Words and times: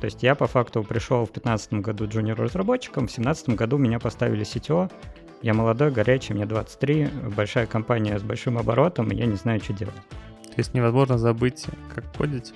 То 0.00 0.04
есть 0.04 0.22
я 0.22 0.34
по 0.34 0.46
факту 0.46 0.82
пришел 0.84 1.24
в 1.24 1.32
2015 1.32 1.72
году 1.74 2.06
джуниор-разработчиком, 2.06 3.04
в 3.04 3.10
2017 3.10 3.48
году 3.50 3.78
меня 3.78 3.98
поставили 3.98 4.44
CTO, 4.44 4.90
я 5.42 5.54
молодой, 5.54 5.90
горячий, 5.90 6.34
мне 6.34 6.46
23, 6.46 7.08
большая 7.36 7.66
компания 7.66 8.18
с 8.18 8.22
большим 8.22 8.58
оборотом, 8.58 9.08
и 9.10 9.16
я 9.16 9.26
не 9.26 9.36
знаю, 9.36 9.60
что 9.60 9.72
делать. 9.72 9.94
То 10.44 10.58
есть 10.58 10.74
невозможно 10.74 11.18
забыть, 11.18 11.66
как 11.94 12.04
кодить? 12.16 12.52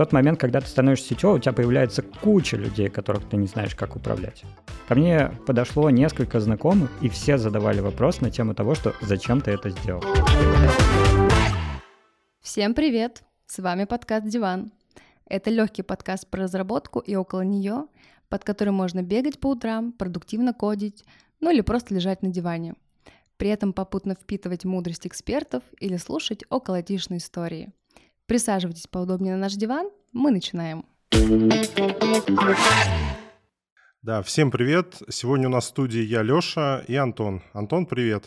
Тот 0.00 0.12
момент, 0.12 0.40
когда 0.40 0.62
ты 0.62 0.66
становишься 0.66 1.12
CTO, 1.12 1.36
у 1.36 1.38
тебя 1.38 1.52
появляется 1.52 2.00
куча 2.00 2.56
людей, 2.56 2.88
которых 2.88 3.28
ты 3.28 3.36
не 3.36 3.46
знаешь, 3.46 3.74
как 3.74 3.96
управлять. 3.96 4.44
Ко 4.88 4.94
мне 4.94 5.30
подошло 5.46 5.90
несколько 5.90 6.40
знакомых, 6.40 6.90
и 7.02 7.10
все 7.10 7.36
задавали 7.36 7.80
вопрос 7.80 8.22
на 8.22 8.30
тему 8.30 8.54
того, 8.54 8.74
что 8.74 8.94
зачем 9.02 9.42
ты 9.42 9.50
это 9.50 9.68
сделал. 9.68 10.02
Всем 12.40 12.72
привет! 12.72 13.24
С 13.44 13.58
вами 13.58 13.84
подкаст 13.84 14.26
«Диван». 14.26 14.72
Это 15.26 15.50
легкий 15.50 15.82
подкаст 15.82 16.26
про 16.28 16.44
разработку 16.44 17.00
и 17.00 17.14
около 17.14 17.42
нее, 17.42 17.84
под 18.30 18.42
который 18.42 18.70
можно 18.70 19.02
бегать 19.02 19.38
по 19.38 19.48
утрам, 19.48 19.92
продуктивно 19.92 20.54
кодить, 20.54 21.04
ну 21.40 21.50
или 21.50 21.60
просто 21.60 21.94
лежать 21.94 22.22
на 22.22 22.30
диване. 22.30 22.72
При 23.36 23.50
этом 23.50 23.74
попутно 23.74 24.14
впитывать 24.14 24.64
мудрость 24.64 25.06
экспертов 25.06 25.62
или 25.78 25.98
слушать 25.98 26.42
околотишные 26.48 27.18
истории. 27.18 27.74
Присаживайтесь 28.30 28.86
поудобнее 28.86 29.34
на 29.34 29.40
наш 29.40 29.54
диван, 29.54 29.90
мы 30.12 30.30
начинаем. 30.30 30.84
Да, 34.02 34.22
всем 34.22 34.52
привет. 34.52 35.02
Сегодня 35.08 35.48
у 35.48 35.50
нас 35.50 35.64
в 35.64 35.68
студии 35.70 36.00
я, 36.00 36.22
Лёша 36.22 36.84
и 36.86 36.94
Антон. 36.94 37.42
Антон, 37.54 37.86
привет. 37.86 38.22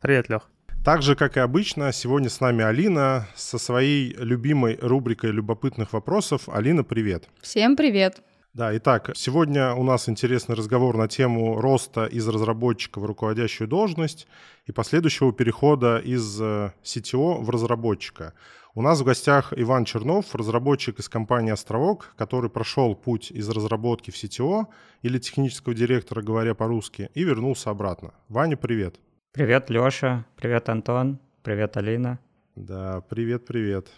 Привет, 0.00 0.30
Лёх. 0.30 0.48
Так 0.86 1.02
же, 1.02 1.16
как 1.16 1.36
и 1.36 1.40
обычно, 1.40 1.92
сегодня 1.92 2.30
с 2.30 2.40
нами 2.40 2.64
Алина 2.64 3.28
со 3.34 3.58
своей 3.58 4.14
любимой 4.14 4.78
рубрикой 4.80 5.32
любопытных 5.32 5.92
вопросов. 5.92 6.48
Алина, 6.48 6.82
привет. 6.82 7.28
Всем 7.42 7.76
привет. 7.76 8.22
Да, 8.54 8.76
итак, 8.76 9.12
сегодня 9.14 9.74
у 9.74 9.84
нас 9.84 10.08
интересный 10.08 10.56
разговор 10.56 10.96
на 10.96 11.06
тему 11.06 11.60
роста 11.60 12.06
из 12.06 12.26
разработчика 12.26 12.98
в 12.98 13.04
руководящую 13.04 13.68
должность 13.68 14.26
и 14.64 14.72
последующего 14.72 15.32
перехода 15.32 15.98
из 15.98 16.40
CTO 16.40 17.38
э, 17.38 17.44
в 17.44 17.50
разработчика. 17.50 18.32
У 18.80 18.82
нас 18.82 18.98
в 18.98 19.04
гостях 19.04 19.52
Иван 19.54 19.84
Чернов, 19.84 20.34
разработчик 20.34 21.00
из 21.00 21.10
компании 21.10 21.52
«Островок», 21.52 22.14
который 22.16 22.48
прошел 22.48 22.94
путь 22.94 23.30
из 23.30 23.46
разработки 23.50 24.10
в 24.10 24.14
CTO 24.14 24.68
или 25.02 25.18
технического 25.18 25.74
директора, 25.74 26.22
говоря 26.22 26.54
по-русски, 26.54 27.10
и 27.12 27.22
вернулся 27.22 27.68
обратно. 27.68 28.14
Ваня, 28.30 28.56
привет. 28.56 28.98
Привет, 29.32 29.68
Лёша. 29.68 30.24
Привет, 30.34 30.70
Антон. 30.70 31.18
Привет, 31.42 31.76
Алина. 31.76 32.20
Да, 32.56 33.02
привет-привет. 33.02 33.88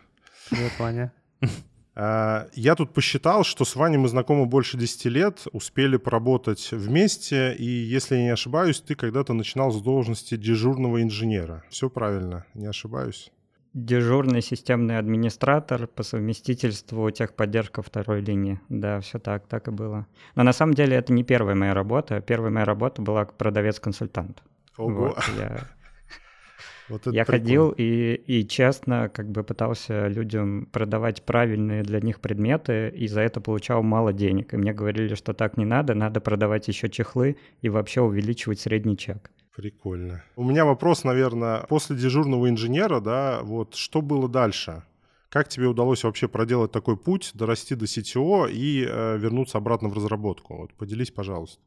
Привет, 0.51 0.73
Ваня. 0.81 1.13
А, 1.95 2.49
я 2.55 2.75
тут 2.75 2.95
посчитал, 2.95 3.45
что 3.45 3.67
с 3.67 3.77
Ваней 3.77 3.99
мы 3.99 4.09
знакомы 4.09 4.47
больше 4.47 4.79
10 4.79 5.05
лет, 5.05 5.43
успели 5.53 5.99
поработать 5.99 6.73
вместе, 6.73 7.55
и, 7.55 7.67
если 7.67 8.17
я 8.17 8.23
не 8.23 8.31
ошибаюсь, 8.31 8.81
ты 8.81 8.95
когда-то 8.95 9.35
начинал 9.35 9.71
с 9.73 9.83
должности 9.83 10.39
дежурного 10.39 11.03
инженера. 11.03 11.63
Все 11.69 11.91
правильно, 11.91 12.47
не 12.55 12.65
ошибаюсь? 12.65 13.31
Дежурный 13.75 14.43
системный 14.43 14.99
администратор 14.99 15.87
по 15.87 16.03
совместительству 16.03 17.11
техподдержка 17.11 17.81
второй 17.81 18.21
линии. 18.21 18.61
Да, 18.69 19.01
все 19.01 19.19
так, 19.19 19.47
так 19.47 19.69
и 19.69 19.71
было. 19.71 20.07
Но 20.35 20.43
на 20.43 20.53
самом 20.53 20.75
деле 20.75 20.97
это 20.97 21.13
не 21.15 21.25
первая 21.25 21.55
моя 21.55 21.73
работа. 21.73 22.21
Первая 22.21 22.51
моя 22.51 22.67
работа 22.67 23.01
была 23.01 23.25
продавец-консультант. 23.25 24.43
Ого. 24.77 25.07
Вот, 25.07 25.19
я 25.39 25.71
Вот 26.89 27.07
я 27.07 27.25
прикольно. 27.25 27.25
ходил 27.25 27.71
и, 27.71 28.15
и 28.27 28.47
честно 28.47 29.09
как 29.09 29.31
бы 29.31 29.43
пытался 29.43 30.09
людям 30.09 30.67
продавать 30.67 31.23
правильные 31.23 31.83
для 31.83 32.01
них 32.01 32.21
предметы, 32.21 32.91
и 32.91 33.07
за 33.09 33.23
это 33.23 33.41
получал 33.41 33.83
мало 33.83 34.13
денег. 34.13 34.53
И 34.53 34.57
мне 34.59 34.75
говорили, 34.75 35.15
что 35.15 35.33
так 35.33 35.57
не 35.57 35.65
надо, 35.65 35.95
надо 35.95 36.21
продавать 36.21 36.69
еще 36.69 36.91
чехлы 36.91 37.39
и 37.63 37.71
вообще 37.71 38.03
увеличивать 38.03 38.61
средний 38.61 38.99
чек. 38.99 39.31
Прикольно. 39.55 40.23
У 40.37 40.45
меня 40.45 40.65
вопрос, 40.65 41.05
наверное, 41.05 41.61
после 41.69 41.97
дежурного 41.97 42.49
инженера, 42.49 43.01
да, 43.01 43.41
вот 43.43 43.75
что 43.75 44.01
было 44.01 44.29
дальше? 44.29 44.83
Как 45.29 45.49
тебе 45.49 45.67
удалось 45.67 46.05
вообще 46.05 46.29
проделать 46.29 46.73
такой 46.73 46.97
путь, 46.97 47.31
дорасти 47.35 47.75
до 47.75 47.85
CTO 47.85 48.51
и 48.51 48.87
э, 48.87 49.19
вернуться 49.19 49.59
обратно 49.59 49.89
в 49.89 49.95
разработку? 49.95 50.57
Вот 50.57 50.75
поделись, 50.75 51.11
пожалуйста. 51.11 51.61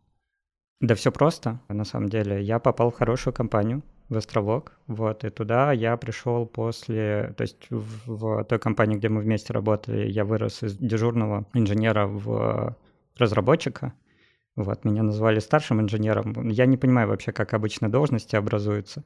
Да 0.82 0.94
все 0.96 1.12
просто, 1.12 1.60
на 1.70 1.86
самом 1.86 2.10
деле. 2.10 2.44
Я 2.44 2.60
попал 2.60 2.92
в 2.92 2.96
хорошую 2.96 3.34
компанию, 3.34 3.82
в 4.10 4.18
Островок, 4.18 4.74
вот, 4.88 5.24
и 5.24 5.30
туда 5.30 5.72
я 5.72 5.98
пришел 5.98 6.46
после, 6.46 7.34
то 7.38 7.42
есть 7.42 7.70
в, 7.72 8.06
в 8.06 8.44
той 8.44 8.60
компании, 8.60 8.98
где 8.98 9.10
мы 9.10 9.22
вместе 9.22 9.54
работали, 9.54 10.08
я 10.08 10.26
вырос 10.26 10.62
из 10.62 10.78
дежурного 10.78 11.48
инженера 11.54 12.06
в 12.06 12.76
разработчика, 13.18 13.94
вот, 14.56 14.86
меня 14.86 15.04
назвали 15.04 15.40
старшим 15.40 15.82
инженером. 15.82 16.48
Я 16.50 16.66
не 16.66 16.78
понимаю 16.78 17.10
вообще, 17.10 17.32
как 17.32 17.54
обычно 17.54 17.90
должности 17.90 18.36
образуются, 18.36 19.04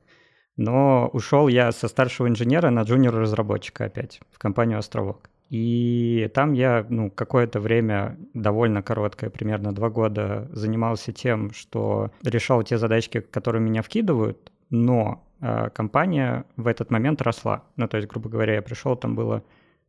но 0.58 1.10
ушел 1.14 1.48
я 1.48 1.72
со 1.72 1.88
старшего 1.88 2.28
инженера 2.28 2.70
на 2.70 2.82
джуниор-разработчика 2.82 3.86
опять 3.86 4.20
в 4.32 4.38
компанию 4.38 4.78
Островок. 4.78 5.30
И 5.50 6.30
там 6.36 6.54
я 6.54 6.86
ну, 6.90 7.09
какое-то 7.09 7.59
время, 7.59 8.18
довольно 8.36 8.84
короткое, 8.84 9.32
примерно 9.32 9.74
два 9.74 9.90
года, 9.90 10.48
занимался 10.52 11.12
тем, 11.12 11.52
что 11.52 12.12
решал 12.24 12.62
те 12.62 12.78
задачки, 12.78 13.20
которые 13.20 13.62
меня 13.62 13.82
вкидывают, 13.82 14.52
но 14.70 15.26
э, 15.42 15.70
компания 15.74 16.46
в 16.56 16.68
этот 16.68 16.92
момент 16.92 17.24
росла. 17.24 17.64
Ну, 17.78 17.88
то 17.88 17.98
есть, 17.98 18.08
грубо 18.08 18.30
говоря, 18.30 18.56
я 18.56 18.62
пришел, 18.62 18.96
там 18.96 19.16
было 19.16 19.44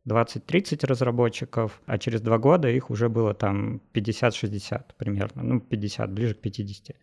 20-30 0.07 0.85
разработчиков, 0.85 1.81
а 1.85 1.97
через 1.97 2.21
два 2.21 2.37
года 2.37 2.69
их 2.69 2.89
уже 2.89 3.09
было 3.09 3.33
там 3.33 3.81
50-60 3.93 4.83
примерно, 4.97 5.43
ну, 5.43 5.59
50, 5.59 6.11
ближе 6.11 6.33
к 6.33 6.39
50. 6.39 6.95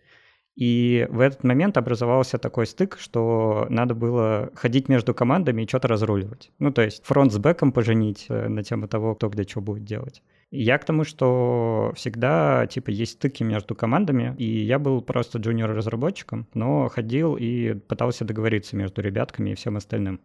И 0.58 1.06
в 1.08 1.20
этот 1.20 1.44
момент 1.44 1.76
образовался 1.76 2.36
такой 2.36 2.66
стык, 2.66 2.98
что 2.98 3.66
надо 3.70 3.94
было 3.94 4.50
ходить 4.56 4.88
между 4.88 5.14
командами 5.14 5.62
и 5.62 5.68
что-то 5.68 5.86
разруливать. 5.86 6.50
Ну, 6.58 6.72
то 6.72 6.82
есть 6.82 7.04
фронт 7.04 7.32
с 7.32 7.38
бэком 7.38 7.70
поженить 7.70 8.26
э, 8.28 8.48
на 8.48 8.64
тему 8.64 8.88
того, 8.88 9.14
кто 9.14 9.28
где 9.28 9.44
что 9.44 9.60
будет 9.60 9.84
делать. 9.84 10.20
Я 10.50 10.78
к 10.78 10.84
тому, 10.84 11.04
что 11.04 11.92
всегда, 11.94 12.66
типа, 12.66 12.90
есть 12.90 13.12
стыки 13.12 13.44
между 13.44 13.76
командами, 13.76 14.34
и 14.36 14.64
я 14.64 14.80
был 14.80 15.00
просто 15.00 15.38
джуниор-разработчиком, 15.38 16.48
но 16.54 16.88
ходил 16.88 17.36
и 17.36 17.74
пытался 17.74 18.24
договориться 18.24 18.74
между 18.74 19.00
ребятками 19.00 19.50
и 19.50 19.54
всем 19.54 19.76
остальным. 19.76 20.20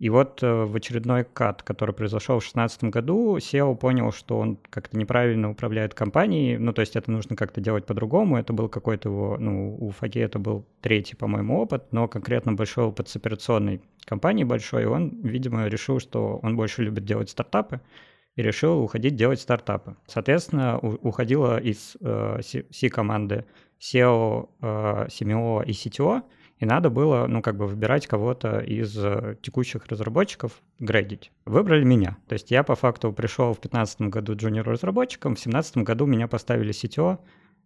И 0.00 0.08
вот 0.08 0.42
э, 0.42 0.64
в 0.64 0.74
очередной 0.74 1.24
кат, 1.24 1.62
который 1.62 1.94
произошел 1.94 2.36
в 2.36 2.42
2016 2.42 2.84
году, 2.84 3.36
SEO 3.36 3.76
понял, 3.76 4.12
что 4.12 4.38
он 4.38 4.56
как-то 4.70 4.96
неправильно 4.96 5.50
управляет 5.50 5.92
компанией, 5.92 6.56
ну, 6.56 6.72
то 6.72 6.80
есть 6.80 6.96
это 6.96 7.10
нужно 7.10 7.36
как-то 7.36 7.60
делать 7.60 7.84
по-другому, 7.84 8.38
это 8.38 8.54
был 8.54 8.70
какой-то 8.70 9.10
его, 9.10 9.36
ну, 9.38 9.76
у 9.78 9.90
Фаги 9.90 10.18
это 10.18 10.38
был 10.38 10.64
третий, 10.80 11.16
по-моему, 11.16 11.60
опыт, 11.60 11.92
но 11.92 12.08
конкретно 12.08 12.54
большой 12.54 12.84
опыт 12.84 13.10
с 13.10 13.16
операционной 13.16 13.82
компанией 14.06 14.46
большой, 14.46 14.84
и 14.84 14.86
он, 14.86 15.20
видимо, 15.22 15.66
решил, 15.66 16.00
что 16.00 16.40
он 16.42 16.56
больше 16.56 16.82
любит 16.82 17.04
делать 17.04 17.28
стартапы, 17.28 17.82
и 18.36 18.42
решил 18.42 18.80
уходить 18.80 19.16
делать 19.16 19.40
стартапы. 19.40 19.96
Соответственно, 20.06 20.78
уходила 20.78 21.58
из 21.58 21.98
э, 22.00 22.40
C-команды 22.42 23.44
SEO, 23.78 24.48
э, 24.62 25.08
CMO 25.08 25.62
и 25.66 25.72
CTO, 25.72 26.22
и 26.60 26.66
надо 26.66 26.90
было, 26.90 27.26
ну, 27.26 27.40
как 27.40 27.56
бы 27.56 27.66
выбирать 27.66 28.06
кого-то 28.06 28.60
из 28.60 28.96
э, 28.96 29.36
текущих 29.40 29.86
разработчиков, 29.86 30.60
грейдить. 30.78 31.32
Выбрали 31.46 31.84
меня. 31.84 32.18
То 32.28 32.34
есть 32.34 32.50
я 32.50 32.62
по 32.62 32.76
факту 32.76 33.12
пришел 33.12 33.54
в 33.54 33.60
2015 33.60 34.02
году 34.02 34.36
джуниор-разработчиком, 34.36 35.32
в 35.32 35.36
2017 35.36 35.78
году 35.78 36.04
меня 36.04 36.28
поставили 36.28 36.72
CTO, 36.72 37.18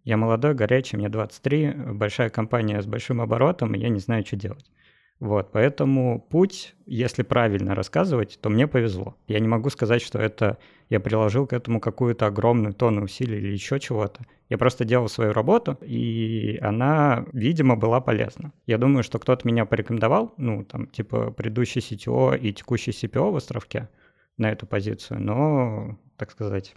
я 0.05 0.17
молодой, 0.17 0.53
горячий, 0.53 0.95
мне 0.95 1.09
23, 1.09 1.71
большая 1.93 2.29
компания 2.29 2.81
с 2.81 2.85
большим 2.85 3.19
оборотом, 3.19 3.75
и 3.75 3.79
я 3.79 3.89
не 3.89 3.99
знаю, 3.99 4.25
что 4.25 4.37
делать. 4.37 4.71
Вот, 5.19 5.51
поэтому 5.53 6.19
путь, 6.19 6.75
если 6.85 7.23
правильно 7.23 7.73
рассказывать, 7.73 8.37
то 8.41 8.49
мне 8.49 8.67
повезло. 8.67 9.15
Я 9.27 9.39
не 9.39 9.47
могу 9.47 9.69
сказать, 9.69 10.01
что 10.01 10.19
это 10.19 10.57
я 10.89 10.99
приложил 10.99 11.47
к 11.47 11.53
этому 11.53 11.79
какую-то 11.79 12.27
огромную 12.27 12.73
тонну 12.73 13.03
усилий 13.03 13.37
или 13.37 13.53
еще 13.53 13.79
чего-то. 13.79 14.25
Я 14.49 14.57
просто 14.57 14.83
делал 14.83 15.07
свою 15.07 15.31
работу, 15.31 15.77
и 15.81 16.59
она, 16.61 17.25
видимо, 17.31 17.77
была 17.77 18.01
полезна. 18.01 18.51
Я 18.67 18.77
думаю, 18.77 19.03
что 19.03 19.17
кто-то 19.17 19.47
меня 19.47 19.65
порекомендовал, 19.65 20.33
ну, 20.37 20.65
там, 20.65 20.87
типа, 20.87 21.31
предыдущий 21.31 21.79
CTO 21.79 22.37
и 22.37 22.51
текущий 22.51 22.91
CPO 22.91 23.31
в 23.31 23.37
Островке 23.37 23.89
на 24.37 24.51
эту 24.51 24.67
позицию, 24.67 25.21
но, 25.21 25.97
так 26.17 26.31
сказать, 26.31 26.75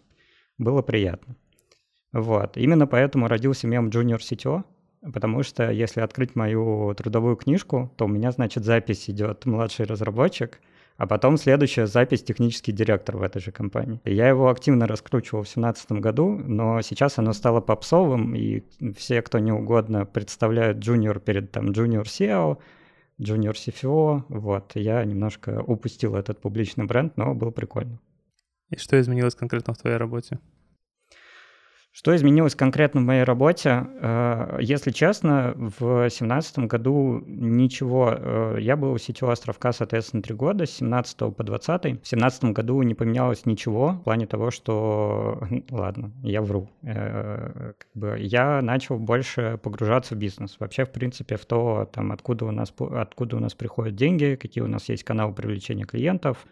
было 0.59 0.81
приятно. 0.81 1.37
Вот. 2.13 2.57
Именно 2.57 2.87
поэтому 2.87 3.27
родился 3.27 3.67
мем 3.67 3.89
Junior 3.89 4.19
CTO, 4.19 4.63
потому 5.13 5.43
что 5.43 5.71
если 5.71 6.01
открыть 6.01 6.37
мою 6.37 6.95
трудовую 6.95 7.37
книжку, 7.37 7.93
то 7.97 8.07
у 8.07 8.09
меня, 8.09 8.31
значит, 8.33 8.65
запись 8.65 9.09
идет 9.09 9.47
младший 9.47 9.87
разработчик, 9.87 10.61
А 10.99 11.07
потом 11.07 11.37
следующая 11.37 11.87
запись 11.87 12.25
технический 12.25 12.73
директор 12.73 13.17
в 13.17 13.23
этой 13.23 13.41
же 13.41 13.53
компании. 13.53 14.01
Я 14.05 14.29
его 14.29 14.49
активно 14.49 14.89
раскручивал 14.89 15.43
в 15.43 15.47
2017 15.47 15.93
году, 15.93 16.37
но 16.37 16.83
сейчас 16.83 17.19
оно 17.19 17.33
стало 17.33 17.61
попсовым, 17.61 18.35
и 18.35 18.65
все, 18.97 19.23
кто 19.23 19.39
не 19.39 19.53
угодно, 19.53 20.05
представляют 20.07 20.79
junior 20.79 21.21
перед 21.21 21.53
там 21.53 21.71
junior 21.71 22.03
SEO, 22.03 22.59
junior 23.21 23.53
CFO. 23.53 24.25
Вот, 24.29 24.73
я 24.75 25.05
немножко 25.05 25.63
упустил 25.63 26.17
этот 26.17 26.41
публичный 26.41 26.87
бренд, 26.87 27.17
но 27.17 27.33
было 27.33 27.53
прикольно. 27.53 28.01
И 28.71 28.77
что 28.77 29.01
изменилось 29.01 29.37
конкретно 29.37 29.75
в 29.75 29.79
твоей 29.79 29.99
работе? 29.99 30.41
Что 31.99 32.15
изменилось 32.15 32.55
конкретно 32.55 33.01
в 33.01 33.05
моей 33.05 33.25
работе? 33.25 33.85
Э, 34.01 34.59
если 34.61 34.93
честно, 34.93 35.53
в 35.57 36.03
2017 36.03 36.61
году 36.61 37.25
ничего. 37.27 38.15
Э, 38.17 38.57
я 38.61 38.77
был 38.77 38.95
в 38.95 39.03
сетевой 39.03 39.33
островка, 39.33 39.73
соответственно, 39.73 40.23
три 40.23 40.33
года, 40.33 40.65
с 40.65 40.77
17 40.77 41.35
по 41.35 41.43
20. 41.43 41.81
В 41.81 41.83
2017 41.83 42.45
году 42.53 42.81
не 42.83 42.95
поменялось 42.95 43.47
ничего 43.47 43.95
в 43.95 44.05
плане 44.05 44.29
того, 44.29 44.53
что... 44.53 45.43
Ладно, 45.73 46.13
я 46.23 46.41
вру. 46.41 46.71
Э, 46.83 47.73
как 47.77 47.89
бы 47.95 48.17
я 48.21 48.63
начал 48.63 48.97
больше 49.01 49.59
погружаться 49.61 50.15
в 50.15 50.19
бизнес. 50.19 50.55
Вообще, 50.61 50.85
в 50.85 50.93
принципе, 50.93 51.35
в 51.35 51.47
то, 51.47 51.91
там, 51.93 52.13
откуда, 52.13 52.45
у 52.45 52.53
нас, 52.53 52.73
откуда 52.79 53.39
у 53.39 53.41
нас 53.41 53.55
приходят 53.55 53.97
деньги, 53.97 54.39
какие 54.41 54.63
у 54.63 54.69
нас 54.69 54.89
есть 54.89 55.03
каналы 55.03 55.35
привлечения 55.35 55.85
клиентов, 55.85 56.47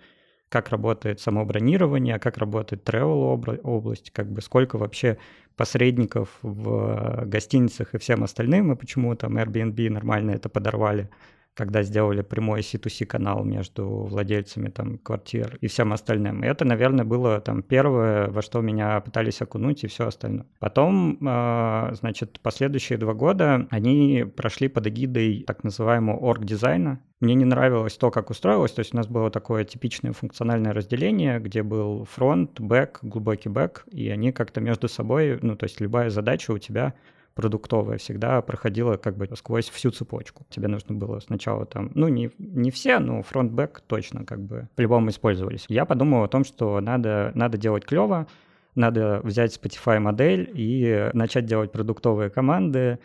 как 0.48 0.68
работает 0.70 1.20
само 1.20 1.44
бронирование, 1.44 2.18
как 2.18 2.38
работает 2.38 2.88
travel 2.88 3.60
область, 3.62 4.10
как 4.10 4.30
бы 4.30 4.40
сколько 4.40 4.78
вообще 4.78 5.18
посредников 5.56 6.38
в 6.42 7.24
гостиницах 7.26 7.94
и 7.94 7.98
всем 7.98 8.22
остальным, 8.22 8.72
и 8.72 8.76
почему 8.76 9.14
там 9.16 9.38
Airbnb 9.38 9.90
нормально 9.90 10.32
это 10.32 10.48
подорвали 10.48 11.08
когда 11.56 11.82
сделали 11.82 12.20
прямой 12.20 12.60
C2C 12.60 13.06
канал 13.06 13.42
между 13.42 13.88
владельцами 13.88 14.68
там 14.68 14.98
квартир 14.98 15.56
и 15.62 15.68
всем 15.68 15.92
остальным. 15.92 16.44
И 16.44 16.46
это, 16.46 16.64
наверное, 16.66 17.04
было 17.04 17.40
там 17.40 17.62
первое, 17.62 18.28
во 18.28 18.42
что 18.42 18.60
меня 18.60 19.00
пытались 19.00 19.40
окунуть 19.40 19.82
и 19.82 19.86
все 19.86 20.06
остальное. 20.06 20.46
Потом, 20.58 21.18
э, 21.26 21.94
значит, 21.94 22.40
последующие 22.40 22.98
два 22.98 23.14
года 23.14 23.66
они 23.70 24.24
прошли 24.36 24.68
под 24.68 24.86
эгидой 24.88 25.44
так 25.46 25.64
называемого 25.64 26.16
орг-дизайна. 26.18 27.00
Мне 27.20 27.34
не 27.34 27.46
нравилось 27.46 27.96
то, 27.96 28.10
как 28.10 28.28
устроилось, 28.28 28.72
то 28.72 28.80
есть 28.80 28.92
у 28.92 28.96
нас 28.98 29.06
было 29.06 29.30
такое 29.30 29.64
типичное 29.64 30.12
функциональное 30.12 30.74
разделение, 30.74 31.40
где 31.40 31.62
был 31.62 32.04
фронт, 32.04 32.60
бэк, 32.60 32.98
глубокий 33.00 33.48
бэк, 33.48 33.84
и 33.90 34.10
они 34.10 34.32
как-то 34.32 34.60
между 34.60 34.88
собой, 34.88 35.38
ну, 35.40 35.56
то 35.56 35.64
есть 35.64 35.80
любая 35.80 36.10
задача 36.10 36.50
у 36.50 36.58
тебя 36.58 36.92
продуктовая 37.36 37.98
всегда 37.98 38.40
проходила 38.40 38.96
как 38.96 39.16
бы 39.16 39.28
сквозь 39.36 39.68
всю 39.68 39.90
цепочку. 39.90 40.46
Тебе 40.48 40.68
нужно 40.68 40.94
было 40.94 41.20
сначала 41.20 41.66
там, 41.66 41.92
ну 41.94 42.08
не, 42.08 42.30
не 42.38 42.70
все, 42.70 42.98
но 42.98 43.22
фронт-бэк 43.22 43.82
точно 43.86 44.24
как 44.24 44.40
бы 44.40 44.68
по-любому 44.74 45.10
использовались. 45.10 45.66
Я 45.68 45.84
подумал 45.84 46.24
о 46.24 46.28
том, 46.28 46.44
что 46.44 46.80
надо, 46.80 47.32
надо 47.34 47.58
делать 47.58 47.84
клево, 47.84 48.26
надо 48.74 49.20
взять 49.22 49.54
Spotify 49.54 49.98
модель 49.98 50.50
и 50.54 51.10
начать 51.12 51.44
делать 51.44 51.72
продуктовые 51.72 52.30
команды, 52.30 52.98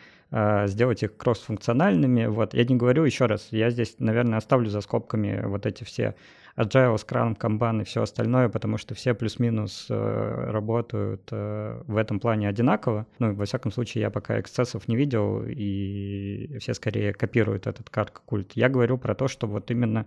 сделать 0.66 1.02
их 1.02 1.16
кросс-функциональными. 1.16 2.26
Вот. 2.26 2.54
Я 2.54 2.64
не 2.64 2.76
говорю 2.76 3.04
еще 3.04 3.26
раз, 3.26 3.48
я 3.50 3.70
здесь, 3.70 3.96
наверное, 3.98 4.38
оставлю 4.38 4.70
за 4.70 4.80
скобками 4.80 5.42
вот 5.44 5.66
эти 5.66 5.84
все 5.84 6.14
Agile, 6.56 6.96
Scrum, 6.96 7.36
Kanban 7.38 7.82
и 7.82 7.84
все 7.84 8.02
остальное, 8.02 8.48
потому 8.48 8.76
что 8.76 8.94
все 8.94 9.14
плюс-минус 9.14 9.86
э, 9.88 10.50
работают 10.50 11.28
э, 11.30 11.82
в 11.86 11.96
этом 11.96 12.20
плане 12.20 12.48
одинаково. 12.48 13.06
Ну, 13.18 13.34
во 13.34 13.44
всяком 13.44 13.72
случае, 13.72 14.02
я 14.02 14.10
пока 14.10 14.38
эксцессов 14.38 14.86
не 14.88 14.96
видел, 14.96 15.44
и 15.46 16.58
все 16.60 16.74
скорее 16.74 17.14
копируют 17.14 17.66
этот 17.66 17.88
карго-культ. 17.88 18.52
Я 18.54 18.68
говорю 18.68 18.98
про 18.98 19.14
то, 19.14 19.28
что 19.28 19.46
вот 19.46 19.70
именно 19.70 20.06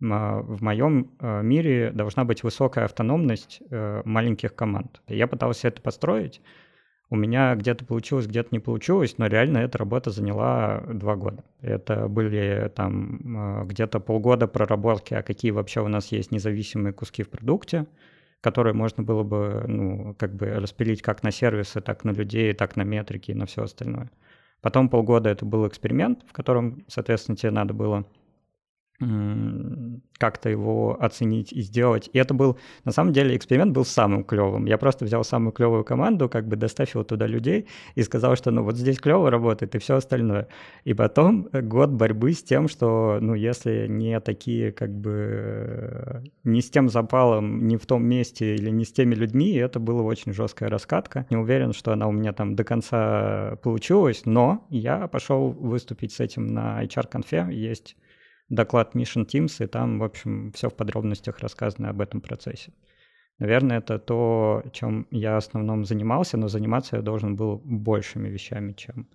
в 0.00 0.62
моем 0.62 1.10
э, 1.18 1.42
мире 1.42 1.90
должна 1.90 2.24
быть 2.24 2.44
высокая 2.44 2.84
автономность 2.84 3.60
маленьких 3.70 4.54
команд. 4.54 5.00
Я 5.08 5.26
пытался 5.26 5.68
это 5.68 5.82
построить, 5.82 6.40
у 7.10 7.16
меня 7.16 7.54
где-то 7.54 7.84
получилось, 7.84 8.26
где-то 8.26 8.48
не 8.52 8.58
получилось, 8.58 9.16
но 9.16 9.26
реально 9.26 9.58
эта 9.58 9.78
работа 9.78 10.10
заняла 10.10 10.82
два 10.92 11.16
года. 11.16 11.42
Это 11.62 12.06
были 12.06 12.70
там 12.74 13.62
э, 13.62 13.64
где-то 13.66 13.98
полгода 13.98 14.46
проработки, 14.46 15.14
а 15.14 15.22
какие 15.22 15.50
вообще 15.50 15.80
у 15.80 15.88
нас 15.88 16.12
есть 16.12 16.32
независимые 16.32 16.92
куски 16.92 17.22
в 17.22 17.30
продукте, 17.30 17.86
которые 18.42 18.74
можно 18.74 19.02
было 19.02 19.22
бы, 19.22 19.64
ну, 19.66 20.14
как 20.18 20.34
бы 20.34 20.50
распилить 20.50 21.00
как 21.00 21.22
на 21.22 21.30
сервисы, 21.30 21.80
так 21.80 22.04
на 22.04 22.10
людей, 22.10 22.52
так 22.52 22.76
на 22.76 22.82
метрики 22.82 23.30
и 23.30 23.34
на 23.34 23.46
все 23.46 23.62
остальное. 23.62 24.10
Потом 24.60 24.90
полгода 24.90 25.30
это 25.30 25.46
был 25.46 25.66
эксперимент, 25.66 26.24
в 26.28 26.32
котором, 26.32 26.84
соответственно, 26.88 27.36
тебе 27.36 27.52
надо 27.52 27.72
было 27.72 28.04
как-то 29.00 30.48
его 30.48 30.96
оценить 31.00 31.52
и 31.52 31.60
сделать. 31.62 32.10
И 32.12 32.18
это 32.18 32.34
был, 32.34 32.58
на 32.84 32.90
самом 32.90 33.12
деле, 33.12 33.36
эксперимент 33.36 33.72
был 33.72 33.84
самым 33.84 34.24
клевым. 34.24 34.66
Я 34.66 34.76
просто 34.76 35.04
взял 35.04 35.22
самую 35.22 35.52
клевую 35.52 35.84
команду, 35.84 36.28
как 36.28 36.48
бы 36.48 36.56
доставил 36.56 37.04
туда 37.04 37.26
людей 37.26 37.68
и 37.94 38.02
сказал, 38.02 38.34
что 38.34 38.50
ну 38.50 38.64
вот 38.64 38.76
здесь 38.76 38.98
клево 38.98 39.30
работает 39.30 39.76
и 39.76 39.78
все 39.78 39.94
остальное. 39.96 40.48
И 40.82 40.94
потом 40.94 41.48
год 41.52 41.90
борьбы 41.90 42.32
с 42.32 42.42
тем, 42.42 42.66
что, 42.66 43.18
ну, 43.20 43.34
если 43.34 43.86
не 43.88 44.18
такие, 44.20 44.72
как 44.72 44.92
бы, 44.92 46.24
не 46.42 46.60
с 46.60 46.68
тем 46.68 46.88
запалом, 46.88 47.66
не 47.68 47.76
в 47.76 47.86
том 47.86 48.04
месте 48.04 48.56
или 48.56 48.70
не 48.70 48.84
с 48.84 48.92
теми 48.92 49.14
людьми, 49.14 49.52
это 49.52 49.78
была 49.78 50.02
очень 50.02 50.32
жесткая 50.32 50.70
раскатка. 50.70 51.26
Не 51.30 51.36
уверен, 51.36 51.72
что 51.72 51.92
она 51.92 52.08
у 52.08 52.12
меня 52.12 52.32
там 52.32 52.56
до 52.56 52.64
конца 52.64 53.56
получилась, 53.62 54.22
но 54.24 54.66
я 54.70 55.06
пошел 55.06 55.50
выступить 55.52 56.12
с 56.12 56.20
этим 56.20 56.46
на 56.48 56.82
HR-конфе. 56.82 57.48
Есть 57.52 57.96
доклад 58.48 58.94
Mission 58.94 59.26
Teams, 59.26 59.64
и 59.64 59.66
там, 59.66 59.98
в 59.98 60.04
общем, 60.04 60.52
все 60.52 60.68
в 60.68 60.74
подробностях 60.74 61.38
рассказано 61.40 61.90
об 61.90 62.00
этом 62.00 62.20
процессе. 62.20 62.72
Наверное, 63.38 63.78
это 63.78 63.98
то, 63.98 64.62
чем 64.72 65.06
я 65.10 65.34
в 65.34 65.38
основном 65.38 65.84
занимался, 65.84 66.36
но 66.36 66.48
заниматься 66.48 66.96
я 66.96 67.02
должен 67.02 67.36
был 67.36 67.60
большими 67.64 68.28
вещами, 68.28 68.72
чем 68.72 69.08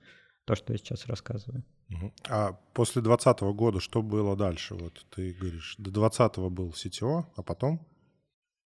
то, 0.46 0.56
что 0.56 0.74
я 0.74 0.78
сейчас 0.78 1.08
рассказываю. 1.08 1.64
А 2.30 2.54
после 2.74 3.02
2020 3.02 3.42
года 3.56 3.80
что 3.80 4.02
было 4.02 4.36
дальше? 4.36 4.76
Вот 4.76 5.06
ты 5.16 5.34
говоришь, 5.34 5.76
до 5.78 5.92
2020 5.92 6.38
был 6.52 6.70
CTO, 6.70 7.26
а 7.36 7.44
потом? 7.44 7.86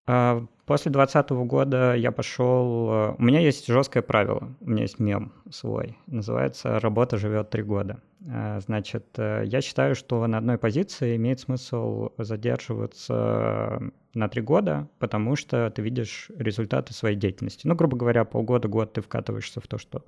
А, 0.09 0.45
после 0.65 0.89
2020 0.89 1.31
года 1.47 1.93
я 1.93 2.13
пошел... 2.13 2.89
Э, 2.89 3.15
у 3.17 3.23
меня 3.23 3.41
есть 3.41 3.67
жесткое 3.67 4.01
правило, 4.01 4.55
у 4.61 4.69
меня 4.69 4.83
есть 4.83 4.99
мем 4.99 5.33
свой, 5.51 5.97
называется 6.07 6.79
«Работа 6.79 7.17
живет 7.17 7.49
три 7.49 7.61
года». 7.61 8.01
А, 8.31 8.61
значит, 8.61 9.05
э, 9.17 9.43
я 9.45 9.59
считаю, 9.59 9.95
что 9.95 10.25
на 10.25 10.37
одной 10.37 10.57
позиции 10.57 11.17
имеет 11.17 11.41
смысл 11.41 12.11
задерживаться 12.17 13.81
на 14.13 14.29
три 14.29 14.41
года, 14.41 14.87
потому 14.97 15.35
что 15.35 15.69
ты 15.71 15.81
видишь 15.81 16.31
результаты 16.37 16.93
своей 16.93 17.17
деятельности. 17.17 17.67
Ну, 17.67 17.75
грубо 17.75 17.97
говоря, 17.97 18.23
полгода-год 18.23 18.93
ты 18.93 19.01
вкатываешься 19.01 19.59
в 19.59 19.67
то, 19.67 19.77
что 19.77 20.05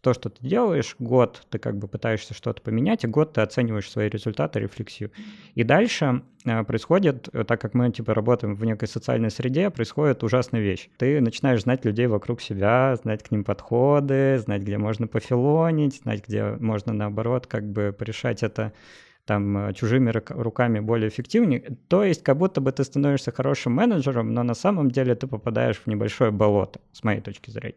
то, 0.00 0.14
что 0.14 0.28
ты 0.28 0.46
делаешь, 0.46 0.96
год 0.98 1.42
ты 1.50 1.58
как 1.58 1.76
бы 1.78 1.88
пытаешься 1.88 2.34
что-то 2.34 2.62
поменять, 2.62 3.04
и 3.04 3.06
год 3.06 3.32
ты 3.32 3.40
оцениваешь 3.40 3.90
свои 3.90 4.08
результаты, 4.08 4.60
рефлексию. 4.60 5.10
И 5.54 5.64
дальше 5.64 6.22
э, 6.44 6.64
происходит, 6.64 7.28
э, 7.32 7.44
так 7.44 7.60
как 7.60 7.74
мы 7.74 7.90
типа 7.90 8.14
работаем 8.14 8.54
в 8.54 8.64
некой 8.64 8.88
социальной 8.88 9.30
среде, 9.30 9.70
происходит 9.70 10.22
ужасная 10.22 10.60
вещь. 10.60 10.88
Ты 10.98 11.20
начинаешь 11.20 11.62
знать 11.62 11.84
людей 11.84 12.06
вокруг 12.06 12.40
себя, 12.40 12.96
знать 12.96 13.22
к 13.22 13.30
ним 13.30 13.44
подходы, 13.44 14.38
знать, 14.38 14.62
где 14.62 14.78
можно 14.78 15.06
пофилонить, 15.06 15.96
знать, 16.02 16.26
где 16.26 16.44
можно 16.60 16.92
наоборот 16.92 17.46
как 17.46 17.64
бы 17.64 17.94
порешать 17.96 18.42
это 18.42 18.72
там 19.26 19.58
э, 19.58 19.74
чужими 19.74 20.10
руками 20.10 20.80
более 20.80 21.08
эффективнее. 21.08 21.76
То 21.88 22.04
есть 22.04 22.22
как 22.22 22.38
будто 22.38 22.60
бы 22.60 22.72
ты 22.72 22.84
становишься 22.84 23.32
хорошим 23.32 23.72
менеджером, 23.72 24.32
но 24.32 24.42
на 24.42 24.54
самом 24.54 24.90
деле 24.90 25.14
ты 25.14 25.26
попадаешь 25.26 25.78
в 25.78 25.86
небольшое 25.86 26.30
болото, 26.30 26.80
с 26.92 27.02
моей 27.02 27.20
точки 27.20 27.50
зрения. 27.50 27.76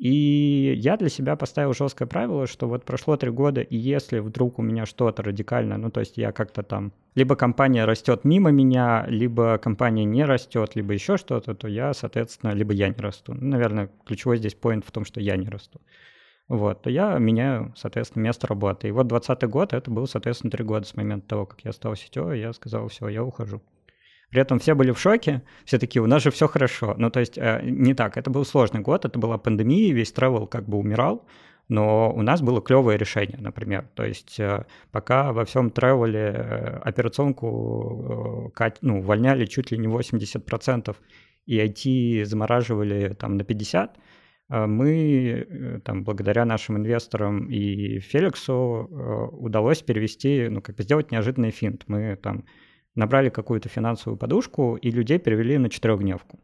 И 0.00 0.72
я 0.78 0.96
для 0.96 1.10
себя 1.10 1.36
поставил 1.36 1.74
жесткое 1.74 2.08
правило, 2.08 2.46
что 2.46 2.66
вот 2.66 2.86
прошло 2.86 3.18
три 3.18 3.30
года, 3.30 3.60
и 3.60 3.76
если 3.76 4.20
вдруг 4.20 4.58
у 4.58 4.62
меня 4.62 4.86
что-то 4.86 5.22
радикальное, 5.22 5.76
ну 5.76 5.90
то 5.90 6.00
есть 6.00 6.16
я 6.16 6.32
как-то 6.32 6.62
там, 6.62 6.94
либо 7.14 7.36
компания 7.36 7.84
растет 7.84 8.24
мимо 8.24 8.50
меня, 8.50 9.04
либо 9.08 9.58
компания 9.58 10.06
не 10.06 10.24
растет, 10.24 10.74
либо 10.74 10.94
еще 10.94 11.18
что-то, 11.18 11.54
то 11.54 11.68
я, 11.68 11.92
соответственно, 11.92 12.52
либо 12.52 12.72
я 12.72 12.88
не 12.88 12.94
расту. 12.94 13.34
Ну, 13.34 13.46
наверное, 13.48 13.90
ключевой 14.06 14.38
здесь 14.38 14.54
поинт 14.54 14.86
в 14.86 14.90
том, 14.90 15.04
что 15.04 15.20
я 15.20 15.36
не 15.36 15.50
расту. 15.50 15.82
Вот, 16.48 16.80
то 16.80 16.88
я 16.88 17.18
меняю, 17.18 17.74
соответственно, 17.76 18.22
место 18.22 18.46
работы. 18.46 18.88
И 18.88 18.92
вот 18.92 19.06
2020 19.06 19.50
год, 19.50 19.74
это 19.74 19.90
был, 19.90 20.06
соответственно, 20.06 20.50
три 20.50 20.64
года 20.64 20.86
с 20.86 20.96
момента 20.96 21.28
того, 21.28 21.44
как 21.44 21.60
я 21.60 21.72
стал 21.72 21.94
сетевой, 21.94 22.40
я 22.40 22.54
сказал, 22.54 22.88
все, 22.88 23.06
я 23.08 23.22
ухожу. 23.22 23.60
При 24.30 24.40
этом 24.40 24.60
все 24.60 24.74
были 24.74 24.92
в 24.92 24.98
шоке, 24.98 25.42
все 25.64 25.78
такие, 25.78 26.00
у 26.02 26.06
нас 26.06 26.22
же 26.22 26.30
все 26.30 26.46
хорошо. 26.46 26.94
Ну, 26.96 27.10
то 27.10 27.18
есть 27.18 27.36
э, 27.36 27.60
не 27.64 27.94
так, 27.94 28.16
это 28.16 28.30
был 28.30 28.44
сложный 28.44 28.80
год, 28.80 29.04
это 29.04 29.18
была 29.18 29.38
пандемия, 29.38 29.92
весь 29.92 30.12
travel 30.12 30.46
как 30.46 30.68
бы 30.68 30.78
умирал, 30.78 31.26
но 31.68 32.12
у 32.12 32.22
нас 32.22 32.40
было 32.40 32.62
клевое 32.62 32.96
решение, 32.96 33.38
например. 33.40 33.88
То 33.94 34.04
есть 34.04 34.38
э, 34.38 34.66
пока 34.92 35.32
во 35.32 35.44
всем 35.44 35.70
тревеле 35.70 36.32
э, 36.36 36.78
операционку 36.84 38.52
ну, 38.82 39.00
увольняли 39.00 39.46
чуть 39.46 39.72
ли 39.72 39.78
не 39.78 39.88
80%, 39.88 40.96
и 41.46 41.58
IT 41.58 42.24
замораживали 42.24 43.14
там 43.14 43.36
на 43.36 43.42
50%, 43.42 43.90
мы, 44.66 45.80
там, 45.84 46.02
благодаря 46.02 46.44
нашим 46.44 46.76
инвесторам 46.76 47.48
и 47.48 48.00
Феликсу, 48.00 49.30
удалось 49.30 49.80
перевести, 49.80 50.48
ну, 50.48 50.60
как 50.60 50.74
бы 50.74 50.82
сделать 50.82 51.12
неожиданный 51.12 51.52
финт. 51.52 51.84
Мы 51.86 52.16
там 52.16 52.44
набрали 52.94 53.28
какую-то 53.28 53.68
финансовую 53.68 54.18
подушку 54.18 54.76
и 54.76 54.90
людей 54.90 55.18
перевели 55.18 55.58
на 55.58 55.68
четырехдневку. 55.68 56.38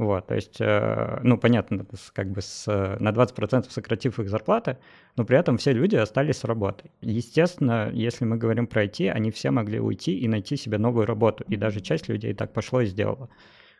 Вот, 0.00 0.28
то 0.28 0.34
есть, 0.34 0.56
э, 0.60 1.20
ну, 1.22 1.36
понятно, 1.36 1.84
как 2.14 2.30
бы 2.30 2.40
с, 2.40 2.66
на 2.66 3.10
20% 3.10 3.70
сократив 3.70 4.18
их 4.18 4.30
зарплаты, 4.30 4.78
но 5.16 5.26
при 5.26 5.36
этом 5.36 5.58
все 5.58 5.72
люди 5.72 5.94
остались 5.96 6.38
с 6.38 6.44
работой. 6.44 6.90
Естественно, 7.02 7.90
если 7.92 8.24
мы 8.24 8.38
говорим 8.38 8.66
про 8.66 8.84
IT, 8.84 9.10
они 9.10 9.30
все 9.30 9.50
могли 9.50 9.78
уйти 9.78 10.18
и 10.18 10.26
найти 10.26 10.56
себе 10.56 10.78
новую 10.78 11.04
работу, 11.04 11.44
и 11.48 11.56
даже 11.56 11.80
часть 11.80 12.08
людей 12.08 12.32
так 12.32 12.54
пошло 12.54 12.80
и 12.80 12.86
сделала. 12.86 13.28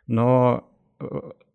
Но 0.07 0.71
э, 1.00 1.07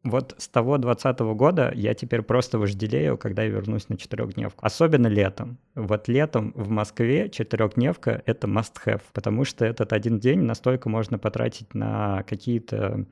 вот 0.05 0.35
с 0.37 0.47
того 0.47 0.77
20 0.77 1.19
года 1.35 1.71
я 1.75 1.95
теперь 1.95 2.21
просто 2.21 2.59
вожделею, 2.59 3.17
когда 3.17 3.43
я 3.43 3.49
вернусь 3.49 3.89
на 3.89 3.97
четырехдневку. 3.97 4.63
Особенно 4.63 5.07
летом. 5.07 5.57
Вот 5.73 6.07
летом 6.07 6.53
в 6.55 6.69
Москве 6.69 7.29
четырехдневка— 7.29 8.21
это 8.25 8.47
must-have, 8.47 9.01
потому 9.13 9.45
что 9.45 9.65
этот 9.65 9.93
один 9.93 10.19
день 10.19 10.41
настолько 10.41 10.89
можно 10.89 11.17
потратить 11.17 11.73
на 11.73 12.23
какие-то 12.23 13.05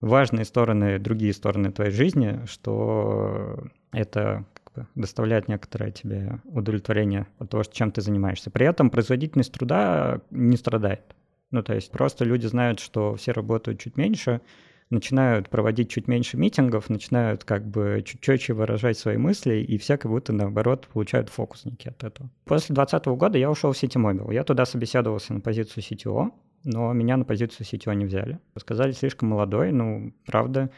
важные 0.00 0.44
стороны, 0.44 0.98
другие 0.98 1.32
стороны 1.32 1.70
твоей 1.70 1.92
жизни, 1.92 2.40
что 2.46 3.62
это 3.92 4.46
как 4.54 4.74
бы 4.74 4.88
доставляет 4.96 5.46
некоторое 5.46 5.92
тебе 5.92 6.40
удовлетворение 6.46 7.28
от 7.38 7.50
того, 7.50 7.62
чем 7.62 7.92
ты 7.92 8.00
занимаешься. 8.00 8.50
При 8.50 8.66
этом 8.66 8.90
производительность 8.90 9.52
труда 9.52 10.20
не 10.30 10.56
страдает. 10.56 11.14
Ну, 11.52 11.62
то 11.62 11.74
есть 11.74 11.92
просто 11.92 12.24
люди 12.24 12.46
знают, 12.46 12.80
что 12.80 13.14
все 13.14 13.32
работают 13.32 13.80
чуть 13.80 13.96
меньше, 13.96 14.40
начинают 14.90 15.48
проводить 15.48 15.90
чуть 15.90 16.08
меньше 16.08 16.36
митингов, 16.36 16.90
начинают 16.90 17.44
как 17.44 17.66
бы 17.66 18.02
чуть 18.04 18.20
четче 18.20 18.52
выражать 18.52 18.98
свои 18.98 19.16
мысли, 19.16 19.56
и 19.56 19.78
все 19.78 19.96
как 19.96 20.10
будто, 20.10 20.32
наоборот, 20.32 20.88
получают 20.92 21.28
фокусники 21.28 21.88
от 21.88 22.04
этого. 22.04 22.28
После 22.44 22.74
2020 22.74 23.06
года 23.18 23.38
я 23.38 23.50
ушел 23.50 23.72
в 23.72 23.78
Ситимобил. 23.78 24.30
Я 24.30 24.44
туда 24.44 24.66
собеседовался 24.66 25.32
на 25.32 25.40
позицию 25.40 25.84
CTO, 25.84 26.32
но 26.64 26.92
меня 26.92 27.16
на 27.16 27.24
позицию 27.24 27.66
CTO 27.66 27.94
не 27.94 28.04
взяли. 28.04 28.38
Сказали, 28.58 28.92
слишком 28.92 29.30
молодой, 29.30 29.72
ну, 29.72 30.12
правда, 30.26 30.70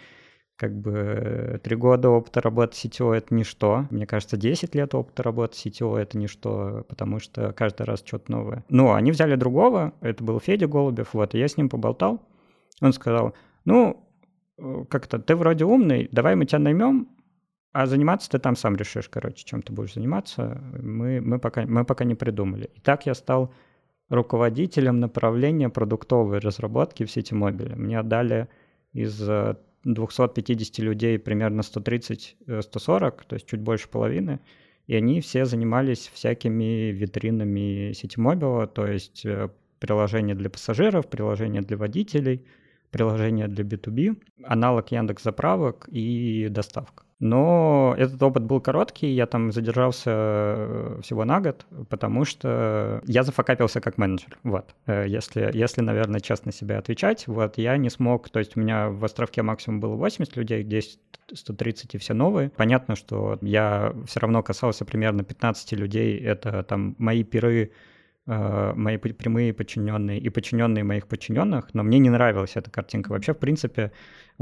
как 0.57 0.79
бы 0.79 1.61
три 1.65 1.75
года 1.75 2.11
опыта 2.11 2.41
работы 2.41 2.77
CTO— 2.77 3.13
это 3.17 3.35
ничто. 3.35 3.87
Мне 3.91 4.07
кажется, 4.07 4.37
10 4.37 4.75
лет 4.75 4.95
опыта 4.95 5.23
работы 5.23 5.57
CTO— 5.57 5.97
это 5.99 6.19
ничто, 6.19 6.85
потому 6.89 7.19
что 7.19 7.53
каждый 7.53 7.85
раз 7.85 8.03
что-то 8.07 8.31
новое. 8.31 8.65
Но 8.69 8.95
они 8.95 9.11
взяли 9.11 9.35
другого, 9.35 9.95
это 10.01 10.23
был 10.23 10.39
Федя 10.39 10.69
Голубев, 10.69 11.15
вот, 11.15 11.35
и 11.35 11.39
я 11.39 11.49
с 11.49 11.57
ним 11.57 11.69
поболтал. 11.69 12.23
Он 12.81 12.93
сказал, 12.93 13.35
ну, 13.65 14.09
как-то 14.89 15.19
ты 15.19 15.35
вроде 15.37 15.65
умный, 15.65 16.09
давай 16.13 16.37
мы 16.37 16.47
тебя 16.47 16.59
наймем, 16.59 17.09
а 17.73 17.87
заниматься 17.87 18.31
ты 18.31 18.39
там 18.39 18.55
сам 18.55 18.77
решишь, 18.77 19.09
короче, 19.09 19.45
чем 19.45 19.63
ты 19.63 19.73
будешь 19.73 19.95
заниматься. 19.95 20.63
Мы, 20.83 21.21
мы, 21.21 21.39
пока, 21.39 21.67
мы 21.67 21.85
пока 21.85 22.05
не 22.05 22.15
придумали. 22.15 22.71
И 22.75 22.81
так 22.81 23.07
я 23.07 23.15
стал 23.15 23.53
руководителем 24.11 25.01
направления 25.01 25.71
продуктовой 25.71 26.39
разработки 26.39 27.05
в 27.05 27.11
сети 27.11 27.35
мобиля. 27.35 27.75
Мне 27.77 27.99
отдали 27.99 28.49
из 28.93 29.19
250 29.85 30.79
э, 30.79 30.83
людей 30.83 31.19
примерно 31.19 31.63
130-140, 31.63 32.35
э, 32.47 33.25
то 33.27 33.35
есть 33.35 33.47
чуть 33.47 33.61
больше 33.61 33.89
половины, 33.89 34.41
и 34.87 34.95
они 34.95 35.23
все 35.23 35.47
занимались 35.47 36.11
всякими 36.13 36.91
витринами 36.91 37.93
сети 37.95 38.21
мобила, 38.21 38.67
то 38.67 38.87
есть 38.87 39.25
э, 39.25 39.49
приложения 39.79 40.35
для 40.35 40.51
пассажиров, 40.51 41.09
приложения 41.09 41.63
для 41.63 41.79
водителей, 41.79 42.45
приложения 42.93 43.49
для 43.49 43.65
B2B, 43.65 44.23
аналог 44.45 44.93
Яндекс 44.93 45.25
заправок 45.25 45.89
и 45.91 46.49
доставка. 46.49 47.03
Но 47.23 47.95
этот 47.97 48.21
опыт 48.21 48.43
был 48.43 48.61
короткий, 48.61 49.07
я 49.15 49.27
там 49.27 49.53
задержался 49.53 50.11
э, 50.11 51.01
всего 51.05 51.25
на 51.25 51.41
год, 51.41 51.65
потому 51.89 52.25
что 52.25 53.01
я 53.07 53.23
зафакапился 53.23 53.81
как 53.81 53.97
менеджер, 53.97 54.39
вот. 54.43 54.75
Э, 54.87 55.07
если, 55.07 55.49
если, 55.55 55.83
наверное, 55.83 56.19
честно 56.19 56.51
себе 56.51 56.77
отвечать, 56.77 57.29
вот, 57.29 57.59
я 57.59 57.77
не 57.77 57.91
смог, 57.91 58.29
то 58.29 58.41
есть 58.41 58.57
у 58.57 58.61
меня 58.61 58.89
в 58.89 59.05
Островке 59.05 59.43
максимум 59.43 59.79
было 59.79 59.95
80 59.95 60.37
людей, 60.37 60.65
здесь 60.65 60.99
130 61.33 61.95
и 61.95 61.99
все 61.99 62.13
новые. 62.13 62.51
Понятно, 62.51 62.97
что 62.97 63.39
я 63.41 63.95
все 64.07 64.19
равно 64.19 64.43
касался 64.43 64.85
примерно 64.85 65.23
15 65.23 65.73
людей, 65.75 66.19
это 66.19 66.65
там 66.65 66.97
мои 66.99 67.23
пиры, 67.23 67.67
э, 67.67 67.71
мои 68.27 68.97
прямые 68.99 69.53
подчиненные 69.53 70.21
и 70.21 70.29
подчиненные 70.29 70.85
моих 70.85 71.09
подчиненных, 71.09 71.75
но 71.75 71.83
мне 71.83 71.99
не 71.99 72.11
нравилась 72.11 72.57
эта 72.57 72.71
картинка. 72.71 73.11
Вообще, 73.11 73.35
в 73.35 73.39
принципе, 73.39 73.91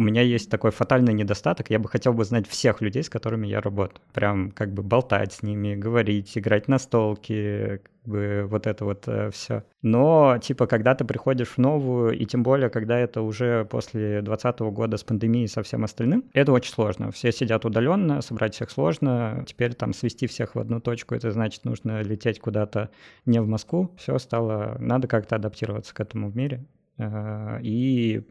у 0.00 0.02
меня 0.02 0.22
есть 0.22 0.48
такой 0.48 0.70
фатальный 0.70 1.12
недостаток. 1.12 1.68
Я 1.68 1.78
бы 1.78 1.86
хотел 1.86 2.14
бы 2.14 2.24
знать 2.24 2.48
всех 2.48 2.80
людей, 2.80 3.02
с 3.02 3.10
которыми 3.10 3.46
я 3.46 3.60
работаю. 3.60 4.00
Прям 4.14 4.50
как 4.50 4.72
бы 4.72 4.82
болтать 4.82 5.34
с 5.34 5.42
ними, 5.42 5.74
говорить, 5.74 6.38
играть 6.38 6.68
на 6.68 6.78
столке, 6.78 7.82
как 7.82 8.10
бы 8.10 8.46
вот 8.48 8.66
это 8.66 8.86
вот 8.86 9.06
э, 9.08 9.30
все. 9.30 9.62
Но, 9.82 10.38
типа, 10.42 10.66
когда 10.66 10.94
ты 10.94 11.04
приходишь 11.04 11.48
в 11.48 11.58
новую, 11.58 12.18
и 12.18 12.24
тем 12.24 12.42
более, 12.42 12.70
когда 12.70 12.98
это 12.98 13.20
уже 13.20 13.66
после 13.66 14.22
2020 14.22 14.60
года 14.72 14.96
с 14.96 15.04
пандемией 15.04 15.44
и 15.44 15.48
со 15.48 15.62
всем 15.62 15.84
остальным, 15.84 16.24
это 16.32 16.50
очень 16.52 16.72
сложно. 16.72 17.10
Все 17.10 17.30
сидят 17.30 17.66
удаленно, 17.66 18.22
собрать 18.22 18.54
всех 18.54 18.70
сложно. 18.70 19.44
Теперь 19.46 19.74
там 19.74 19.92
свести 19.92 20.26
всех 20.26 20.54
в 20.54 20.58
одну 20.58 20.80
точку, 20.80 21.14
это 21.14 21.30
значит, 21.30 21.66
нужно 21.66 22.00
лететь 22.00 22.40
куда-то 22.40 22.88
не 23.26 23.38
в 23.38 23.46
Москву. 23.46 23.94
Все 23.98 24.18
стало... 24.18 24.78
Надо 24.80 25.08
как-то 25.08 25.36
адаптироваться 25.36 25.94
к 25.94 26.00
этому 26.00 26.30
в 26.30 26.36
мире. 26.36 26.64
Э, 26.96 27.58
и 27.62 28.22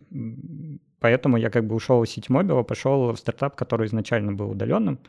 Поэтому 1.00 1.38
я 1.38 1.50
как 1.50 1.66
бы 1.66 1.76
ушел 1.76 2.04
из 2.04 2.10
сеть-мобила, 2.10 2.64
пошел 2.64 3.12
в 3.12 3.18
стартап, 3.18 3.56
который 3.56 3.88
изначально 3.88 4.34
был 4.34 4.52
удаленным. 4.52 5.00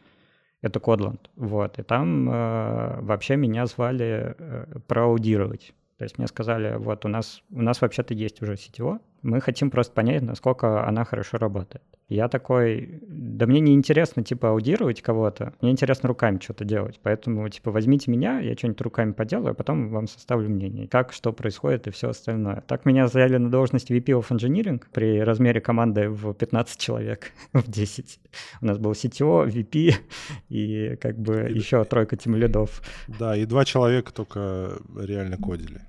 Это 0.62 0.78
Kotlin. 0.78 1.18
Вот. 1.36 1.78
И 1.78 1.82
там 1.82 2.30
э, 2.30 3.00
вообще 3.00 3.36
меня 3.36 3.66
звали 3.66 4.34
э, 4.38 4.78
проаудировать. 4.86 5.72
То 5.98 6.04
есть 6.04 6.18
мне 6.18 6.26
сказали, 6.26 6.76
вот 6.76 7.04
у 7.04 7.08
нас, 7.08 7.42
у 7.50 7.62
нас 7.62 7.80
вообще-то 7.80 8.14
есть 8.14 8.42
уже 8.42 8.56
сетево, 8.56 9.00
мы 9.22 9.40
хотим 9.40 9.70
просто 9.70 9.92
понять, 9.92 10.22
насколько 10.22 10.86
она 10.86 11.04
хорошо 11.04 11.38
работает. 11.38 11.82
Я 12.08 12.28
такой, 12.28 13.00
да 13.06 13.46
мне 13.46 13.60
не 13.60 13.74
интересно, 13.74 14.24
типа, 14.24 14.50
аудировать 14.50 15.00
кого-то, 15.00 15.54
мне 15.60 15.70
интересно 15.70 16.08
руками 16.08 16.38
что-то 16.42 16.64
делать, 16.64 16.98
поэтому, 17.02 17.48
типа, 17.48 17.70
возьмите 17.70 18.10
меня, 18.10 18.40
я 18.40 18.56
что-нибудь 18.56 18.80
руками 18.80 19.12
поделаю, 19.12 19.52
а 19.52 19.54
потом 19.54 19.90
вам 19.90 20.08
составлю 20.08 20.48
мнение, 20.48 20.88
как, 20.88 21.12
что 21.12 21.32
происходит 21.32 21.86
и 21.86 21.90
все 21.90 22.10
остальное. 22.10 22.64
Так 22.66 22.84
меня 22.84 23.06
взяли 23.06 23.36
на 23.36 23.50
должность 23.50 23.90
VP 23.90 24.06
of 24.06 24.28
Engineering 24.30 24.82
при 24.92 25.20
размере 25.20 25.60
команды 25.60 26.08
в 26.08 26.32
15 26.34 26.78
человек, 26.78 27.32
в 27.52 27.70
10. 27.70 28.20
У 28.60 28.66
нас 28.66 28.78
был 28.78 28.92
CTO, 28.92 29.46
VP 29.46 29.94
и 30.48 30.96
как 30.96 31.16
бы 31.18 31.48
и, 31.48 31.54
еще 31.54 31.84
тройка 31.84 32.16
тим 32.16 32.34
лидов. 32.34 32.82
Да, 33.06 33.36
и 33.36 33.44
два 33.44 33.64
человека 33.64 34.12
только 34.12 34.78
реально 34.96 35.36
кодили. 35.36 35.82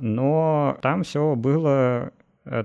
Но 0.00 0.78
там 0.80 1.02
все 1.02 1.34
было, 1.34 2.12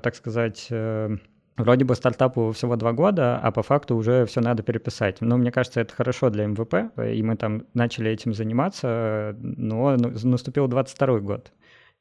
так 0.02 0.16
сказать, 0.16 0.68
э, 0.70 1.18
Вроде 1.56 1.86
бы 1.86 1.94
стартапу 1.94 2.52
всего 2.52 2.76
два 2.78 2.94
года, 2.94 3.38
а 3.38 3.52
по 3.52 3.62
факту 3.62 3.96
уже 3.96 4.26
все 4.26 4.42
надо 4.42 4.64
переписать. 4.64 5.22
Но 5.22 5.38
мне 5.38 5.52
кажется, 5.52 5.82
это 5.82 5.94
хорошо 5.94 6.32
для 6.32 6.48
МВП, 6.48 6.98
и 6.98 7.22
мы 7.22 7.36
там 7.36 7.68
начали 7.76 8.10
этим 8.10 8.34
заниматься, 8.34 9.36
но 9.40 9.96
ну, 9.96 10.12
наступил 10.24 10.68
22 10.68 11.20
год. 11.20 11.52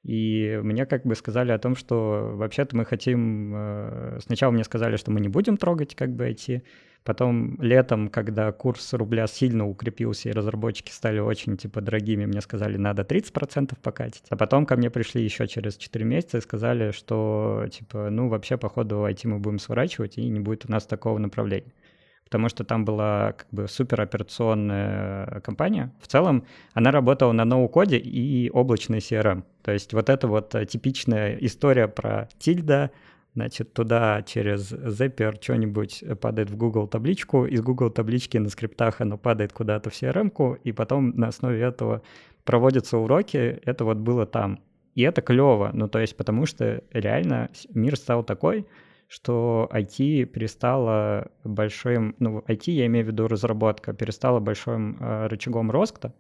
И 0.02 0.58
мне 0.62 0.84
как 0.84 1.04
бы 1.04 1.14
сказали 1.14 1.52
о 1.52 1.58
том, 1.58 1.76
что 1.76 2.32
вообще-то 2.34 2.76
мы 2.76 2.84
хотим... 2.84 3.52
Э, 3.54 4.18
сначала 4.20 4.50
мне 4.50 4.64
сказали, 4.64 4.96
что 4.96 5.10
мы 5.10 5.20
не 5.20 5.28
будем 5.28 5.56
трогать 5.56 5.94
как 5.94 6.10
бы 6.10 6.28
IT, 6.28 6.62
Потом 7.04 7.60
летом, 7.60 8.08
когда 8.08 8.52
курс 8.52 8.92
рубля 8.92 9.26
сильно 9.26 9.66
укрепился 9.66 10.28
и 10.28 10.32
разработчики 10.32 10.92
стали 10.92 11.18
очень 11.18 11.56
типа 11.56 11.80
дорогими, 11.80 12.26
мне 12.26 12.40
сказали, 12.40 12.76
надо 12.76 13.02
30% 13.02 13.76
покатить. 13.82 14.22
А 14.28 14.36
потом 14.36 14.66
ко 14.66 14.76
мне 14.76 14.88
пришли 14.88 15.22
еще 15.22 15.48
через 15.48 15.76
4 15.76 16.04
месяца 16.04 16.38
и 16.38 16.40
сказали, 16.40 16.92
что 16.92 17.66
типа, 17.72 18.08
ну 18.10 18.28
вообще 18.28 18.56
походу 18.56 19.04
IT 19.04 19.26
мы 19.26 19.40
будем 19.40 19.58
сворачивать 19.58 20.16
и 20.16 20.28
не 20.28 20.38
будет 20.38 20.66
у 20.68 20.70
нас 20.70 20.86
такого 20.86 21.18
направления 21.18 21.72
потому 22.32 22.48
что 22.48 22.64
там 22.64 22.86
была 22.86 23.32
как 23.32 23.46
бы 23.50 23.68
супероперационная 23.68 25.40
компания. 25.40 25.92
В 26.00 26.06
целом 26.06 26.46
она 26.72 26.90
работала 26.90 27.32
на 27.32 27.44
ноу-коде 27.44 27.98
и 27.98 28.48
облачный 28.48 29.00
CRM. 29.00 29.42
То 29.62 29.72
есть 29.72 29.92
вот 29.92 30.08
это 30.08 30.28
вот 30.28 30.54
типичная 30.66 31.36
история 31.40 31.88
про 31.88 32.30
тильда, 32.38 32.90
Значит, 33.34 33.72
туда 33.72 34.22
через 34.22 34.72
Zapier 34.72 35.42
что-нибудь 35.42 36.04
падает 36.20 36.50
в 36.50 36.56
Google 36.56 36.86
табличку, 36.86 37.46
из 37.46 37.62
Google 37.62 37.88
таблички 37.88 38.36
на 38.36 38.50
скриптах 38.50 39.00
оно 39.00 39.16
падает 39.16 39.54
куда-то 39.54 39.88
в 39.88 39.94
CRM, 39.94 40.58
и 40.64 40.72
потом 40.72 41.10
на 41.16 41.28
основе 41.28 41.58
этого 41.62 42.02
проводятся 42.44 42.98
уроки. 42.98 43.58
Это 43.64 43.86
вот 43.86 43.96
было 43.96 44.26
там. 44.26 44.60
И 44.94 45.00
это 45.00 45.22
клево, 45.22 45.70
ну 45.72 45.88
то 45.88 45.98
есть 45.98 46.14
потому 46.14 46.44
что 46.44 46.82
реально 46.92 47.48
мир 47.72 47.96
стал 47.96 48.22
такой, 48.22 48.66
что 49.12 49.68
IT 49.70 50.24
перестало 50.24 51.30
большим, 51.44 52.16
ну 52.18 52.42
IT 52.48 52.70
я 52.70 52.86
имею 52.86 53.04
в 53.04 53.08
виду 53.08 53.28
разработка, 53.28 53.92
перестала 53.92 54.40
большим 54.40 54.96
э, 54.98 55.26
рычагом 55.26 55.70
роста, 55.70 56.14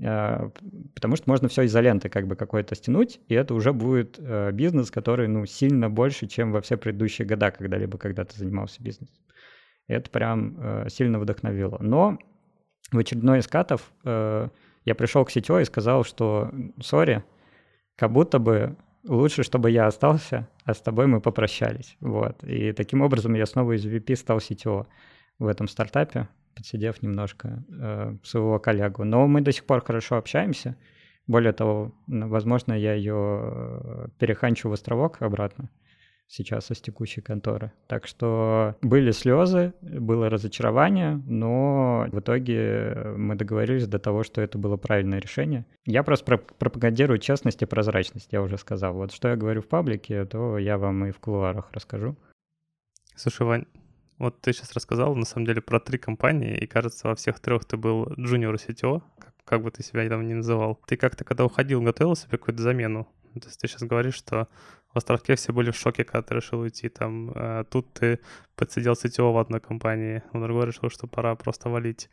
а, 0.00 0.52
потому 0.94 1.16
что 1.16 1.28
можно 1.28 1.48
все 1.48 1.64
изоленты 1.64 2.08
как 2.08 2.28
бы 2.28 2.36
какой-то 2.36 2.76
стянуть, 2.76 3.18
и 3.26 3.34
это 3.34 3.52
уже 3.52 3.72
будет 3.72 4.16
э, 4.20 4.52
бизнес, 4.52 4.92
который, 4.92 5.26
ну, 5.26 5.44
сильно 5.44 5.90
больше, 5.90 6.28
чем 6.28 6.52
во 6.52 6.60
все 6.60 6.76
предыдущие 6.76 7.26
года 7.26 7.50
когда-либо, 7.50 7.98
когда 7.98 8.24
ты 8.24 8.38
занимался 8.38 8.80
бизнесом. 8.80 9.16
И 9.88 9.92
это 9.92 10.08
прям 10.08 10.56
э, 10.60 10.88
сильно 10.88 11.18
вдохновило. 11.18 11.78
Но 11.80 12.16
в 12.92 12.98
очередной 12.98 13.40
из 13.40 13.48
катов 13.48 13.90
э, 14.04 14.48
я 14.84 14.94
пришел 14.94 15.24
к 15.24 15.32
сетевой 15.32 15.62
и 15.62 15.66
сказал, 15.66 16.04
что, 16.04 16.52
сори, 16.80 17.24
как 17.96 18.12
будто 18.12 18.38
бы 18.38 18.76
лучше, 19.04 19.42
чтобы 19.42 19.70
я 19.70 19.86
остался, 19.86 20.48
а 20.64 20.74
с 20.74 20.80
тобой 20.80 21.06
мы 21.06 21.20
попрощались. 21.20 21.96
Вот. 22.00 22.42
И 22.44 22.72
таким 22.72 23.02
образом 23.02 23.34
я 23.34 23.46
снова 23.46 23.72
из 23.76 23.86
VP 23.86 24.16
стал 24.16 24.38
CTO 24.38 24.86
в 25.38 25.46
этом 25.46 25.68
стартапе, 25.68 26.28
подсидев 26.54 27.02
немножко 27.02 27.64
э, 27.68 28.16
своего 28.22 28.58
коллегу. 28.58 29.04
Но 29.04 29.26
мы 29.26 29.40
до 29.40 29.52
сих 29.52 29.64
пор 29.64 29.84
хорошо 29.84 30.16
общаемся. 30.16 30.76
Более 31.26 31.52
того, 31.52 31.92
возможно, 32.06 32.72
я 32.72 32.94
ее 32.94 33.40
э, 33.42 34.08
переханчу 34.18 34.68
в 34.68 34.72
островок 34.72 35.22
обратно 35.22 35.70
сейчас 36.30 36.70
из 36.70 36.80
текущей 36.80 37.20
конторы. 37.20 37.72
Так 37.88 38.06
что 38.06 38.76
были 38.82 39.10
слезы, 39.10 39.74
было 39.82 40.30
разочарование, 40.30 41.20
но 41.26 42.06
в 42.10 42.20
итоге 42.20 42.94
мы 43.16 43.34
договорились 43.34 43.88
до 43.88 43.98
того, 43.98 44.22
что 44.22 44.40
это 44.40 44.56
было 44.56 44.76
правильное 44.76 45.18
решение. 45.18 45.66
Я 45.84 46.02
просто 46.04 46.38
пропагандирую 46.38 47.18
честность 47.18 47.62
и 47.62 47.66
прозрачность, 47.66 48.32
я 48.32 48.42
уже 48.42 48.56
сказал. 48.58 48.94
Вот 48.94 49.12
что 49.12 49.28
я 49.28 49.36
говорю 49.36 49.60
в 49.60 49.68
паблике, 49.68 50.24
то 50.24 50.56
я 50.56 50.78
вам 50.78 51.06
и 51.06 51.10
в 51.10 51.18
кулуарах 51.18 51.70
расскажу. 51.72 52.16
Слушай, 53.16 53.46
Вань, 53.46 53.64
вот 54.18 54.40
ты 54.40 54.52
сейчас 54.52 54.72
рассказал, 54.72 55.16
на 55.16 55.24
самом 55.24 55.46
деле, 55.46 55.60
про 55.60 55.80
три 55.80 55.98
компании, 55.98 56.56
и, 56.56 56.66
кажется, 56.66 57.08
во 57.08 57.14
всех 57.16 57.40
трех 57.40 57.64
ты 57.64 57.76
был 57.76 58.06
junior 58.12 58.54
CTO, 58.54 59.02
как, 59.18 59.34
как 59.44 59.62
бы 59.62 59.70
ты 59.70 59.82
себя 59.82 60.08
там 60.08 60.26
ни 60.26 60.34
называл. 60.34 60.80
Ты 60.86 60.96
как-то, 60.96 61.24
когда 61.24 61.44
уходил, 61.44 61.82
готовил 61.82 62.14
себе 62.14 62.38
какую-то 62.38 62.62
замену? 62.62 63.08
То 63.34 63.46
есть 63.46 63.60
ты 63.60 63.68
сейчас 63.68 63.82
говоришь, 63.82 64.14
что 64.14 64.48
в 64.92 64.96
Островке 64.96 65.36
все 65.36 65.52
были 65.52 65.70
в 65.70 65.76
шоке, 65.76 66.04
когда 66.04 66.22
ты 66.22 66.34
решил 66.34 66.60
уйти. 66.60 66.88
Там, 66.88 67.30
э, 67.34 67.64
тут 67.70 67.92
ты 67.92 68.18
подсидел 68.56 68.94
CTO 68.94 69.32
в 69.32 69.38
одной 69.38 69.60
компании, 69.60 70.22
в 70.32 70.40
другой 70.42 70.66
решил, 70.66 70.90
что 70.90 71.06
пора 71.06 71.36
просто 71.36 71.68
валить. 71.68 72.08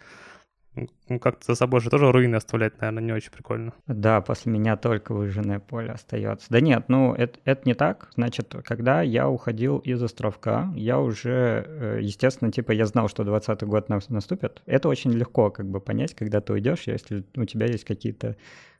Ну, 1.09 1.19
как-то 1.19 1.45
за 1.45 1.55
собой 1.55 1.81
же 1.81 1.89
тоже 1.89 2.11
руины 2.11 2.35
оставлять, 2.35 2.79
наверное, 2.79 3.01
не 3.01 3.11
очень 3.11 3.31
прикольно. 3.31 3.73
Да, 3.87 4.21
после 4.21 4.51
меня 4.51 4.77
только 4.77 5.13
выжженное 5.13 5.59
поле 5.59 5.89
остается. 5.89 6.45
Да 6.49 6.61
нет, 6.61 6.85
ну 6.87 7.15
это, 7.15 7.39
это 7.45 7.61
не 7.65 7.73
так. 7.73 8.09
Значит, 8.15 8.53
когда 8.63 9.01
я 9.01 9.27
уходил 9.27 9.79
из 9.79 10.01
Островка, 10.03 10.71
я 10.75 10.99
уже, 10.99 11.65
э, 11.67 11.99
естественно, 12.01 12.51
типа 12.51 12.71
я 12.71 12.85
знал, 12.85 13.07
что 13.07 13.23
20 13.23 13.63
год 13.63 13.89
наступит. 13.89 14.61
Это 14.67 14.87
очень 14.87 15.11
легко 15.11 15.49
как 15.49 15.67
бы 15.67 15.79
понять, 15.79 16.13
когда 16.13 16.41
ты 16.41 16.53
уйдешь, 16.53 16.83
если 16.85 17.23
у 17.35 17.45
тебя 17.45 17.65
есть 17.65 17.83
какие-то 17.83 18.35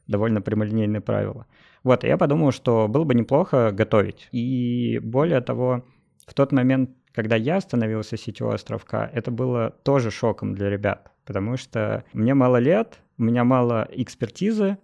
довольно 0.06 0.40
прямолинейные 0.40 1.00
правила. 1.00 1.46
Вот, 1.84 2.04
я 2.04 2.16
подумал, 2.16 2.52
что 2.52 2.88
было 2.88 3.04
бы 3.04 3.14
неплохо 3.14 3.70
готовить. 3.72 4.28
И 4.32 4.98
более 5.02 5.40
того, 5.40 5.84
в 6.26 6.34
тот 6.34 6.52
момент, 6.52 6.90
когда 7.12 7.36
я 7.36 7.60
становился 7.60 8.16
сетевой 8.16 8.56
островка, 8.56 9.10
это 9.12 9.30
было 9.30 9.70
тоже 9.82 10.10
шоком 10.10 10.54
для 10.54 10.70
ребят, 10.70 11.10
потому 11.24 11.56
что 11.56 12.04
мне 12.12 12.34
мало 12.34 12.58
лет, 12.58 13.00
у 13.18 13.24
меня 13.24 13.44
мало 13.44 13.88
экспертизы, 13.90 14.78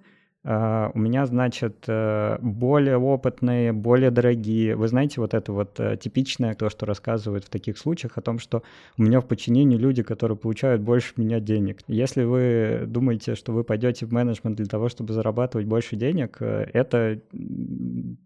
Uh, 0.44 0.90
у 0.92 0.98
меня, 0.98 1.24
значит, 1.24 1.88
uh, 1.88 2.38
более 2.42 2.98
опытные, 2.98 3.72
более 3.72 4.10
дорогие. 4.10 4.76
Вы 4.76 4.88
знаете, 4.88 5.22
вот 5.22 5.32
это 5.32 5.54
вот 5.54 5.80
uh, 5.80 5.96
типичное, 5.96 6.54
то, 6.54 6.68
что 6.68 6.84
рассказывают 6.84 7.46
в 7.46 7.48
таких 7.48 7.78
случаях 7.78 8.18
о 8.18 8.20
том, 8.20 8.38
что 8.38 8.62
у 8.98 9.02
меня 9.04 9.22
в 9.22 9.26
подчинении 9.26 9.78
люди, 9.78 10.02
которые 10.02 10.36
получают 10.36 10.82
больше 10.82 11.14
меня 11.16 11.40
денег. 11.40 11.78
Если 11.88 12.24
вы 12.24 12.82
думаете, 12.86 13.36
что 13.36 13.52
вы 13.52 13.64
пойдете 13.64 14.04
в 14.04 14.12
менеджмент 14.12 14.58
для 14.58 14.66
того, 14.66 14.90
чтобы 14.90 15.14
зарабатывать 15.14 15.66
больше 15.66 15.96
денег, 15.96 16.42
это 16.42 17.20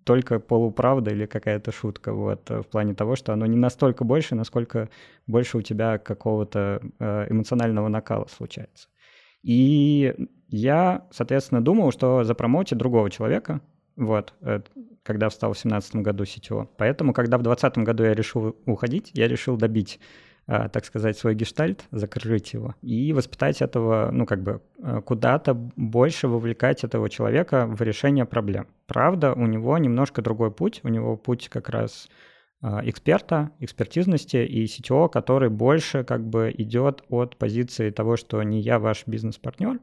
только 0.03 0.41
полуправда 0.41 1.13
или 1.13 1.27
какая-то 1.27 1.71
шутка, 1.71 2.13
вот, 2.13 2.51
в 2.51 2.65
плане 2.65 2.95
того, 2.95 3.15
что 3.15 3.33
оно 3.33 3.47
не 3.47 3.57
настолько 3.57 4.03
больше, 4.03 4.35
насколько 4.35 4.89
больше 5.29 5.59
у 5.59 5.63
тебя 5.63 5.99
какого-то 5.99 6.81
эмоционального 6.99 7.87
накала 7.87 8.27
случается. 8.27 8.89
И 9.43 10.15
я, 10.49 11.07
соответственно, 11.11 11.63
думал, 11.63 11.93
что 11.93 12.25
запромоутить 12.25 12.79
другого 12.79 13.11
человека, 13.11 13.61
вот, 13.97 14.35
э, 14.41 14.61
когда 15.03 15.29
встал 15.29 15.51
в 15.51 15.55
2017 15.55 15.97
году 15.97 16.25
сетево. 16.25 16.69
Поэтому, 16.77 17.13
когда 17.13 17.39
в 17.39 17.43
2020 17.43 17.85
году 17.85 18.05
я 18.05 18.15
решил 18.15 18.57
уходить, 18.67 19.11
я 19.15 19.29
решил 19.29 19.57
добить 19.57 20.01
э, 20.47 20.69
так 20.71 20.85
сказать, 20.85 21.19
свой 21.19 21.35
гештальт, 21.35 21.85
закрыть 21.91 22.55
его 22.55 22.75
и 22.81 23.13
воспитать 23.13 23.61
этого, 23.61 24.11
ну, 24.13 24.25
как 24.25 24.43
бы, 24.43 24.63
э, 24.83 25.03
куда-то 25.05 25.55
больше 25.55 26.29
вовлекать 26.29 26.85
этого 26.85 27.11
человека 27.11 27.67
в 27.67 27.83
решение 27.83 28.25
проблем. 28.25 28.67
Правда, 28.87 29.35
у 29.35 29.47
него 29.47 29.77
немножко 29.77 30.23
другой 30.23 30.51
путь, 30.51 30.81
у 30.85 30.89
него 30.89 31.17
путь 31.17 31.49
как 31.49 31.69
раз 31.69 32.09
а, 32.09 32.38
эксперта, 32.63 33.53
экспертизности 33.61 34.39
и 34.39 34.65
CTO, 34.65 35.09
который 35.09 35.49
больше 35.49 36.03
как 36.05 36.27
бы 36.27 36.53
идет 36.57 37.03
от 37.09 37.37
позиции 37.37 37.91
того, 37.91 38.17
что 38.17 38.43
не 38.43 38.61
я 38.61 38.79
ваш 38.79 39.05
бизнес-партнер, 39.07 39.79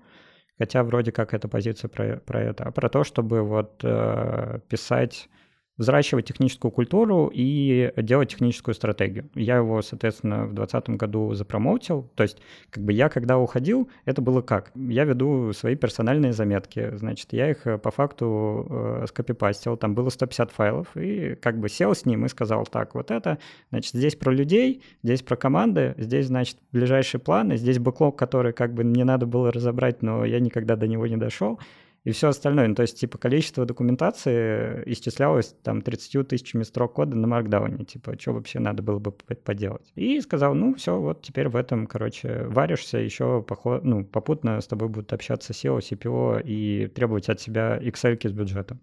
хотя 0.57 0.83
вроде 0.83 1.11
как 1.11 1.33
эта 1.33 1.47
позиция 1.47 1.87
про, 1.87 2.17
про 2.17 2.41
это, 2.41 2.65
а 2.65 2.71
про 2.71 2.89
то, 2.89 3.03
чтобы 3.03 3.43
вот 3.43 3.79
э, 3.83 4.59
писать 4.67 5.29
взращивать 5.77 6.25
техническую 6.25 6.71
культуру 6.71 7.29
и 7.33 7.91
делать 7.97 8.29
техническую 8.29 8.73
стратегию. 8.73 9.29
Я 9.35 9.57
его, 9.57 9.81
соответственно, 9.81 10.45
в 10.45 10.53
2020 10.53 10.89
году 10.91 11.33
запромоутил. 11.33 12.09
То 12.15 12.23
есть, 12.23 12.37
как 12.69 12.83
бы 12.83 12.93
я, 12.93 13.09
когда 13.09 13.37
уходил, 13.37 13.89
это 14.05 14.21
было 14.21 14.41
как? 14.41 14.71
Я 14.75 15.03
веду 15.03 15.51
свои 15.53 15.75
персональные 15.75 16.33
заметки. 16.33 16.95
Значит, 16.95 17.33
я 17.33 17.51
их 17.51 17.67
э, 17.67 17.77
по 17.77 17.91
факту 17.91 18.67
э, 18.69 19.05
скопипастил. 19.09 19.75
Там 19.75 19.95
было 19.95 20.09
150 20.09 20.51
файлов. 20.51 20.95
И 20.95 21.35
как 21.35 21.59
бы 21.59 21.67
сел 21.67 21.93
с 21.93 22.05
ним 22.05 22.25
и 22.25 22.29
сказал, 22.29 22.65
так, 22.65 22.95
вот 22.95 23.11
это, 23.11 23.37
значит, 23.69 23.93
здесь 23.93 24.15
про 24.15 24.31
людей, 24.31 24.81
здесь 25.03 25.21
про 25.21 25.35
команды, 25.35 25.93
здесь, 25.97 26.27
значит, 26.27 26.57
ближайшие 26.71 27.19
планы, 27.19 27.57
здесь 27.57 27.79
бэклог, 27.79 28.17
который 28.17 28.53
как 28.53 28.73
бы 28.73 28.83
мне 28.83 29.03
надо 29.03 29.25
было 29.25 29.51
разобрать, 29.51 30.01
но 30.01 30.23
я 30.23 30.39
никогда 30.39 30.75
до 30.75 30.87
него 30.87 31.05
не 31.07 31.17
дошел 31.17 31.59
и 32.05 32.11
все 32.11 32.29
остальное. 32.29 32.67
Ну, 32.67 32.75
то 32.75 32.83
есть, 32.83 32.99
типа, 32.99 33.17
количество 33.17 33.65
документации 33.65 34.83
исчислялось 34.85 35.55
там 35.63 35.81
30 35.81 36.27
тысячами 36.27 36.63
строк 36.63 36.93
кода 36.93 37.17
на 37.17 37.27
маркдауне. 37.27 37.83
Типа, 37.83 38.17
что 38.17 38.33
вообще 38.33 38.59
надо 38.59 38.83
было 38.83 38.99
бы 38.99 39.11
поделать? 39.11 39.91
И 39.95 40.21
сказал, 40.21 40.53
ну, 40.53 40.75
все, 40.75 40.97
вот 40.99 41.23
теперь 41.23 41.49
в 41.49 41.55
этом, 41.55 41.87
короче, 41.87 42.43
варишься, 42.47 42.99
еще 42.99 43.41
поход, 43.41 43.83
ну, 43.83 44.05
попутно 44.05 44.61
с 44.61 44.67
тобой 44.67 44.87
будут 44.87 45.13
общаться 45.13 45.51
SEO, 45.51 45.79
CPO 45.79 46.43
и 46.43 46.87
требовать 46.87 47.27
от 47.27 47.41
себя 47.41 47.79
Excel 47.81 48.15
с 48.23 48.31
бюджетом. 48.31 48.79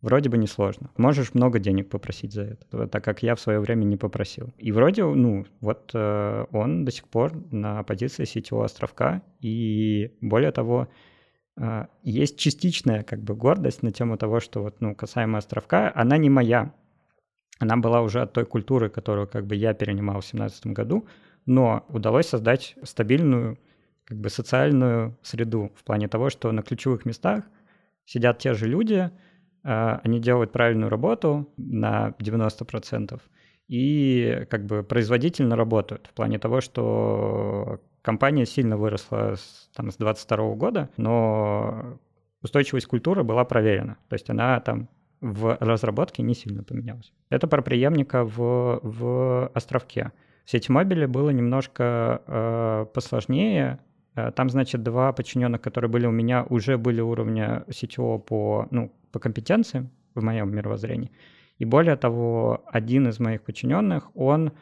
Вроде 0.00 0.30
бы 0.30 0.38
несложно. 0.38 0.90
Можешь 0.96 1.34
много 1.34 1.58
денег 1.58 1.90
попросить 1.90 2.32
за 2.32 2.42
это, 2.42 2.86
так 2.86 3.04
как 3.04 3.22
я 3.22 3.34
в 3.34 3.40
свое 3.40 3.58
время 3.58 3.84
не 3.84 3.96
попросил. 3.96 4.54
И 4.58 4.70
вроде, 4.70 5.04
ну, 5.04 5.44
вот 5.60 5.90
э, 5.92 6.46
он 6.52 6.84
до 6.84 6.92
сих 6.92 7.06
пор 7.08 7.32
на 7.50 7.82
позиции 7.82 8.24
сетевого 8.24 8.64
островка. 8.64 9.22
И 9.40 10.12
более 10.22 10.52
того, 10.52 10.88
есть 12.02 12.38
частичная 12.38 13.02
как 13.02 13.22
бы 13.22 13.34
гордость 13.34 13.82
на 13.82 13.92
тему 13.92 14.16
того, 14.16 14.40
что 14.40 14.62
вот, 14.62 14.80
ну, 14.80 14.94
касаемо 14.94 15.38
островка, 15.38 15.92
она 15.94 16.16
не 16.16 16.30
моя. 16.30 16.74
Она 17.58 17.76
была 17.76 18.00
уже 18.00 18.22
от 18.22 18.32
той 18.32 18.46
культуры, 18.46 18.88
которую 18.88 19.28
как 19.28 19.46
бы 19.46 19.54
я 19.54 19.74
перенимал 19.74 20.20
в 20.20 20.30
2017 20.30 20.66
году, 20.68 21.06
но 21.44 21.84
удалось 21.88 22.28
создать 22.28 22.76
стабильную 22.82 23.58
как 24.04 24.18
бы 24.18 24.30
социальную 24.30 25.16
среду 25.22 25.70
в 25.76 25.84
плане 25.84 26.08
того, 26.08 26.30
что 26.30 26.50
на 26.50 26.62
ключевых 26.62 27.04
местах 27.04 27.44
сидят 28.06 28.38
те 28.38 28.54
же 28.54 28.66
люди, 28.66 29.10
а, 29.62 30.00
они 30.02 30.18
делают 30.18 30.52
правильную 30.52 30.90
работу 30.90 31.52
на 31.56 32.14
90%, 32.18 33.20
и 33.68 34.46
как 34.50 34.66
бы 34.66 34.82
производительно 34.82 35.54
работают 35.54 36.08
в 36.08 36.14
плане 36.14 36.38
того, 36.38 36.60
что 36.60 37.80
компания 38.02 38.46
сильно 38.46 38.76
выросла 38.76 39.34
с, 39.36 39.70
там, 39.74 39.90
с 39.90 39.96
22 39.96 40.54
года, 40.54 40.90
но 40.96 41.98
устойчивость 42.42 42.86
культуры 42.86 43.22
была 43.24 43.44
проверена. 43.44 43.96
То 44.08 44.14
есть 44.14 44.30
она 44.30 44.58
там 44.60 44.88
в 45.20 45.56
разработке 45.60 46.22
не 46.22 46.34
сильно 46.34 46.62
поменялась. 46.62 47.12
Это 47.28 47.46
про 47.46 47.62
преемника 47.62 48.24
в, 48.24 48.80
в 48.82 49.50
островке. 49.54 50.12
В 50.44 50.50
сети 50.50 50.72
мобили 50.72 51.06
было 51.06 51.30
немножко 51.30 52.22
э, 52.26 52.86
посложнее. 52.94 53.78
Э, 54.14 54.32
там, 54.32 54.48
значит, 54.48 54.82
два 54.82 55.12
подчиненных, 55.12 55.60
которые 55.60 55.90
были 55.90 56.06
у 56.06 56.10
меня, 56.10 56.46
уже 56.48 56.78
были 56.78 57.00
уровня 57.00 57.64
CTO 57.68 58.18
по, 58.18 58.66
ну, 58.70 58.92
по 59.12 59.18
компетенциям 59.18 59.90
в 60.14 60.22
моем 60.22 60.54
мировоззрении. 60.54 61.12
И 61.58 61.66
более 61.66 61.96
того, 61.96 62.64
один 62.66 63.08
из 63.08 63.20
моих 63.20 63.42
подчиненных, 63.42 64.10
он 64.16 64.52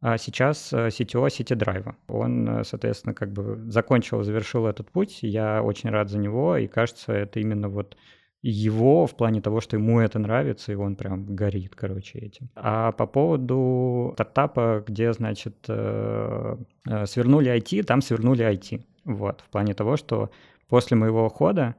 а, 0.00 0.18
сейчас 0.18 0.72
CTO 0.72 1.26
City 1.26 1.56
Drive. 1.56 1.94
Он, 2.08 2.48
э, 2.60 2.64
соответственно, 2.64 3.14
как 3.14 3.32
бы 3.32 3.58
закончил, 3.70 4.22
завершил 4.22 4.66
этот 4.66 4.90
путь. 4.90 5.20
Я 5.22 5.62
очень 5.62 5.90
рад 5.90 6.10
за 6.10 6.18
него, 6.18 6.56
и 6.56 6.66
кажется, 6.66 7.12
это 7.12 7.40
именно 7.40 7.68
вот 7.68 7.96
его 8.42 9.06
в 9.06 9.16
плане 9.16 9.40
того, 9.40 9.60
что 9.60 9.76
ему 9.76 10.00
это 10.00 10.18
нравится, 10.18 10.72
и 10.72 10.76
он 10.76 10.94
прям 10.96 11.34
горит, 11.34 11.74
короче, 11.74 12.18
этим. 12.18 12.48
А 12.54 12.92
по 12.92 13.06
поводу 13.06 14.12
стартапа, 14.14 14.84
где, 14.86 15.12
значит, 15.12 15.56
э, 15.68 16.56
э, 16.88 17.06
свернули 17.06 17.50
IT, 17.56 17.82
там 17.82 18.02
свернули 18.02 18.44
IT. 18.44 18.82
Вот, 19.04 19.40
в 19.40 19.50
плане 19.50 19.74
того, 19.74 19.96
что 19.96 20.30
после 20.68 20.96
моего 20.96 21.26
ухода 21.26 21.74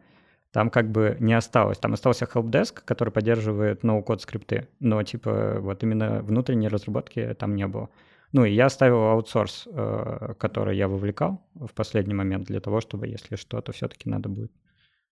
там 0.52 0.70
как 0.70 0.92
бы 0.92 1.18
не 1.20 1.34
осталось. 1.34 1.78
Там 1.78 1.94
остался 1.94 2.26
helpdesk, 2.26 2.82
который 2.86 3.10
поддерживает 3.12 3.84
ноу-код 3.84 4.22
скрипты, 4.22 4.70
но 4.80 5.02
типа 5.04 5.58
вот 5.60 5.84
именно 5.84 6.22
внутренней 6.22 6.68
разработки 6.68 7.36
там 7.38 7.56
не 7.56 7.68
было. 7.68 7.90
Ну 8.34 8.46
и 8.46 8.52
я 8.52 8.66
оставил 8.66 9.04
аутсорс, 9.04 9.68
э, 9.72 10.34
который 10.38 10.78
я 10.78 10.88
вовлекал 10.88 11.46
в 11.56 11.74
последний 11.74 12.14
момент 12.14 12.48
для 12.48 12.60
того, 12.60 12.82
чтобы, 12.82 13.08
если 13.08 13.36
что-то 13.36 13.72
все-таки 13.72 14.10
надо 14.10 14.30
будет 14.30 14.52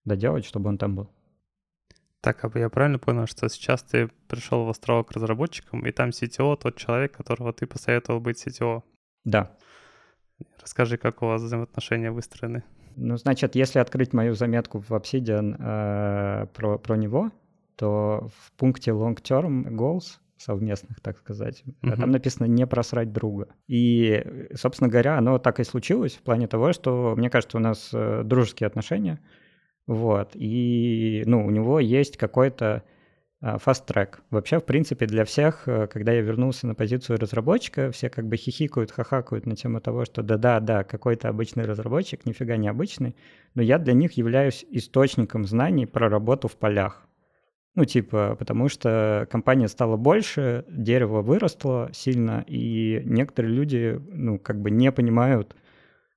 доделать, 0.04 0.46
чтобы 0.46 0.70
он 0.70 0.78
там 0.78 0.96
был. 0.96 1.10
Так, 2.22 2.44
а 2.44 2.60
я 2.60 2.70
правильно 2.70 2.98
понял, 2.98 3.28
что 3.28 3.48
сейчас 3.50 3.84
ты 3.84 4.10
пришел 4.28 4.66
в 4.66 4.70
островок 4.70 5.12
разработчиком, 5.12 5.86
и 5.86 5.92
там 5.92 6.10
CTO 6.10 6.58
тот 6.58 6.76
человек, 6.76 7.16
которого 7.16 7.54
ты 7.54 7.68
посоветовал 7.68 8.20
быть 8.20 8.46
CTO? 8.46 8.82
Да. 9.24 9.56
Расскажи, 10.60 10.98
как 10.98 11.22
у 11.22 11.28
вас 11.28 11.42
взаимоотношения 11.42 12.12
выстроены. 12.12 12.64
Ну, 12.96 13.18
значит, 13.18 13.56
если 13.56 13.80
открыть 13.80 14.14
мою 14.14 14.36
заметку 14.36 14.80
в 14.80 14.92
Obsidian 14.92 15.56
э, 15.58 16.48
про, 16.54 16.78
про 16.78 16.96
него, 16.96 17.32
то 17.76 18.30
в 18.38 18.52
пункте 18.54 18.92
Long 18.92 19.16
Term 19.22 19.68
Goals 19.70 20.20
совместных, 20.38 21.00
так 21.02 21.18
сказать. 21.18 21.64
Uh-huh. 21.82 21.96
Там 21.96 22.12
написано 22.12 22.46
«не 22.46 22.68
просрать 22.68 23.12
друга». 23.12 23.48
И, 23.68 24.50
собственно 24.54 24.90
говоря, 24.90 25.18
оно 25.18 25.40
так 25.40 25.60
и 25.60 25.64
случилось 25.64 26.16
в 26.16 26.22
плане 26.22 26.48
того, 26.48 26.74
что, 26.74 27.16
мне 27.16 27.30
кажется, 27.30 27.58
у 27.58 27.62
нас 27.62 27.90
э, 27.94 28.24
дружеские 28.24 28.68
отношения, 28.68 29.20
вот, 29.88 30.32
и, 30.34 31.24
ну, 31.26 31.46
у 31.46 31.52
него 31.52 31.80
есть 31.80 32.18
какой-то 32.18 32.84
а, 33.42 33.58
фаст-трек. 33.58 34.22
Вообще, 34.30 34.60
в 34.60 34.64
принципе, 34.64 35.06
для 35.06 35.26
всех, 35.26 35.68
э, 35.68 35.88
когда 35.88 36.14
я 36.14 36.22
вернулся 36.22 36.68
на 36.68 36.76
позицию 36.76 37.20
разработчика, 37.20 37.92
все 37.92 38.10
как 38.10 38.28
бы 38.28 38.38
хихикают, 38.38 38.92
хахакают 38.92 39.46
на 39.46 39.56
тему 39.56 39.82
того, 39.82 40.06
что 40.06 40.24
да-да-да, 40.24 40.84
какой-то 40.84 41.28
обычный 41.28 41.66
разработчик, 41.66 42.26
нифига 42.26 42.56
не 42.56 42.70
обычный, 42.70 43.16
но 43.54 43.62
я 43.62 43.78
для 43.78 43.94
них 43.94 44.14
являюсь 44.14 44.66
источником 44.72 45.46
знаний 45.46 45.86
про 45.86 46.10
работу 46.10 46.48
в 46.48 46.56
полях. 46.56 47.08
Ну, 47.76 47.84
типа, 47.84 48.38
потому 48.40 48.70
что 48.70 49.28
компания 49.30 49.68
стала 49.68 49.98
больше, 49.98 50.64
дерево 50.70 51.22
выросло 51.22 51.90
сильно, 51.92 52.46
и 52.48 53.02
некоторые 53.04 53.54
люди, 53.54 54.02
ну, 54.12 54.40
как 54.40 54.62
бы 54.62 54.72
не 54.72 54.94
понимают 54.94 55.58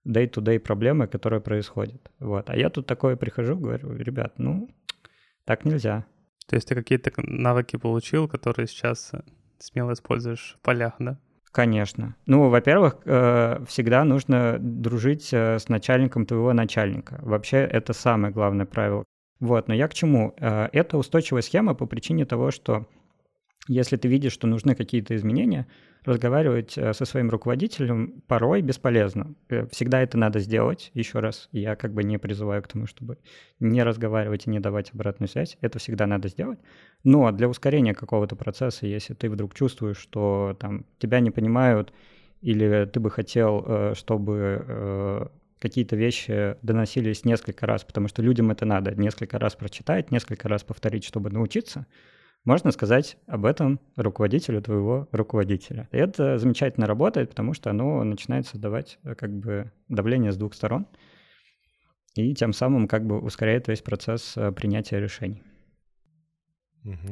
day-to-day 0.06 0.60
проблемы, 0.60 1.08
которые 1.08 1.40
происходят. 1.40 2.12
Вот. 2.20 2.48
А 2.48 2.56
я 2.56 2.70
тут 2.70 2.86
такое 2.86 3.16
прихожу, 3.16 3.56
говорю, 3.56 3.96
ребят, 3.96 4.34
ну, 4.38 4.70
так 5.44 5.64
нельзя. 5.64 6.06
То 6.48 6.56
есть 6.56 6.66
ты 6.66 6.74
какие-то 6.74 7.12
навыки 7.18 7.76
получил, 7.76 8.26
которые 8.26 8.66
сейчас 8.66 9.10
э, 9.12 9.20
смело 9.58 9.92
используешь 9.92 10.56
в 10.58 10.64
полях, 10.64 10.94
да? 10.98 11.18
Конечно. 11.52 12.16
Ну, 12.26 12.48
во-первых, 12.48 12.96
э, 13.04 13.62
всегда 13.68 14.04
нужно 14.04 14.56
дружить 14.58 15.28
э, 15.32 15.58
с 15.58 15.68
начальником 15.68 16.24
твоего 16.24 16.54
начальника. 16.54 17.18
Вообще, 17.20 17.58
это 17.58 17.92
самое 17.92 18.32
главное 18.32 18.64
правило. 18.64 19.04
Вот, 19.40 19.68
но 19.68 19.74
я 19.74 19.86
к 19.86 19.94
чему? 19.94 20.34
Это 20.36 20.98
устойчивая 20.98 21.42
схема 21.42 21.74
по 21.74 21.86
причине 21.86 22.24
того, 22.24 22.50
что 22.50 22.88
если 23.68 23.96
ты 23.96 24.08
видишь, 24.08 24.32
что 24.32 24.46
нужны 24.46 24.74
какие-то 24.74 25.14
изменения, 25.14 25.66
разговаривать 26.04 26.76
э, 26.76 26.92
со 26.94 27.04
своим 27.04 27.30
руководителем 27.30 28.22
порой 28.26 28.62
бесполезно. 28.62 29.34
Э, 29.48 29.66
всегда 29.70 30.02
это 30.02 30.16
надо 30.18 30.40
сделать, 30.40 30.90
еще 30.94 31.20
раз. 31.20 31.48
Я 31.52 31.76
как 31.76 31.92
бы 31.92 32.02
не 32.02 32.18
призываю 32.18 32.62
к 32.62 32.68
тому, 32.68 32.86
чтобы 32.86 33.18
не 33.60 33.82
разговаривать 33.82 34.46
и 34.46 34.50
не 34.50 34.58
давать 34.58 34.92
обратную 34.94 35.28
связь. 35.28 35.58
Это 35.60 35.78
всегда 35.78 36.06
надо 36.06 36.28
сделать. 36.28 36.58
Но 37.04 37.30
для 37.30 37.48
ускорения 37.48 37.94
какого-то 37.94 38.36
процесса, 38.36 38.86
если 38.86 39.14
ты 39.14 39.28
вдруг 39.28 39.54
чувствуешь, 39.54 39.98
что 39.98 40.56
там 40.58 40.86
тебя 40.98 41.20
не 41.20 41.30
понимают, 41.30 41.92
или 42.40 42.86
ты 42.86 43.00
бы 43.00 43.10
хотел, 43.10 43.94
чтобы 43.94 45.28
какие-то 45.58 45.96
вещи 45.96 46.56
доносились 46.62 47.24
несколько 47.24 47.66
раз, 47.66 47.84
потому 47.84 48.08
что 48.08 48.22
людям 48.22 48.50
это 48.50 48.64
надо 48.64 48.94
несколько 48.94 49.38
раз 49.38 49.56
прочитать, 49.56 50.10
несколько 50.10 50.48
раз 50.48 50.62
повторить, 50.62 51.04
чтобы 51.04 51.30
научиться, 51.30 51.86
можно 52.44 52.70
сказать 52.70 53.18
об 53.26 53.44
этом 53.44 53.80
руководителю 53.96 54.62
твоего 54.62 55.08
руководителя. 55.12 55.88
И 55.92 55.96
это 55.96 56.38
замечательно 56.38 56.86
работает, 56.86 57.30
потому 57.30 57.52
что 57.52 57.70
оно 57.70 58.02
начинает 58.04 58.46
создавать 58.46 58.98
э, 59.04 59.14
как 59.14 59.32
бы 59.32 59.72
давление 59.88 60.32
с 60.32 60.36
двух 60.36 60.54
сторон 60.54 60.86
и 62.14 62.34
тем 62.34 62.52
самым 62.52 62.88
как 62.88 63.06
бы 63.06 63.20
ускоряет 63.20 63.68
весь 63.68 63.82
процесс 63.82 64.36
э, 64.36 64.52
принятия 64.52 64.98
решений. 64.98 65.42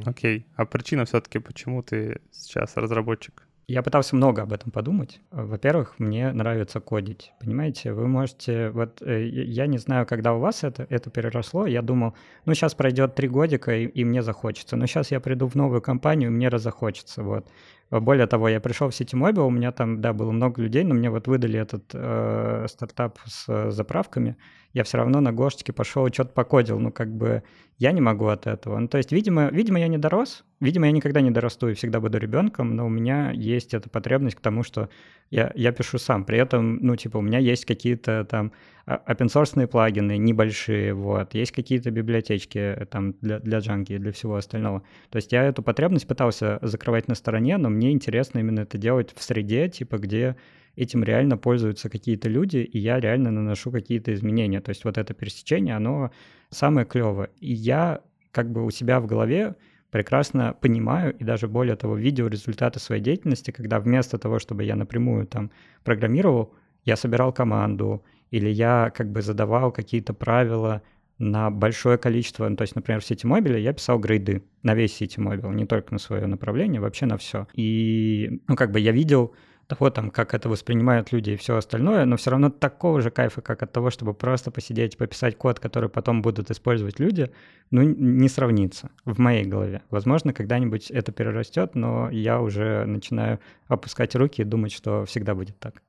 Окей. 0.05 0.39
Okay. 0.39 0.45
А 0.57 0.65
причина 0.65 1.05
все-таки, 1.05 1.39
почему 1.39 1.83
ты 1.83 2.21
сейчас 2.31 2.77
разработчик? 2.77 3.47
Я 3.69 3.83
пытался 3.83 4.15
много 4.15 4.43
об 4.43 4.53
этом 4.53 4.71
подумать. 4.71 5.21
Во-первых, 5.33 5.99
мне 5.99 6.33
нравится 6.33 6.79
кодить. 6.79 7.33
Понимаете, 7.41 7.93
вы 7.93 8.07
можете... 8.07 8.71
Вот 8.71 9.03
э, 9.03 9.27
я 9.27 9.67
не 9.67 9.79
знаю, 9.79 10.07
когда 10.07 10.35
у 10.35 10.39
вас 10.39 10.63
это, 10.63 10.87
это 10.89 11.11
переросло. 11.11 11.67
Я 11.67 11.83
думал, 11.83 12.15
ну, 12.45 12.55
сейчас 12.55 12.77
пройдет 12.77 13.17
три 13.17 13.27
годика, 13.27 13.77
и, 13.77 13.87
и 13.87 14.05
мне 14.05 14.23
захочется. 14.23 14.77
Но 14.77 14.87
сейчас 14.87 15.11
я 15.11 15.19
приду 15.19 15.49
в 15.49 15.57
новую 15.57 15.83
компанию, 15.83 16.31
и 16.31 16.33
мне 16.33 16.49
разохочется. 16.49 17.25
Вот. 17.25 17.49
Более 17.91 18.27
того, 18.27 18.49
я 18.49 18.61
пришел 18.61 18.91
в 18.91 18.93
City 18.93 19.15
Mobile, 19.15 19.47
у 19.47 19.51
меня 19.51 19.71
там, 19.73 20.01
да, 20.01 20.13
было 20.13 20.33
много 20.33 20.61
людей, 20.63 20.83
но 20.83 20.95
мне 20.95 21.09
вот 21.11 21.29
выдали 21.29 21.59
этот 21.59 21.85
э, 21.93 22.67
стартап 22.69 23.19
с 23.27 23.45
э, 23.49 23.71
заправками 23.71 24.37
я 24.77 24.85
все 24.85 24.99
равно 24.99 25.23
на 25.23 25.33
Гошечке 25.33 25.73
пошел 25.73 26.07
и 26.07 26.13
что-то 26.13 26.33
покодил. 26.35 26.79
Ну, 26.79 26.93
как 26.93 27.11
бы 27.11 27.43
я 27.79 27.93
не 27.93 28.03
могу 28.03 28.27
от 28.27 28.47
этого. 28.47 28.79
Ну, 28.79 28.89
то 28.89 28.99
есть, 28.99 29.11
видимо, 29.11 29.49
видимо, 29.49 29.81
я 29.81 29.89
не 29.89 29.97
дорос. 29.97 30.45
Видимо, 30.61 30.85
я 30.85 30.93
никогда 30.93 31.23
не 31.23 31.31
дорасту 31.31 31.71
и 31.71 31.75
всегда 31.75 31.99
буду 31.99 32.19
ребенком, 32.19 32.77
но 32.77 32.85
у 32.85 32.91
меня 32.91 33.31
есть 33.31 33.73
эта 33.73 33.89
потребность 33.89 34.37
к 34.37 34.41
тому, 34.41 34.63
что 34.63 34.91
я, 35.31 35.51
я 35.55 35.73
пишу 35.73 35.97
сам. 35.97 36.27
При 36.27 36.37
этом, 36.37 36.77
ну, 36.83 36.95
типа, 36.95 37.17
у 37.17 37.23
меня 37.23 37.39
есть 37.39 37.65
какие-то 37.65 38.27
там 38.31 38.53
open 38.87 39.27
source 39.27 39.67
плагины 39.67 40.17
небольшие, 40.17 40.95
вот, 40.95 41.35
есть 41.35 41.53
какие-то 41.53 41.91
библиотечки 41.91 42.59
э, 42.59 42.87
там 42.87 43.15
для, 43.21 43.41
для 43.41 43.59
Django 43.59 43.95
и 43.95 43.99
для 43.99 44.13
всего 44.13 44.37
остального. 44.37 44.83
То 45.11 45.17
есть 45.17 45.33
я 45.33 45.45
эту 45.45 45.63
потребность 45.63 46.07
пытался 46.07 46.59
закрывать 46.63 47.09
на 47.09 47.15
стороне, 47.15 47.57
но 47.57 47.69
мне 47.69 47.91
интересно 47.91 48.39
именно 48.39 48.61
это 48.61 48.79
делать 48.79 49.13
в 49.15 49.23
среде, 49.23 49.69
типа, 49.69 49.99
где 49.99 50.37
этим 50.77 51.03
реально 51.03 51.37
пользуются 51.37 51.89
какие-то 51.89 52.29
люди, 52.29 52.59
и 52.59 52.79
я 52.79 53.01
реально 53.01 53.31
наношу 53.31 53.73
какие-то 53.73 54.13
изменения. 54.15 54.61
То 54.61 54.69
есть 54.71 54.85
вот 54.85 54.99
это 54.99 55.15
пересечение, 55.15 55.75
оно 55.75 56.13
самое 56.51 56.87
клевое. 56.87 57.31
И 57.41 57.53
я 57.53 58.03
как 58.31 58.53
бы 58.53 58.65
у 58.65 58.71
себя 58.71 59.01
в 59.01 59.07
голове 59.07 59.57
прекрасно 59.91 60.55
понимаю 60.61 61.17
и 61.17 61.25
даже 61.25 61.49
более 61.49 61.77
того 61.77 61.97
видел 61.97 62.29
результаты 62.29 62.79
своей 62.79 63.03
деятельности, 63.03 63.51
когда 63.51 63.81
вместо 63.81 64.19
того, 64.19 64.39
чтобы 64.39 64.65
я 64.65 64.77
напрямую 64.77 65.27
там 65.27 65.51
программировал, 65.83 66.55
я 66.85 66.97
собирал 66.97 67.33
команду 67.33 68.05
или 68.31 68.49
я 68.49 68.93
как 68.95 69.11
бы 69.11 69.23
задавал 69.23 69.73
какие-то 69.73 70.15
правила 70.15 70.83
на 71.19 71.51
большое 71.51 71.97
количество, 71.97 72.49
ну, 72.49 72.57
то 72.57 72.63
есть, 72.63 72.77
например, 72.77 73.01
в 73.01 73.05
сети 73.05 73.27
мобиля 73.27 73.59
я 73.59 73.73
писал 73.73 73.99
грейды 73.99 74.43
на 74.63 74.75
весь 74.75 74.95
сети 74.95 75.19
мобил, 75.19 75.51
не 75.51 75.65
только 75.65 75.93
на 75.93 75.99
свое 75.99 76.27
направление, 76.27 76.81
вообще 76.81 77.07
на 77.07 77.17
все. 77.17 77.47
И, 77.55 78.43
ну, 78.47 78.57
как 78.57 78.71
бы 78.71 78.81
я 78.81 78.93
видел 78.93 79.35
того, 79.67 79.91
там, 79.91 80.11
как 80.11 80.35
это 80.35 80.49
воспринимают 80.49 81.13
люди 81.13 81.31
и 81.31 81.37
все 81.37 81.57
остальное, 81.57 82.05
но 82.05 82.17
все 82.17 82.31
равно 82.31 82.51
такого 82.51 83.01
же 83.01 83.11
кайфа, 83.11 83.41
как 83.41 83.63
от 83.63 83.73
того, 83.73 83.91
чтобы 83.91 84.15
просто 84.15 84.51
посидеть 84.51 84.97
пописать 84.97 85.37
код, 85.37 85.59
который 85.59 85.89
потом 85.89 86.23
будут 86.23 86.51
использовать 86.51 87.01
люди, 87.01 87.31
ну, 87.71 87.83
не 87.83 88.29
сравнится 88.29 88.91
в 89.05 89.19
моей 89.19 89.45
голове. 89.45 89.83
Возможно, 89.91 90.33
когда-нибудь 90.33 90.91
это 90.91 91.13
перерастет, 91.13 91.75
но 91.75 92.11
я 92.11 92.41
уже 92.41 92.85
начинаю 92.85 93.41
опускать 93.67 94.15
руки 94.15 94.43
и 94.43 94.45
думать, 94.45 94.73
что 94.73 95.05
всегда 95.05 95.35
будет 95.35 95.59
так. 95.59 95.83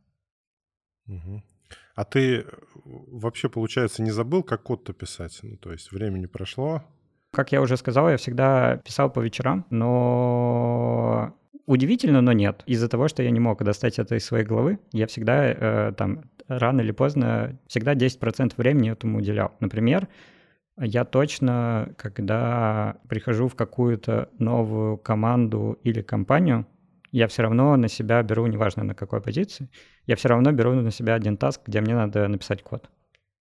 Угу. 1.07 1.43
А 1.97 2.05
ты 2.05 2.45
вообще, 2.85 3.49
получается, 3.49 4.03
не 4.03 4.11
забыл, 4.11 4.43
как 4.43 4.61
код-то 4.61 4.93
писать? 4.93 5.39
Ну, 5.41 5.57
то 5.57 5.71
есть 5.71 5.91
времени 5.91 6.27
прошло, 6.27 6.83
как 7.31 7.51
я 7.51 7.61
уже 7.61 7.75
сказал, 7.75 8.09
я 8.09 8.17
всегда 8.17 8.77
писал 8.77 9.11
по 9.11 9.19
вечерам, 9.19 9.65
но 9.69 11.33
Удивительно, 11.65 12.21
но 12.21 12.31
нет. 12.31 12.63
Из-за 12.65 12.87
того, 12.87 13.09
что 13.09 13.23
я 13.23 13.29
не 13.29 13.41
мог 13.41 13.61
достать 13.61 13.99
это 13.99 14.15
из 14.15 14.25
своей 14.25 14.45
головы, 14.45 14.79
я 14.93 15.05
всегда 15.05 15.45
э, 15.45 15.91
там 15.97 16.23
рано 16.47 16.79
или 16.79 16.91
поздно, 16.91 17.59
всегда 17.67 17.93
10% 17.93 18.53
времени 18.55 18.89
этому 18.89 19.17
уделял. 19.17 19.51
Например, 19.59 20.07
я 20.77 21.03
точно, 21.03 21.93
когда 21.97 22.95
прихожу 23.09 23.49
в 23.49 23.55
какую-то 23.55 24.29
новую 24.39 24.97
команду 24.97 25.77
или 25.83 26.01
компанию, 26.01 26.65
я 27.11 27.27
все 27.27 27.41
равно 27.41 27.75
на 27.75 27.89
себя 27.89 28.23
беру, 28.23 28.47
неважно 28.47 28.83
на 28.83 28.95
какой 28.95 29.19
позиции, 29.19 29.69
я 30.07 30.15
все 30.15 30.29
равно 30.29 30.51
беру 30.51 30.73
на 30.73 30.91
себя 30.91 31.13
один 31.13 31.37
таск, 31.37 31.61
где 31.67 31.81
мне 31.81 31.93
надо 31.93 32.27
написать 32.27 32.63
код. 32.63 32.89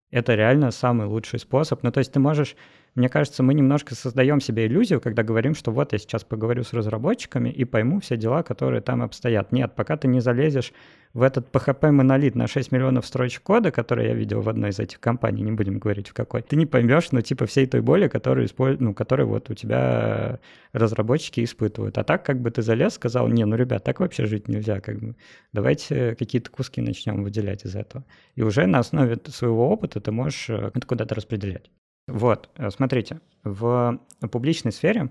Это 0.10 0.36
реально 0.36 0.72
самый 0.72 1.08
лучший 1.08 1.40
способ. 1.40 1.84
Ну, 1.84 1.92
то 1.92 2.00
есть 2.00 2.12
ты 2.12 2.20
можешь 2.20 2.56
мне 2.96 3.10
кажется, 3.10 3.42
мы 3.42 3.56
немножко 3.56 3.96
создаем 3.96 4.40
себе 4.40 4.68
иллюзию, 4.68 5.02
когда 5.02 5.24
говорим, 5.24 5.56
что 5.56 5.72
вот 5.72 5.94
я 5.94 5.98
сейчас 5.98 6.24
поговорю 6.24 6.64
с 6.64 6.74
разработчиками 6.74 7.50
и 7.50 7.66
пойму 7.66 8.00
все 8.00 8.18
дела, 8.18 8.44
которые 8.44 8.82
там 8.82 9.02
обстоят. 9.02 9.52
Нет, 9.52 9.74
пока 9.76 9.98
ты 9.98 10.08
не 10.08 10.20
залезешь 10.20 10.74
в 11.14 11.24
этот 11.24 11.50
PHP-монолит 11.52 12.36
на 12.36 12.48
6 12.48 12.72
миллионов 12.72 13.06
строчек 13.08 13.42
кода, 13.44 13.72
который 13.72 14.08
я 14.08 14.14
видел 14.14 14.42
в 14.42 14.50
одной 14.50 14.70
из 14.70 14.80
этих 14.80 15.00
компаний, 15.00 15.42
не 15.42 15.52
будем 15.52 15.80
говорить 15.80 16.10
в 16.10 16.14
какой, 16.14 16.44
ты 16.44 16.56
не 16.56 16.68
поймешь, 16.68 17.12
ну, 17.12 17.22
типа, 17.22 17.48
всей 17.48 17.66
той 17.66 17.82
боли, 17.82 18.08
которую, 18.08 18.46
использ... 18.46 18.80
ну, 18.80 18.94
которую 18.94 19.28
вот 19.28 19.50
у 19.50 19.54
тебя 19.56 20.40
разработчики 20.72 21.44
испытывают. 21.44 21.98
А 21.98 22.04
так, 22.04 22.24
как 22.24 22.42
бы 22.42 22.52
ты 22.52 22.62
залез, 22.62 22.94
сказал, 22.94 23.28
не, 23.28 23.46
ну, 23.46 23.56
ребят, 23.56 23.84
так 23.84 24.00
вообще 24.00 24.26
жить 24.26 24.48
нельзя, 24.48 24.80
как 24.82 25.00
бы, 25.00 25.16
давайте 25.52 26.16
какие-то 26.16 26.52
куски 26.52 26.82
начнем 26.82 27.24
выделять 27.24 27.66
из 27.66 27.76
этого. 27.76 28.06
И 28.36 28.44
уже 28.44 28.68
на 28.68 28.80
основе 28.80 29.18
своего 29.28 29.70
опыта 29.70 30.00
ты 30.00 30.12
можешь 30.12 30.50
э, 30.50 30.72
это 30.74 30.86
куда-то 30.88 31.16
распределять. 31.16 31.70
Вот, 32.08 32.50
э, 32.56 32.70
смотрите, 32.70 33.22
в 33.44 34.00
публичной 34.32 34.72
сфере 34.72 35.10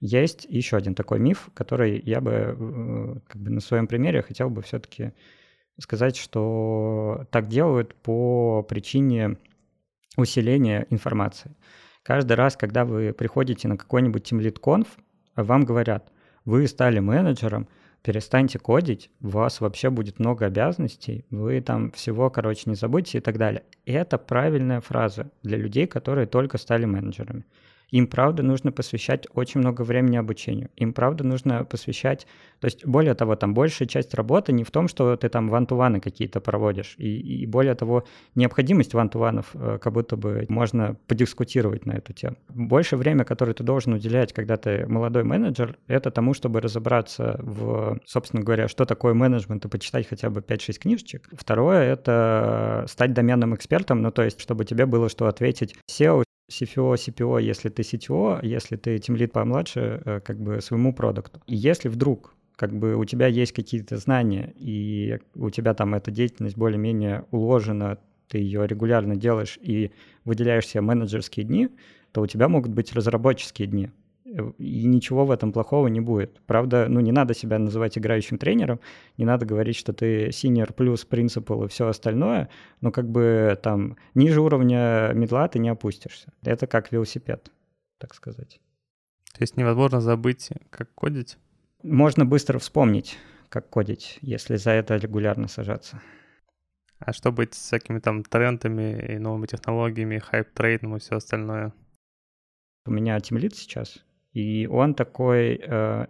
есть 0.00 0.46
еще 0.48 0.76
один 0.76 0.94
такой 0.94 1.18
миф, 1.18 1.50
который 1.54 2.00
я 2.00 2.20
бы 2.20 2.32
э, 2.32 3.20
как 3.28 3.40
бы 3.40 3.50
на 3.50 3.60
своем 3.60 3.86
примере 3.86 4.22
хотел 4.22 4.50
бы 4.50 4.62
все-таки 4.62 5.12
сказать, 5.78 6.16
что 6.16 7.26
так 7.30 7.48
делают 7.48 7.94
по 7.94 8.62
причине 8.62 9.38
усиления 10.16 10.86
информации. 10.90 11.54
Каждый 12.02 12.34
раз, 12.34 12.56
когда 12.56 12.84
вы 12.84 13.12
приходите 13.12 13.68
на 13.68 13.76
какой-нибудь 13.76 14.30
TeamLead 14.30 14.86
вам 15.36 15.64
говорят, 15.64 16.12
вы 16.44 16.66
стали 16.66 17.00
менеджером, 17.00 17.68
перестаньте 18.06 18.60
кодить, 18.60 19.10
у 19.20 19.30
вас 19.30 19.60
вообще 19.60 19.90
будет 19.90 20.20
много 20.20 20.46
обязанностей, 20.46 21.24
вы 21.30 21.60
там 21.60 21.90
всего, 21.90 22.30
короче, 22.30 22.62
не 22.66 22.76
забудьте 22.76 23.18
и 23.18 23.20
так 23.20 23.36
далее. 23.36 23.64
И 23.84 23.92
это 23.92 24.16
правильная 24.16 24.80
фраза 24.80 25.32
для 25.42 25.58
людей, 25.58 25.88
которые 25.88 26.28
только 26.28 26.56
стали 26.56 26.84
менеджерами. 26.84 27.44
Им, 27.90 28.08
правда, 28.08 28.42
нужно 28.42 28.72
посвящать 28.72 29.26
очень 29.32 29.60
много 29.60 29.82
времени 29.82 30.16
обучению. 30.16 30.70
Им, 30.76 30.92
правда, 30.92 31.24
нужно 31.24 31.64
посвящать... 31.64 32.26
То 32.60 32.66
есть, 32.66 32.86
более 32.86 33.14
того, 33.14 33.36
там 33.36 33.54
большая 33.54 33.86
часть 33.86 34.14
работы 34.14 34.52
не 34.52 34.64
в 34.64 34.70
том, 34.70 34.88
что 34.88 35.16
ты 35.16 35.28
там 35.28 35.48
вантуваны 35.48 36.00
какие-то 36.00 36.40
проводишь. 36.40 36.94
И, 36.98 37.42
и 37.42 37.46
более 37.46 37.74
того, 37.74 38.04
необходимость 38.34 38.94
вантуванов 38.94 39.50
э, 39.54 39.78
как 39.80 39.92
будто 39.92 40.16
бы 40.16 40.46
можно 40.48 40.96
подискутировать 41.06 41.86
на 41.86 41.92
эту 41.92 42.12
тему. 42.12 42.36
Больше 42.48 42.96
время, 42.96 43.24
которое 43.24 43.52
ты 43.52 43.62
должен 43.62 43.92
уделять, 43.92 44.32
когда 44.32 44.56
ты 44.56 44.86
молодой 44.86 45.22
менеджер, 45.22 45.78
это 45.86 46.10
тому, 46.10 46.34
чтобы 46.34 46.60
разобраться 46.60 47.38
в, 47.42 48.00
собственно 48.04 48.42
говоря, 48.42 48.68
что 48.68 48.84
такое 48.84 49.14
менеджмент 49.14 49.64
и 49.64 49.68
почитать 49.68 50.08
хотя 50.08 50.30
бы 50.30 50.40
5-6 50.40 50.78
книжечек. 50.80 51.28
Второе— 51.32 51.82
это 51.92 52.84
стать 52.88 53.12
доменным 53.12 53.54
экспертом, 53.54 54.02
ну 54.02 54.10
то 54.10 54.22
есть, 54.22 54.40
чтобы 54.40 54.64
тебе 54.64 54.86
было 54.86 55.08
что 55.08 55.26
ответить 55.26 55.76
SEO, 55.90 56.24
CFO, 56.50 56.94
CPO, 56.94 57.42
если 57.42 57.68
ты 57.68 57.82
CTO, 57.82 58.38
если 58.42 58.76
ты 58.76 58.98
тимлид 58.98 59.32
помладше, 59.32 60.02
э, 60.04 60.20
как 60.20 60.40
бы 60.40 60.60
своему 60.60 60.94
продукту. 60.94 61.40
И 61.46 61.56
если 61.56 61.88
вдруг 61.88 62.34
как 62.56 62.72
бы 62.72 62.96
у 62.96 63.04
тебя 63.04 63.26
есть 63.26 63.52
какие-то 63.52 63.98
знания, 63.98 64.54
и 64.56 65.18
у 65.34 65.50
тебя 65.50 65.74
там 65.74 65.94
эта 65.94 66.10
деятельность 66.10 66.56
более-менее 66.56 67.26
уложена, 67.30 67.98
ты 68.28 68.38
ее 68.38 68.66
регулярно 68.66 69.14
делаешь 69.14 69.58
и 69.60 69.90
выделяешь 70.24 70.66
себе 70.66 70.80
менеджерские 70.80 71.44
дни, 71.44 71.68
то 72.12 72.22
у 72.22 72.26
тебя 72.26 72.48
могут 72.48 72.72
быть 72.72 72.92
разработческие 72.94 73.68
дни 73.68 73.90
и 74.26 74.86
ничего 74.86 75.24
в 75.24 75.30
этом 75.30 75.52
плохого 75.52 75.86
не 75.86 76.00
будет. 76.00 76.40
Правда, 76.46 76.86
ну 76.88 77.00
не 77.00 77.12
надо 77.12 77.34
себя 77.34 77.58
называть 77.58 77.96
играющим 77.96 78.38
тренером, 78.38 78.80
не 79.16 79.24
надо 79.24 79.46
говорить, 79.46 79.76
что 79.76 79.92
ты 79.92 80.28
senior 80.28 80.72
плюс 80.72 81.04
принципал 81.04 81.64
и 81.64 81.68
все 81.68 81.86
остальное, 81.86 82.48
но 82.80 82.90
как 82.90 83.08
бы 83.08 83.58
там 83.62 83.96
ниже 84.14 84.40
уровня 84.40 85.12
медла 85.14 85.48
ты 85.48 85.58
не 85.58 85.68
опустишься. 85.68 86.32
Это 86.42 86.66
как 86.66 86.90
велосипед, 86.92 87.50
так 87.98 88.14
сказать. 88.14 88.60
То 89.32 89.42
есть 89.42 89.56
невозможно 89.56 90.00
забыть, 90.00 90.50
как 90.70 90.92
кодить? 90.94 91.38
Можно 91.82 92.24
быстро 92.24 92.58
вспомнить, 92.58 93.18
как 93.48 93.68
кодить, 93.70 94.18
если 94.22 94.56
за 94.56 94.70
это 94.72 94.96
регулярно 94.96 95.46
сажаться. 95.46 96.00
А 96.98 97.12
что 97.12 97.30
быть 97.30 97.54
с 97.54 97.58
всякими 97.58 98.00
там 98.00 98.24
трендами 98.24 99.14
и 99.14 99.18
новыми 99.18 99.46
технологиями, 99.46 100.18
hype 100.18 100.46
train 100.46 100.82
ом 100.82 100.96
и 100.96 100.98
все 100.98 101.16
остальное? 101.16 101.72
У 102.86 102.90
меня 102.90 103.20
тимлид 103.20 103.54
сейчас, 103.54 104.02
и 104.36 104.66
он 104.66 104.94
такой 104.94 105.58
э, 105.62 106.06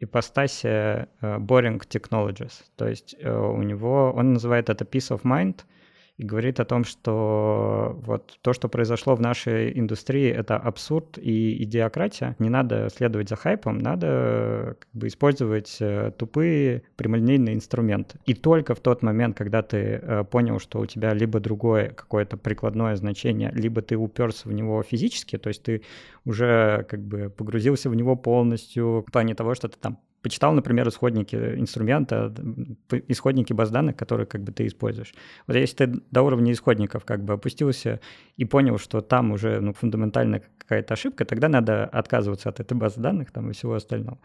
ипостаси 0.00 0.66
э, 0.66 1.06
Boring 1.20 1.80
Technologies. 1.86 2.64
То 2.76 2.88
есть 2.88 3.14
э, 3.18 3.30
у 3.30 3.62
него, 3.62 4.12
он 4.16 4.32
называет 4.32 4.70
это 4.70 4.84
Peace 4.84 5.10
of 5.10 5.22
Mind— 5.22 5.60
и 6.16 6.24
говорит 6.24 6.60
о 6.60 6.64
том, 6.64 6.84
что 6.84 7.98
вот 8.02 8.38
то, 8.42 8.52
что 8.52 8.68
произошло 8.68 9.14
в 9.14 9.20
нашей 9.20 9.78
индустрии, 9.78 10.30
это 10.30 10.56
абсурд 10.56 11.18
и 11.18 11.62
идиократия. 11.62 12.36
Не 12.38 12.48
надо 12.48 12.88
следовать 12.94 13.28
за 13.28 13.36
хайпом, 13.36 13.78
надо 13.78 14.76
как 14.78 14.88
бы 14.92 15.08
использовать 15.08 15.76
э, 15.80 16.12
тупые 16.16 16.82
прямолинейные 16.96 17.54
инструменты. 17.54 18.18
И 18.24 18.34
только 18.34 18.74
в 18.74 18.80
тот 18.80 19.02
момент, 19.02 19.36
когда 19.36 19.62
ты 19.62 19.76
э, 19.76 20.24
понял, 20.24 20.58
что 20.58 20.80
у 20.80 20.86
тебя 20.86 21.12
либо 21.12 21.38
другое 21.38 21.90
какое-то 21.90 22.36
прикладное 22.36 22.96
значение, 22.96 23.50
либо 23.54 23.82
ты 23.82 23.96
уперся 23.96 24.48
в 24.48 24.52
него 24.52 24.82
физически, 24.82 25.36
то 25.36 25.48
есть 25.48 25.62
ты 25.62 25.82
уже 26.24 26.86
как 26.88 27.00
бы 27.00 27.30
погрузился 27.30 27.90
в 27.90 27.94
него 27.94 28.16
полностью 28.16 29.04
в 29.06 29.12
плане 29.12 29.34
того, 29.34 29.54
что 29.54 29.68
ты 29.68 29.76
там 29.78 29.98
почитал, 30.26 30.52
например, 30.52 30.88
исходники 30.88 31.36
инструмента, 31.36 32.34
исходники 33.06 33.52
баз 33.52 33.70
данных, 33.70 33.94
которые 33.94 34.26
как 34.26 34.42
бы 34.42 34.50
ты 34.50 34.66
используешь. 34.66 35.14
Вот 35.46 35.54
если 35.54 35.86
ты 35.86 36.00
до 36.10 36.22
уровня 36.22 36.50
исходников 36.50 37.04
как 37.04 37.22
бы 37.22 37.34
опустился 37.34 38.00
и 38.36 38.44
понял, 38.44 38.76
что 38.78 39.02
там 39.02 39.30
уже 39.30 39.60
ну, 39.60 39.72
фундаментальная 39.72 40.42
какая-то 40.58 40.94
ошибка, 40.94 41.24
тогда 41.24 41.48
надо 41.48 41.84
отказываться 41.84 42.48
от 42.48 42.58
этой 42.58 42.76
базы 42.76 43.00
данных 43.00 43.30
там, 43.30 43.50
и 43.50 43.52
всего 43.52 43.74
остального 43.74 44.18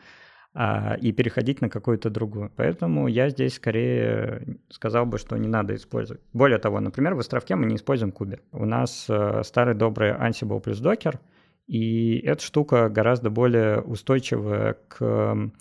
а, 0.56 0.98
и 1.00 1.12
переходить 1.12 1.62
на 1.62 1.70
какую-то 1.70 2.10
другую. 2.10 2.52
Поэтому 2.56 3.08
я 3.08 3.30
здесь 3.30 3.54
скорее 3.54 4.58
сказал 4.72 5.06
бы, 5.06 5.20
что 5.20 5.38
не 5.38 5.48
надо 5.48 5.76
использовать. 5.76 6.24
Более 6.34 6.58
того, 6.58 6.80
например, 6.80 7.14
в 7.14 7.20
островке 7.20 7.56
мы 7.56 7.68
не 7.68 7.76
используем 7.76 8.12
кубер. 8.12 8.42
У 8.52 8.66
нас 8.66 9.06
э, 9.08 9.44
старый 9.44 9.76
добрый 9.76 10.14
Ansible 10.14 10.62
плюс 10.62 10.82
Docker, 10.82 11.20
и 11.68 12.18
эта 12.26 12.42
штука 12.42 12.90
гораздо 12.90 13.30
более 13.30 13.82
устойчивая 13.82 14.78
к 14.88 15.52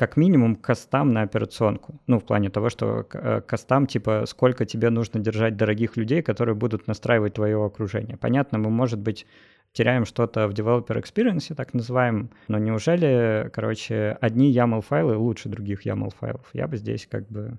как 0.00 0.16
минимум 0.16 0.56
костам 0.56 1.12
на 1.12 1.20
операционку. 1.20 2.00
Ну, 2.06 2.18
в 2.18 2.24
плане 2.24 2.48
того, 2.48 2.70
что 2.70 3.06
э, 3.12 3.42
костам, 3.42 3.86
типа, 3.86 4.24
сколько 4.26 4.64
тебе 4.64 4.88
нужно 4.88 5.20
держать 5.20 5.58
дорогих 5.58 5.98
людей, 5.98 6.22
которые 6.22 6.54
будут 6.54 6.86
настраивать 6.86 7.34
твое 7.34 7.62
окружение. 7.62 8.16
Понятно, 8.16 8.56
мы, 8.56 8.70
может 8.70 8.98
быть, 8.98 9.26
теряем 9.72 10.06
что-то 10.06 10.48
в 10.48 10.52
developer 10.52 10.96
experience, 10.96 11.54
так 11.54 11.74
называем, 11.74 12.30
но 12.48 12.56
неужели, 12.56 13.50
короче, 13.52 14.16
одни 14.22 14.50
YAML-файлы 14.50 15.18
лучше 15.18 15.50
других 15.50 15.84
YAML-файлов? 15.84 16.48
Я 16.54 16.66
бы 16.66 16.78
здесь 16.78 17.06
как 17.06 17.28
бы, 17.28 17.58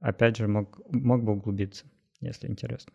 опять 0.00 0.36
же, 0.36 0.48
мог, 0.48 0.80
мог 0.92 1.24
бы 1.24 1.32
углубиться, 1.32 1.86
если 2.20 2.46
интересно. 2.48 2.92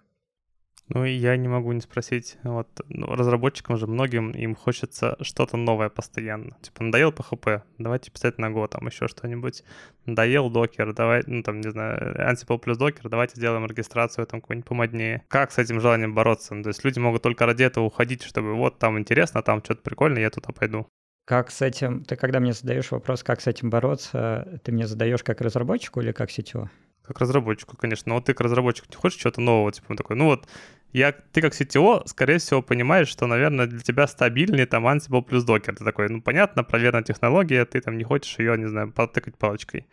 Ну 0.88 1.04
и 1.04 1.14
я 1.14 1.36
не 1.36 1.48
могу 1.48 1.72
не 1.72 1.82
спросить, 1.82 2.38
вот 2.44 2.68
ну, 2.90 3.08
разработчикам 3.08 3.76
же 3.76 3.88
многим 3.88 4.32
им 4.32 4.56
хочется 4.56 5.18
что-то 5.22 5.58
новое 5.58 5.90
постоянно. 5.90 6.58
Типа, 6.62 6.84
надоел 6.84 7.10
PHP, 7.10 7.64
давайте 7.80 8.12
писать 8.12 8.38
на 8.38 8.52
Go, 8.52 8.68
там 8.68 8.86
еще 8.86 9.08
что-нибудь. 9.08 9.64
Надоел 10.06 10.52
докер, 10.52 10.94
давай, 10.94 11.24
ну 11.26 11.42
там, 11.42 11.60
не 11.60 11.72
знаю, 11.72 12.16
Ansible 12.20 12.60
плюс 12.60 12.78
докер, 12.78 13.10
давайте 13.10 13.36
сделаем 13.38 13.66
регистрацию 13.66 14.28
там 14.28 14.42
какой-нибудь 14.42 14.68
помоднее. 14.68 15.24
Как 15.28 15.52
с 15.52 15.58
этим 15.58 15.82
желанием 15.82 16.14
бороться? 16.14 16.54
Ну, 16.54 16.62
то 16.62 16.70
есть 16.70 16.84
люди 16.84 17.00
могут 17.00 17.24
только 17.24 17.48
ради 17.48 17.64
этого 17.64 17.86
уходить, 17.86 18.22
чтобы 18.22 18.54
вот 18.54 18.78
там 18.78 19.00
интересно, 19.00 19.42
там 19.42 19.64
что-то 19.64 19.82
прикольное, 19.82 20.22
я 20.22 20.30
туда 20.30 20.54
пойду. 20.54 20.88
Как 21.26 21.50
с 21.50 21.64
этим, 21.64 22.04
ты 22.04 22.16
когда 22.16 22.40
мне 22.40 22.54
задаешь 22.54 22.92
вопрос, 22.92 23.24
как 23.24 23.42
с 23.42 23.48
этим 23.48 23.72
бороться, 23.72 24.62
ты 24.64 24.72
мне 24.72 24.86
задаешь 24.86 25.24
как 25.24 25.42
разработчику 25.42 26.02
или 26.02 26.12
как 26.12 26.30
сетевого? 26.30 26.70
Как 27.02 27.20
разработчику, 27.20 27.78
конечно. 27.78 28.10
Но 28.10 28.16
вот 28.16 28.26
ты 28.26 28.34
как 28.34 28.42
разработчик 28.42 28.90
не 28.90 28.96
хочешь 28.96 29.20
чего-то 29.20 29.42
нового, 29.42 29.72
типа 29.72 29.96
такой, 29.96 30.16
ну 30.16 30.26
вот 30.26 30.48
я, 30.96 31.12
ты 31.12 31.42
как 31.42 31.54
CTO, 31.54 32.08
скорее 32.08 32.38
всего, 32.38 32.62
понимаешь, 32.62 33.10
что, 33.10 33.28
наверное, 33.28 33.66
для 33.66 33.82
тебя 33.82 34.08
стабильнее 34.08 34.66
там 34.66 34.88
Ansible 34.88 35.22
плюс 35.22 35.46
Docker. 35.46 35.76
Ты 35.76 35.84
такой, 35.84 36.08
ну, 36.08 36.22
понятно, 36.22 36.64
проверенная 36.64 37.04
технология, 37.04 37.66
ты 37.66 37.82
там 37.82 37.98
не 37.98 38.06
хочешь 38.06 38.40
ее, 38.40 38.58
не 38.58 38.68
знаю, 38.68 38.94
потыкать 38.94 39.38
палочкой. 39.38 39.88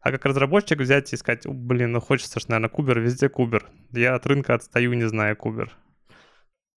А 0.00 0.10
как 0.10 0.24
разработчик 0.24 0.80
взять 0.80 1.12
и 1.12 1.16
сказать, 1.16 1.46
блин, 1.46 1.92
ну 1.92 2.00
хочется 2.00 2.40
же, 2.40 2.46
наверное, 2.48 2.68
кубер, 2.68 2.98
везде 2.98 3.28
кубер. 3.28 3.64
Я 3.92 4.16
от 4.16 4.26
рынка 4.26 4.54
отстаю, 4.54 4.92
не 4.94 5.06
знаю 5.06 5.36
кубер. 5.36 5.70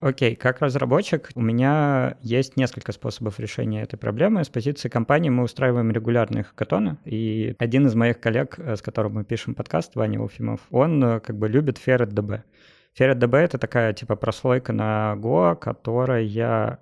Окей, 0.02 0.34
okay. 0.34 0.36
как 0.36 0.60
разработчик 0.60 1.30
у 1.34 1.42
меня 1.42 2.18
есть 2.22 2.58
несколько 2.58 2.92
способов 2.92 3.40
решения 3.40 3.82
этой 3.82 3.98
проблемы. 3.98 4.44
С 4.44 4.50
позиции 4.50 4.90
компании 4.90 5.30
мы 5.30 5.44
устраиваем 5.44 5.90
регулярные 5.92 6.44
хакатоны, 6.44 6.98
и 7.06 7.56
один 7.58 7.88
из 7.88 7.96
моих 7.96 8.20
коллег, 8.20 8.60
э, 8.60 8.76
с 8.76 8.82
которым 8.82 9.14
мы 9.14 9.24
пишем 9.24 9.56
подкаст, 9.56 9.96
Ваня 9.96 10.20
Уфимов, 10.20 10.60
он 10.70 11.02
э, 11.04 11.20
как 11.22 11.38
бы 11.38 11.48
любит 11.48 11.80
FerretDB. 11.84 12.42
FerretDB— 12.98 13.36
это 13.38 13.58
такая 13.58 13.94
типа 13.94 14.16
прослойка 14.16 14.74
на 14.74 15.16
Go, 15.18 15.56
которая 15.56 16.22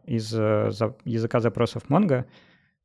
из 0.05 0.33
э, 0.33 0.71
языка 1.05 1.39
запросов 1.39 1.83
Mongo 1.89 2.25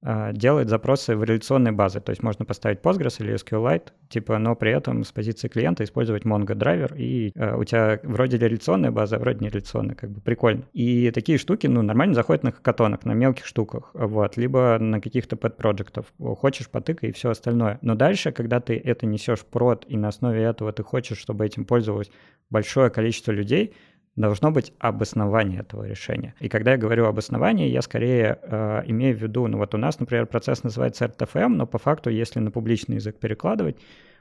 делает 0.02 0.68
запросы 0.68 1.16
в 1.16 1.24
реляционной 1.24 1.72
базы. 1.72 2.00
То 2.00 2.10
есть 2.10 2.22
можно 2.22 2.44
поставить 2.44 2.80
Postgres 2.80 3.16
или 3.18 3.34
SQLite, 3.34 3.88
типа, 4.08 4.38
но 4.38 4.54
при 4.54 4.70
этом 4.72 5.04
с 5.04 5.12
позиции 5.12 5.48
клиента 5.48 5.84
использовать 5.84 6.24
Mongo 6.24 6.54
драйвер, 6.54 6.94
и 6.94 7.32
э, 7.34 7.56
у 7.56 7.64
тебя 7.64 7.98
вроде 8.02 8.38
реляционная 8.38 8.90
база, 8.90 9.16
а 9.16 9.18
вроде 9.18 9.40
не 9.40 9.48
реляционная, 9.48 9.94
как 9.94 10.10
бы 10.10 10.20
прикольно. 10.20 10.62
И 10.72 11.10
такие 11.10 11.38
штуки, 11.38 11.66
ну, 11.66 11.82
нормально 11.82 12.14
заходят 12.14 12.44
на 12.44 12.52
хакатонах, 12.52 13.04
на 13.04 13.12
мелких 13.12 13.46
штуках, 13.46 13.90
вот, 13.94 14.36
либо 14.36 14.78
на 14.78 15.00
каких-то 15.00 15.36
pet-проектов. 15.36 16.12
Хочешь, 16.18 16.68
потыкай 16.68 17.10
и 17.10 17.12
все 17.12 17.30
остальное. 17.30 17.78
Но 17.82 17.94
дальше, 17.94 18.32
когда 18.32 18.60
ты 18.60 18.76
это 18.76 19.06
несешь 19.06 19.44
прод, 19.44 19.84
и 19.88 19.96
на 19.96 20.08
основе 20.08 20.42
этого 20.42 20.72
ты 20.72 20.82
хочешь, 20.82 21.18
чтобы 21.18 21.46
этим 21.46 21.64
пользовалось 21.64 22.10
большое 22.50 22.90
количество 22.90 23.32
людей, 23.32 23.74
должно 24.16 24.50
быть 24.50 24.72
обоснование 24.78 25.60
этого 25.60 25.86
решения. 25.86 26.34
И 26.40 26.48
когда 26.48 26.72
я 26.72 26.78
говорю 26.78 27.06
об 27.06 27.18
основании, 27.18 27.68
я 27.68 27.82
скорее 27.82 28.38
э, 28.42 28.82
имею 28.86 29.16
в 29.16 29.22
виду, 29.22 29.46
ну 29.46 29.58
вот 29.58 29.74
у 29.74 29.78
нас, 29.78 30.00
например, 30.00 30.26
процесс 30.26 30.64
называется 30.64 31.04
RTFM, 31.04 31.48
но 31.48 31.66
по 31.66 31.78
факту, 31.78 32.10
если 32.10 32.40
на 32.40 32.50
публичный 32.50 32.96
язык 32.96 33.18
перекладывать, 33.18 33.76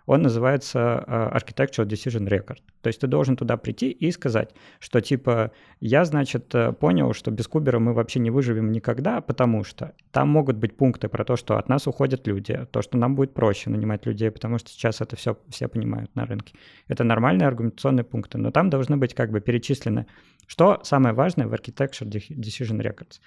он 0.05 0.21
называется 0.21 1.03
uh, 1.07 1.35
Architectural 1.35 1.87
Decision 1.87 2.27
Record. 2.27 2.59
То 2.81 2.87
есть 2.87 3.01
ты 3.01 3.07
должен 3.07 3.35
туда 3.35 3.57
прийти 3.57 3.89
и 3.89 4.11
сказать, 4.11 4.53
что 4.79 5.01
типа 5.01 5.51
я, 5.79 6.05
значит, 6.05 6.53
э, 6.53 6.73
понял, 6.73 7.13
что 7.13 7.31
без 7.31 7.47
Кубера 7.47 7.79
мы 7.79 7.93
вообще 7.93 8.19
не 8.19 8.29
выживем 8.29 8.71
никогда, 8.71 9.21
потому 9.21 9.63
что 9.63 9.93
там 10.11 10.29
могут 10.29 10.57
быть 10.57 10.77
пункты 10.77 11.07
про 11.07 11.25
то, 11.25 11.35
что 11.35 11.57
от 11.57 11.69
нас 11.69 11.87
уходят 11.87 12.27
люди, 12.27 12.67
то, 12.71 12.81
что 12.81 12.97
нам 12.97 13.15
будет 13.15 13.33
проще 13.33 13.69
нанимать 13.69 14.05
людей, 14.05 14.29
потому 14.29 14.59
что 14.59 14.69
сейчас 14.69 15.01
это 15.01 15.15
все 15.15 15.37
все 15.49 15.67
понимают 15.67 16.15
на 16.15 16.25
рынке. 16.25 16.53
Это 16.87 17.03
нормальные 17.03 17.47
аргументационные 17.47 18.03
пункты, 18.03 18.37
но 18.37 18.51
там 18.51 18.69
должны 18.69 18.97
быть 18.97 19.13
как 19.13 19.31
бы 19.31 19.41
перечислены, 19.41 20.05
что 20.45 20.79
самое 20.83 21.15
важное 21.15 21.47
в 21.47 21.53
Architecture 21.53 22.07
Decision 22.07 22.79
Records 22.81 23.19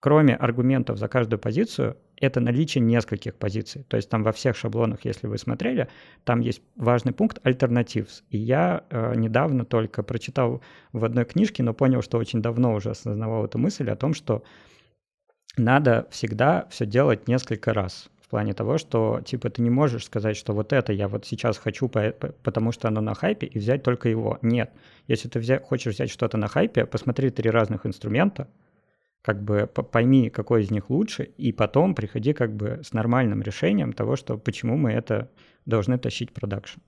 кроме 0.00 0.34
аргументов 0.34 0.98
за 0.98 1.08
каждую 1.08 1.38
позицию, 1.38 1.96
это 2.20 2.40
наличие 2.40 2.82
нескольких 2.82 3.34
позиций. 3.34 3.84
То 3.88 3.96
есть 3.96 4.08
там 4.08 4.22
во 4.22 4.32
всех 4.32 4.56
шаблонах, 4.56 5.04
если 5.04 5.26
вы 5.26 5.38
смотрели, 5.38 5.88
там 6.24 6.40
есть 6.40 6.62
важный 6.76 7.12
пункт 7.12 7.38
alternatives. 7.46 8.22
И 8.30 8.38
я 8.38 8.84
э, 8.90 9.14
недавно 9.14 9.64
только 9.64 10.02
прочитал 10.02 10.62
в 10.92 11.04
одной 11.04 11.24
книжке, 11.24 11.62
но 11.62 11.74
понял, 11.74 12.02
что 12.02 12.18
очень 12.18 12.42
давно 12.42 12.74
уже 12.74 12.90
осознавал 12.90 13.44
эту 13.44 13.58
мысль 13.58 13.88
о 13.90 13.96
том, 13.96 14.14
что 14.14 14.42
надо 15.56 16.06
всегда 16.10 16.66
все 16.70 16.86
делать 16.86 17.28
несколько 17.28 17.72
раз. 17.72 18.08
В 18.20 18.30
плане 18.30 18.52
того, 18.52 18.76
что 18.76 19.22
типа 19.24 19.48
ты 19.48 19.62
не 19.62 19.70
можешь 19.70 20.04
сказать, 20.04 20.36
что 20.36 20.52
вот 20.52 20.72
это 20.72 20.92
я 20.92 21.08
вот 21.08 21.24
сейчас 21.24 21.56
хочу, 21.56 21.88
потому 21.88 22.72
что 22.72 22.88
оно 22.88 23.00
на 23.00 23.14
хайпе, 23.14 23.46
и 23.46 23.58
взять 23.58 23.82
только 23.82 24.08
его. 24.08 24.38
Нет. 24.42 24.70
Если 25.06 25.28
ты 25.28 25.38
взять, 25.38 25.64
хочешь 25.64 25.94
взять 25.94 26.10
что-то 26.10 26.36
на 26.36 26.46
хайпе, 26.46 26.84
посмотри 26.84 27.30
три 27.30 27.48
разных 27.48 27.86
инструмента, 27.86 28.48
как 29.22 29.42
бы 29.42 29.66
пойми, 29.66 30.30
какой 30.30 30.62
из 30.62 30.70
них 30.70 30.90
лучше, 30.90 31.24
и 31.24 31.52
потом 31.52 31.94
приходи 31.94 32.32
как 32.32 32.54
бы 32.54 32.80
с 32.82 32.92
нормальным 32.92 33.42
решением 33.42 33.92
того, 33.92 34.16
что 34.16 34.38
почему 34.38 34.76
мы 34.76 34.92
это 34.92 35.30
должны 35.66 35.98
тащить 35.98 36.30
в 36.30 36.32
продакшн. 36.34 36.80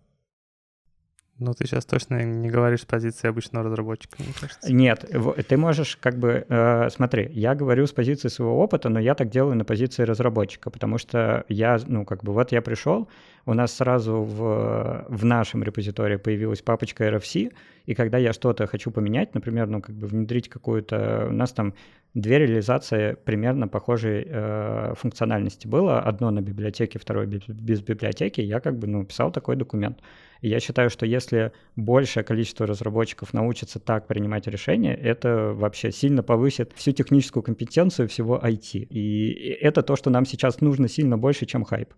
Ну, 1.40 1.54
ты 1.54 1.66
сейчас 1.66 1.86
точно 1.86 2.22
не 2.22 2.50
говоришь 2.50 2.82
с 2.82 2.84
позиции 2.84 3.26
обычного 3.26 3.64
разработчика, 3.64 4.16
мне 4.18 4.34
кажется. 4.38 4.70
Нет, 4.70 5.06
ты 5.48 5.56
можешь 5.56 5.96
как 5.96 6.18
бы... 6.18 6.44
Э, 6.48 6.90
смотри, 6.90 7.30
я 7.32 7.54
говорю 7.54 7.86
с 7.86 7.92
позиции 7.92 8.28
своего 8.28 8.62
опыта, 8.62 8.90
но 8.90 9.00
я 9.00 9.14
так 9.14 9.30
делаю 9.30 9.56
на 9.56 9.64
позиции 9.64 10.02
разработчика, 10.02 10.68
потому 10.68 10.98
что 10.98 11.46
я, 11.48 11.78
ну, 11.86 12.04
как 12.04 12.24
бы 12.24 12.34
вот 12.34 12.52
я 12.52 12.60
пришел, 12.60 13.08
у 13.46 13.54
нас 13.54 13.72
сразу 13.72 14.22
в, 14.22 15.06
в 15.08 15.24
нашем 15.24 15.62
репозитории 15.62 16.16
появилась 16.16 16.60
папочка 16.60 17.08
RFC, 17.08 17.50
и 17.86 17.94
когда 17.94 18.18
я 18.18 18.34
что-то 18.34 18.66
хочу 18.66 18.90
поменять, 18.90 19.34
например, 19.34 19.66
ну, 19.66 19.80
как 19.80 19.94
бы 19.94 20.06
внедрить 20.06 20.50
какую-то... 20.50 21.28
У 21.30 21.32
нас 21.32 21.52
там 21.52 21.72
две 22.12 22.38
реализации 22.38 23.16
примерно 23.24 23.66
похожей 23.66 24.26
э, 24.28 24.94
функциональности 24.94 25.66
было. 25.66 26.00
Одно 26.00 26.30
на 26.30 26.40
библиотеке, 26.40 26.98
второе 26.98 27.26
без, 27.26 27.80
библиотеки. 27.80 28.42
Я 28.42 28.60
как 28.60 28.78
бы, 28.78 28.86
ну, 28.86 29.04
писал 29.04 29.32
такой 29.32 29.56
документ. 29.56 30.00
И 30.40 30.48
я 30.48 30.60
считаю, 30.60 30.90
что 30.90 31.06
если 31.06 31.52
большее 31.76 32.24
количество 32.24 32.66
разработчиков 32.66 33.34
научится 33.34 33.78
так 33.78 34.06
принимать 34.06 34.46
решения, 34.46 34.94
это 34.94 35.52
вообще 35.54 35.92
сильно 35.92 36.22
повысит 36.22 36.72
всю 36.74 36.92
техническую 36.92 37.42
компетенцию 37.42 38.08
всего 38.08 38.38
IT. 38.38 38.78
И 38.78 39.56
это 39.60 39.82
то, 39.82 39.96
что 39.96 40.10
нам 40.10 40.24
сейчас 40.24 40.60
нужно 40.60 40.88
сильно 40.88 41.18
больше, 41.18 41.46
чем 41.46 41.64
хайп. 41.64 41.92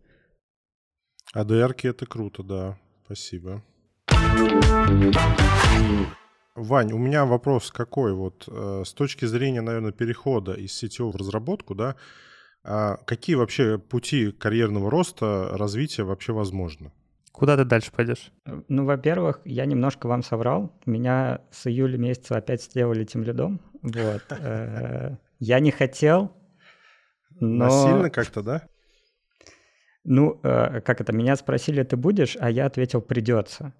адр 1.32 1.74
это 1.82 2.06
круто, 2.06 2.42
да. 2.42 2.78
Спасибо. 3.04 3.62
Вань, 6.54 6.92
у 6.92 6.98
меня 6.98 7.24
вопрос 7.24 7.70
какой? 7.70 8.12
Вот 8.12 8.44
э, 8.46 8.82
с 8.84 8.92
точки 8.92 9.24
зрения, 9.24 9.62
наверное, 9.62 9.92
перехода 9.92 10.52
из 10.52 10.72
сетевого 10.74 11.12
в 11.12 11.16
разработку, 11.16 11.74
да, 11.74 11.96
а 12.62 12.96
какие 13.06 13.36
вообще 13.36 13.78
пути 13.78 14.32
карьерного 14.32 14.90
роста, 14.90 15.48
развития 15.52 16.04
вообще 16.04 16.32
возможны? 16.32 16.92
Куда 17.32 17.56
ты 17.56 17.64
дальше 17.64 17.90
пойдешь? 17.90 18.30
Ну, 18.68 18.84
во-первых, 18.84 19.40
я 19.44 19.64
немножко 19.64 20.06
вам 20.06 20.22
соврал. 20.22 20.72
Меня 20.86 21.40
с 21.50 21.66
июля 21.66 21.96
месяца 21.96 22.36
опять 22.36 22.62
сделали 22.62 23.04
тем 23.04 23.22
лидом. 23.24 23.60
Вот. 23.82 24.22
Э, 24.30 25.16
я 25.38 25.58
не 25.58 25.72
хотел, 25.72 26.32
но... 27.40 27.64
Насильно 27.66 28.10
как-то, 28.10 28.42
да? 28.42 28.68
Ну, 30.04 30.40
э, 30.42 30.80
как 30.80 31.00
это, 31.00 31.12
меня 31.12 31.36
спросили, 31.36 31.82
ты 31.82 31.96
будешь, 31.96 32.36
а 32.38 32.50
я 32.50 32.66
ответил, 32.66 33.00
придется. 33.00 33.72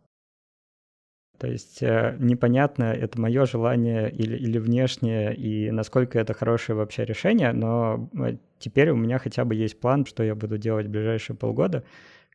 То 1.39 1.49
есть 1.49 1.83
э, 1.83 2.17
непонятно, 2.21 2.85
это 2.85 3.21
мое 3.21 3.47
желание 3.47 4.11
или, 4.11 4.37
или 4.37 4.59
внешнее, 4.59 5.35
и 5.35 5.71
насколько 5.73 6.19
это 6.19 6.35
хорошее 6.35 6.77
вообще 6.77 7.05
решение, 7.05 7.53
но 7.53 8.09
теперь 8.59 8.91
у 8.91 8.97
меня 8.97 9.19
хотя 9.19 9.45
бы 9.45 9.55
есть 9.55 9.81
план, 9.81 10.07
что 10.07 10.23
я 10.23 10.37
буду 10.37 10.59
делать 10.59 10.87
в 10.87 10.91
ближайшие 10.91 11.37
полгода. 11.37 11.85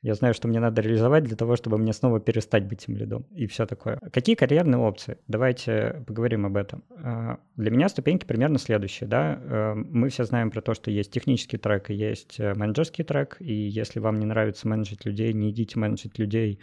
Я 0.02 0.14
знаю, 0.14 0.34
что 0.34 0.48
мне 0.48 0.60
надо 0.60 0.82
реализовать 0.82 1.24
для 1.24 1.36
того, 1.36 1.56
чтобы 1.56 1.78
мне 1.78 1.92
снова 1.92 2.20
перестать 2.20 2.66
быть 2.66 2.86
тем 2.86 2.96
лидом 2.96 3.26
и 3.36 3.48
все 3.48 3.66
такое. 3.66 3.98
Какие 4.14 4.36
карьерные 4.36 4.78
опции? 4.78 5.18
Давайте 5.28 6.04
поговорим 6.06 6.46
об 6.46 6.56
этом. 6.56 6.84
А, 7.04 7.40
для 7.56 7.72
меня 7.72 7.90
ступеньки 7.90 8.26
примерно 8.26 8.60
следующие. 8.60 9.08
Да? 9.08 9.40
Э, 9.42 9.74
мы 9.74 10.10
все 10.10 10.24
знаем 10.24 10.52
про 10.52 10.62
то, 10.62 10.76
что 10.76 10.92
есть 10.92 11.12
технический 11.12 11.58
трек 11.58 11.90
и 11.90 11.96
есть 11.96 12.40
э, 12.40 12.54
менеджерский 12.54 13.04
трек, 13.04 13.38
и 13.40 13.54
если 13.54 14.00
вам 14.00 14.20
не 14.20 14.26
нравится 14.26 14.68
менеджить 14.68 15.06
людей, 15.06 15.34
не 15.34 15.50
идите 15.50 15.80
менеджить 15.80 16.20
людей, 16.20 16.60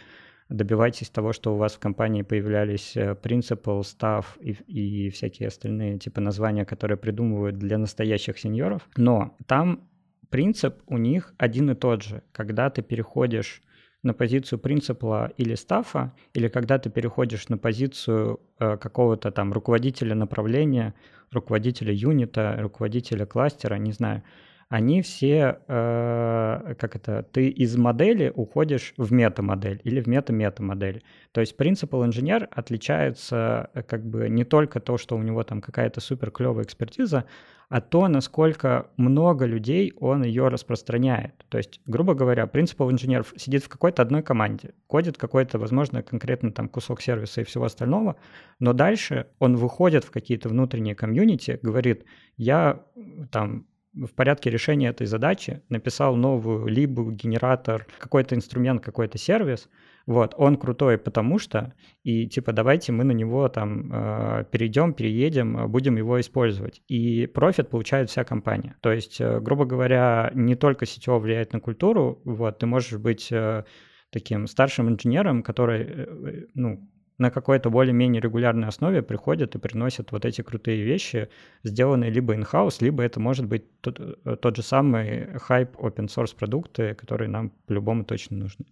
добивайтесь 0.47 1.09
того, 1.09 1.33
что 1.33 1.53
у 1.53 1.57
вас 1.57 1.73
в 1.73 1.79
компании 1.79 2.21
появлялись 2.21 2.95
принципы, 3.21 3.81
став 3.83 4.37
и, 4.39 4.51
и 4.51 5.09
всякие 5.09 5.47
остальные 5.47 5.97
типа 5.99 6.21
названия, 6.21 6.65
которые 6.65 6.97
придумывают 6.97 7.57
для 7.57 7.77
настоящих 7.77 8.37
сеньоров. 8.37 8.87
Но 8.95 9.35
там 9.47 9.89
принцип 10.35 10.81
у 10.87 10.97
них 10.97 11.33
один 11.37 11.69
и 11.69 11.75
тот 11.75 12.03
же. 12.03 12.21
Когда 12.33 12.69
ты 12.69 12.81
переходишь 12.81 13.61
на 14.03 14.13
позицию 14.13 14.59
принципа 14.59 15.31
или 15.37 15.55
стафа, 15.55 16.11
или 16.33 16.49
когда 16.49 16.77
ты 16.77 16.89
переходишь 16.89 17.47
на 17.47 17.57
позицию 17.57 18.41
э, 18.59 18.75
какого-то 18.75 19.31
там 19.31 19.53
руководителя 19.53 20.13
направления, 20.13 20.93
руководителя 21.31 21.93
юнита, 21.93 22.57
руководителя 22.59 23.25
кластера, 23.25 23.75
не 23.75 23.93
знаю, 23.93 24.23
они 24.69 25.01
все, 25.01 25.59
э, 25.67 26.75
как 26.79 26.95
это, 26.95 27.23
ты 27.23 27.49
из 27.49 27.77
модели 27.77 28.31
уходишь 28.35 28.93
в 28.97 29.13
метамодель 29.13 29.79
или 29.83 30.01
в 30.01 30.07
мета-мета-модель. 30.07 31.03
То 31.31 31.41
есть 31.41 31.55
принципал 31.55 32.03
инженер 32.03 32.47
отличается 32.51 33.69
э, 33.73 33.83
как 33.83 34.03
бы 34.05 34.27
не 34.27 34.43
только 34.43 34.79
то, 34.79 34.97
что 34.97 35.15
у 35.17 35.21
него 35.21 35.43
там 35.43 35.61
какая-то 35.61 36.01
супер 36.01 36.31
клевая 36.31 36.65
экспертиза, 36.65 37.25
а 37.69 37.81
то, 37.81 38.07
насколько 38.07 38.89
много 38.97 39.45
людей 39.45 39.93
он 39.99 40.23
ее 40.23 40.47
распространяет. 40.47 41.45
То 41.49 41.57
есть, 41.57 41.81
грубо 41.85 42.13
говоря, 42.15 42.47
принципал 42.47 42.91
инженер 42.91 43.25
сидит 43.35 43.63
в 43.63 43.69
какой-то 43.69 44.01
одной 44.01 44.23
команде, 44.23 44.73
кодит 44.87 45.17
какой-то, 45.17 45.59
возможно, 45.59 46.01
конкретно 46.01 46.51
там 46.51 46.69
кусок 46.69 47.01
сервиса 47.01 47.41
и 47.41 47.43
всего 47.43 47.65
остального, 47.65 48.15
но 48.59 48.73
дальше 48.73 49.27
он 49.39 49.57
выходит 49.57 50.03
в 50.03 50.11
какие-то 50.11 50.49
внутренние 50.49 50.95
комьюнити, 50.95 51.59
говорит, 51.61 52.05
я 52.37 52.83
там 53.31 53.65
в 53.95 54.13
порядке 54.13 54.49
решения 54.49 54.89
этой 54.89 55.07
задачи 55.07 55.61
написал 55.69 56.15
новую 56.15 56.67
либо 56.67 57.11
генератор, 57.11 57.87
какой-то 57.97 58.35
инструмент, 58.35 58.83
какой-то 58.83 59.17
сервис, 59.17 59.69
вот, 60.05 60.35
он 60.37 60.57
крутой, 60.57 60.97
потому 60.97 61.39
что, 61.39 61.73
и 62.03 62.27
типа 62.27 62.53
давайте 62.53 62.91
мы 62.91 63.03
на 63.03 63.11
него 63.11 63.49
там 63.49 63.91
э, 63.91 64.45
перейдем, 64.51 64.93
переедем, 64.93 65.69
будем 65.71 65.95
его 65.95 66.19
использовать. 66.19 66.81
И 66.87 67.25
профит 67.25 67.69
получает 67.69 68.09
вся 68.09 68.23
компания. 68.23 68.75
То 68.81 68.91
есть, 68.91 69.19
э, 69.19 69.39
грубо 69.39 69.65
говоря, 69.65 70.31
не 70.35 70.55
только 70.55 70.85
сетево 70.85 71.17
влияет 71.17 71.53
на 71.53 71.59
культуру, 71.59 72.21
вот, 72.23 72.59
ты 72.59 72.67
можешь 72.67 72.99
быть 72.99 73.31
э, 73.31 73.63
таким 74.11 74.45
старшим 74.45 74.89
инженером, 74.89 75.41
который, 75.41 75.83
э, 75.83 76.45
ну, 76.53 76.87
на 77.17 77.31
какой-то 77.31 77.69
более-менее 77.69 78.21
регулярной 78.21 78.67
основе 78.67 79.01
приходят 79.01 79.55
и 79.55 79.59
приносят 79.59 80.11
вот 80.11 80.25
эти 80.25 80.41
крутые 80.41 80.83
вещи, 80.83 81.29
сделанные 81.63 82.11
либо 82.11 82.35
in-house, 82.35 82.77
либо 82.81 83.03
это 83.03 83.19
может 83.19 83.45
быть 83.45 83.63
тот, 83.81 83.99
э, 83.99 84.35
тот 84.35 84.55
же 84.55 84.63
самый 84.63 85.39
хайп 85.39 85.75
open 85.77 86.07
source 86.07 86.35
продукты, 86.35 86.93
которые 86.95 87.29
нам 87.29 87.51
по-любому 87.67 88.03
точно 88.03 88.37
нужны. 88.37 88.65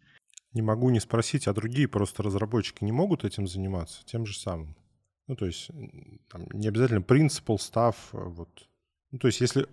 Не 0.54 0.62
могу 0.62 0.90
не 0.90 1.00
спросить, 1.00 1.48
а 1.48 1.54
другие 1.54 1.88
просто 1.88 2.22
разработчики 2.22 2.84
не 2.84 2.92
могут 2.92 3.24
этим 3.24 3.48
заниматься 3.48 4.06
тем 4.06 4.26
же 4.26 4.38
самым? 4.38 4.76
Ну, 5.28 5.36
то 5.36 5.46
есть 5.46 5.72
там, 6.30 6.48
не 6.54 6.68
обязательно 6.68 7.02
принципал, 7.02 7.58
став, 7.58 7.96
э, 8.14 8.18
вот. 8.18 8.50
Ну, 9.12 9.20
то 9.20 9.28
есть 9.28 9.42
если 9.42 9.68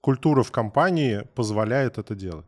культура 0.00 0.42
в 0.42 0.50
компании 0.50 1.22
позволяет 1.34 1.98
это 1.98 2.14
делать. 2.14 2.46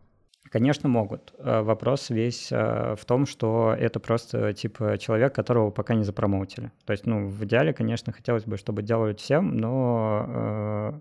Конечно, 0.50 0.88
могут. 0.88 1.34
Э, 1.38 1.62
вопрос 1.62 2.10
весь 2.10 2.50
э, 2.52 2.94
в 2.98 3.04
том, 3.04 3.26
что 3.26 3.74
это 3.78 4.00
просто 4.00 4.52
типа 4.52 4.98
человек, 4.98 5.34
которого 5.34 5.70
пока 5.70 5.94
не 5.94 6.04
запромоутили. 6.04 6.70
То 6.84 6.92
есть, 6.92 7.06
ну, 7.06 7.28
в 7.28 7.44
идеале, 7.44 7.72
конечно, 7.72 8.12
хотелось 8.12 8.44
бы, 8.44 8.56
чтобы 8.56 8.82
делали 8.82 9.14
всем, 9.14 9.56
но 9.56 11.00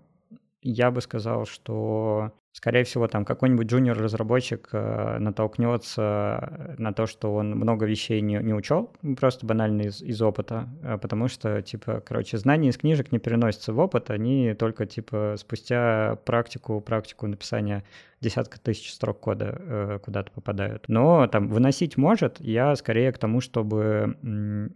я 0.70 0.90
бы 0.90 1.00
сказал, 1.00 1.46
что 1.46 2.32
скорее 2.56 2.84
всего, 2.84 3.06
там 3.06 3.26
какой-нибудь 3.26 3.66
джуниор-разработчик 3.66 4.70
э, 4.72 5.18
натолкнется 5.18 6.74
на 6.78 6.94
то, 6.94 7.04
что 7.06 7.34
он 7.34 7.50
много 7.50 7.84
вещей 7.84 8.22
не, 8.22 8.38
не 8.38 8.54
учел, 8.54 8.90
просто 9.18 9.44
банально 9.44 9.82
из, 9.82 10.00
из 10.00 10.22
опыта, 10.22 10.66
э, 10.82 10.96
потому 10.96 11.28
что, 11.28 11.60
типа, 11.60 12.00
короче, 12.00 12.38
знания 12.38 12.70
из 12.70 12.78
книжек 12.78 13.12
не 13.12 13.18
переносятся 13.18 13.74
в 13.74 13.78
опыт, 13.78 14.10
они 14.10 14.54
только, 14.54 14.86
типа, 14.86 15.34
спустя 15.36 16.16
практику, 16.24 16.80
практику 16.80 17.26
написания 17.26 17.84
десятка 18.22 18.58
тысяч 18.58 18.90
строк 18.90 19.20
кода 19.20 19.54
э, 19.58 19.98
куда-то 20.02 20.30
попадают. 20.32 20.86
Но 20.88 21.26
там 21.26 21.48
выносить 21.48 21.98
может, 21.98 22.40
я 22.40 22.74
скорее 22.76 23.12
к 23.12 23.18
тому, 23.18 23.42
чтобы 23.42 24.72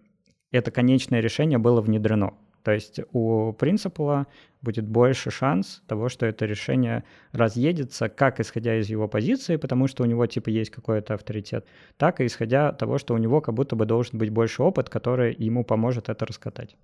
это 0.51 0.70
конечное 0.70 1.20
решение 1.20 1.57
было 1.57 1.80
внедрено. 1.80 2.34
То 2.62 2.72
есть 2.72 3.00
у 3.12 3.52
принципала 3.52 4.26
будет 4.62 4.86
больше 4.86 5.30
шанс 5.30 5.82
того, 5.86 6.08
что 6.08 6.26
это 6.26 6.44
решение 6.46 7.04
разъедется, 7.32 8.08
как 8.08 8.40
исходя 8.40 8.78
из 8.78 8.88
его 8.88 9.08
позиции, 9.08 9.56
потому 9.56 9.88
что 9.88 10.02
у 10.02 10.06
него 10.06 10.26
типа 10.26 10.50
есть 10.50 10.70
какой-то 10.70 11.14
авторитет, 11.14 11.66
так 11.96 12.20
и 12.20 12.26
исходя 12.26 12.72
того, 12.72 12.98
что 12.98 13.14
у 13.14 13.18
него 13.18 13.40
как 13.40 13.54
будто 13.54 13.76
бы 13.76 13.86
должен 13.86 14.18
быть 14.18 14.30
больше 14.30 14.62
опыт, 14.62 14.90
который 14.90 15.34
ему 15.34 15.64
поможет 15.64 16.08
это 16.08 16.26
раскатать. 16.26 16.76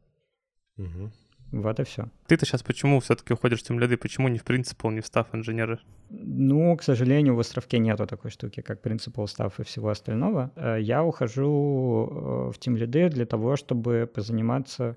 Угу. 0.79 1.11
Вот 1.53 1.79
и 1.81 1.85
все. 1.85 2.09
Ты-то 2.27 2.45
сейчас 2.45 2.63
почему 2.63 2.99
все-таки 3.01 3.33
уходишь 3.33 3.61
в 3.61 3.63
тем 3.63 3.79
лиды? 3.79 3.97
Почему 3.97 4.29
не 4.29 4.39
в 4.39 4.45
принципал, 4.45 4.91
не 4.91 5.01
в 5.01 5.07
став 5.07 5.33
инженеры? 5.33 5.79
Ну, 6.11 6.77
к 6.77 6.83
сожалению, 6.83 7.37
в 7.37 7.41
островке 7.41 7.79
нету 7.79 8.07
такой 8.07 8.31
штуки, 8.31 8.63
как 8.63 8.83
принципал, 8.83 9.29
став 9.29 9.59
и 9.61 9.63
всего 9.63 9.89
остального. 9.89 10.51
Э, 10.57 10.79
я 10.81 11.05
ухожу 11.05 12.09
э, 12.11 12.53
в 12.53 12.59
тем 12.59 12.77
лиды 12.77 13.09
для 13.09 13.27
того, 13.27 13.57
чтобы 13.57 14.11
позаниматься 14.13 14.97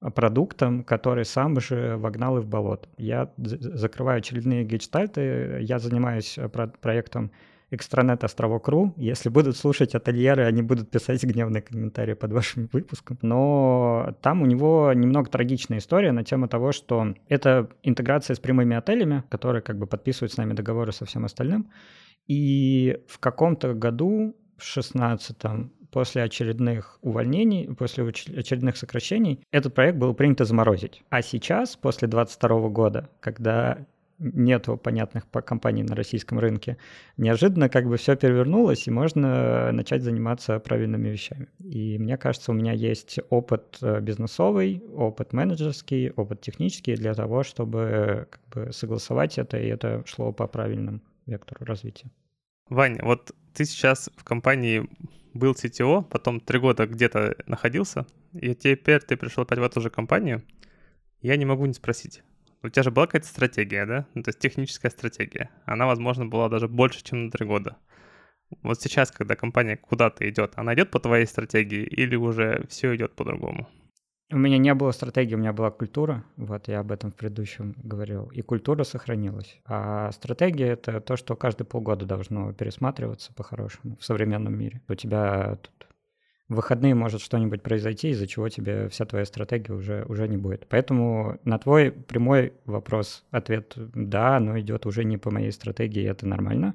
продуктом, 0.00 0.82
который 0.82 1.24
сам 1.24 1.60
же 1.60 1.96
вогнал 1.96 2.38
и 2.38 2.40
в 2.40 2.46
болото. 2.46 2.88
Я 2.96 3.30
закрываю 3.36 4.18
очередные 4.18 4.64
гештальты, 4.64 5.58
я 5.60 5.78
занимаюсь 5.78 6.38
э, 6.38 6.48
про 6.48 6.68
проектом 6.68 7.30
экстранет 7.70 8.24
островок.ру. 8.24 8.94
Если 8.96 9.28
будут 9.28 9.56
слушать 9.56 9.94
ательеры, 9.94 10.44
они 10.44 10.62
будут 10.62 10.90
писать 10.90 11.22
гневные 11.22 11.62
комментарии 11.62 12.14
под 12.14 12.32
вашим 12.32 12.68
выпуском. 12.72 13.18
Но 13.22 14.16
там 14.22 14.42
у 14.42 14.46
него 14.46 14.92
немного 14.92 15.30
трагичная 15.30 15.78
история 15.78 16.12
на 16.12 16.24
тему 16.24 16.48
того, 16.48 16.72
что 16.72 17.14
это 17.28 17.68
интеграция 17.82 18.34
с 18.34 18.40
прямыми 18.40 18.76
отелями, 18.76 19.22
которые 19.28 19.62
как 19.62 19.78
бы 19.78 19.86
подписывают 19.86 20.32
с 20.32 20.36
нами 20.36 20.54
договоры 20.54 20.92
со 20.92 21.04
всем 21.04 21.24
остальным. 21.24 21.70
И 22.26 22.98
в 23.06 23.18
каком-то 23.18 23.74
году, 23.74 24.36
в 24.56 24.64
шестнадцатом, 24.64 25.72
после 25.90 26.22
очередных 26.22 26.98
увольнений, 27.02 27.68
после 27.74 28.04
очередных 28.04 28.76
сокращений, 28.76 29.40
этот 29.50 29.74
проект 29.74 29.98
был 29.98 30.14
принято 30.14 30.44
заморозить. 30.44 31.02
А 31.10 31.22
сейчас, 31.22 31.76
после 31.76 32.08
2022 32.08 32.68
года, 32.68 33.08
когда 33.20 33.78
нету 34.20 34.76
понятных 34.76 35.24
компаний 35.30 35.82
на 35.82 35.94
российском 35.94 36.38
рынке, 36.38 36.76
неожиданно 37.16 37.68
как 37.68 37.86
бы 37.86 37.96
все 37.96 38.16
перевернулось, 38.16 38.86
и 38.86 38.90
можно 38.90 39.72
начать 39.72 40.02
заниматься 40.02 40.58
правильными 40.60 41.08
вещами. 41.08 41.48
И 41.58 41.98
мне 41.98 42.16
кажется, 42.18 42.52
у 42.52 42.54
меня 42.54 42.72
есть 42.72 43.18
опыт 43.30 43.78
э, 43.80 44.00
бизнесовый, 44.00 44.82
опыт 44.94 45.32
менеджерский, 45.32 46.10
опыт 46.10 46.42
технический 46.42 46.94
для 46.96 47.14
того, 47.14 47.42
чтобы 47.42 48.28
как 48.30 48.40
бы 48.66 48.72
согласовать 48.72 49.38
это, 49.38 49.58
и 49.58 49.66
это 49.66 50.02
шло 50.06 50.32
по 50.32 50.46
правильному 50.46 51.00
вектору 51.26 51.64
развития. 51.64 52.10
Ваня, 52.68 53.00
вот 53.02 53.32
ты 53.54 53.64
сейчас 53.64 54.10
в 54.16 54.22
компании 54.22 54.86
был 55.34 55.52
CTO, 55.52 56.04
потом 56.04 56.40
три 56.40 56.58
года 56.58 56.86
где-то 56.86 57.36
находился, 57.46 58.06
и 58.32 58.54
теперь 58.54 59.00
ты 59.00 59.16
пришел 59.16 59.42
опять 59.42 59.58
в 59.58 59.62
эту 59.62 59.80
же 59.80 59.90
компанию, 59.90 60.42
я 61.20 61.36
не 61.36 61.44
могу 61.44 61.66
не 61.66 61.74
спросить. 61.74 62.22
У 62.62 62.68
тебя 62.68 62.82
же 62.82 62.90
была 62.90 63.06
какая-то 63.06 63.26
стратегия, 63.26 63.86
да? 63.86 64.06
Ну, 64.14 64.22
то 64.22 64.28
есть 64.28 64.38
техническая 64.38 64.90
стратегия. 64.90 65.50
Она, 65.64 65.86
возможно, 65.86 66.26
была 66.26 66.48
даже 66.48 66.68
больше, 66.68 67.02
чем 67.02 67.26
на 67.26 67.30
три 67.30 67.46
года. 67.46 67.76
Вот 68.62 68.80
сейчас, 68.80 69.10
когда 69.10 69.36
компания 69.36 69.76
куда-то 69.76 70.28
идет, 70.28 70.52
она 70.56 70.74
идет 70.74 70.90
по 70.90 70.98
твоей 70.98 71.26
стратегии 71.26 71.82
или 71.82 72.16
уже 72.16 72.66
все 72.68 72.94
идет 72.94 73.14
по-другому? 73.14 73.68
У 74.32 74.36
меня 74.36 74.58
не 74.58 74.72
было 74.74 74.92
стратегии, 74.92 75.34
у 75.34 75.38
меня 75.38 75.52
была 75.52 75.72
культура, 75.72 76.22
вот 76.36 76.68
я 76.68 76.80
об 76.80 76.92
этом 76.92 77.10
в 77.10 77.16
предыдущем 77.16 77.74
говорил, 77.82 78.30
и 78.32 78.42
культура 78.42 78.84
сохранилась. 78.84 79.60
А 79.66 80.12
стратегия— 80.12 80.66
это 80.68 81.00
то, 81.00 81.16
что 81.16 81.34
каждые 81.34 81.66
полгода 81.66 82.06
должно 82.06 82.52
пересматриваться 82.52 83.32
по-хорошему 83.34 83.96
в 83.98 84.04
современном 84.04 84.56
мире. 84.56 84.82
У 84.88 84.94
тебя 84.94 85.58
тут 85.60 85.88
в 86.48 86.54
выходные 86.54 86.94
может 86.94 87.22
что-нибудь 87.22 87.62
произойти, 87.62 88.10
из-за 88.10 88.28
чего 88.28 88.48
тебе 88.48 88.88
вся 88.88 89.04
твоя 89.04 89.24
стратегия 89.24 89.74
уже, 89.74 90.04
уже 90.08 90.28
не 90.28 90.36
будет. 90.36 90.66
Поэтому 90.68 91.38
на 91.44 91.58
твой 91.58 91.90
прямой 91.90 92.52
вопрос 92.66 93.24
ответ 93.32 93.74
«да», 93.76 94.38
но 94.38 94.58
идет 94.60 94.86
уже 94.86 95.04
не 95.04 95.16
по 95.16 95.32
моей 95.32 95.50
стратегии, 95.50 96.08
это 96.08 96.26
нормально. 96.26 96.74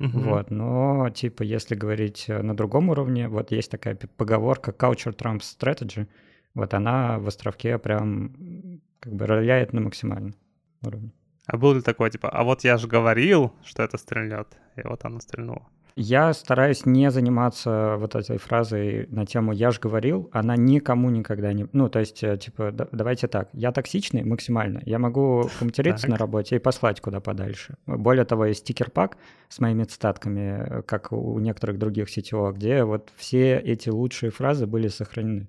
Угу. 0.00 0.18
Вот, 0.20 0.50
но 0.50 1.10
типа 1.10 1.42
если 1.42 1.74
говорить 1.74 2.26
на 2.28 2.56
другом 2.56 2.88
уровне, 2.88 3.28
вот 3.28 3.50
есть 3.50 3.70
такая 3.70 3.98
поговорка 4.16 4.70
«culture 4.70 5.14
trumps 5.14 5.42
strategy», 5.58 6.06
вот 6.54 6.74
она 6.74 7.18
в 7.18 7.28
островке 7.28 7.78
прям 7.78 8.80
как 9.00 9.14
бы 9.14 9.26
роляет 9.26 9.72
на 9.72 9.80
максимальном 9.80 10.34
уровне. 10.82 11.12
А 11.46 11.56
был 11.56 11.74
ли 11.74 11.82
такой, 11.82 12.10
типа, 12.10 12.30
а 12.30 12.42
вот 12.42 12.64
я 12.64 12.78
же 12.78 12.88
говорил, 12.88 13.52
что 13.64 13.82
это 13.82 13.98
стрельнет, 13.98 14.48
и 14.76 14.86
вот 14.86 15.04
оно 15.04 15.20
стрельнуло? 15.20 15.68
Я 15.96 16.32
стараюсь 16.32 16.86
не 16.86 17.08
заниматься 17.12 17.94
вот 17.98 18.16
этой 18.16 18.38
фразой 18.38 19.06
на 19.10 19.26
тему 19.26 19.52
«я 19.52 19.70
же 19.70 19.78
говорил», 19.78 20.28
она 20.32 20.56
никому 20.56 21.08
никогда 21.08 21.52
не... 21.52 21.68
Ну, 21.72 21.88
то 21.88 22.00
есть, 22.00 22.24
э, 22.24 22.36
типа, 22.36 22.72
давайте 22.72 23.28
так, 23.28 23.48
я 23.52 23.70
токсичный 23.70 24.24
максимально, 24.24 24.82
я 24.86 24.98
могу 24.98 25.48
поматериться 25.60 26.10
на 26.10 26.16
работе 26.16 26.56
и 26.56 26.58
послать 26.58 27.00
куда 27.00 27.20
подальше. 27.20 27.76
Более 27.86 28.24
того, 28.24 28.46
есть 28.46 28.60
стикер-пак 28.60 29.16
с 29.48 29.60
моими 29.60 29.84
цитатками, 29.84 30.78
э, 30.78 30.82
как 30.82 31.12
у 31.12 31.38
некоторых 31.38 31.78
других 31.78 32.10
сетевых, 32.10 32.56
где 32.56 32.82
вот 32.82 33.12
все 33.16 33.58
эти 33.58 33.88
лучшие 33.88 34.30
фразы 34.30 34.66
были 34.66 34.88
сохранены. 34.88 35.46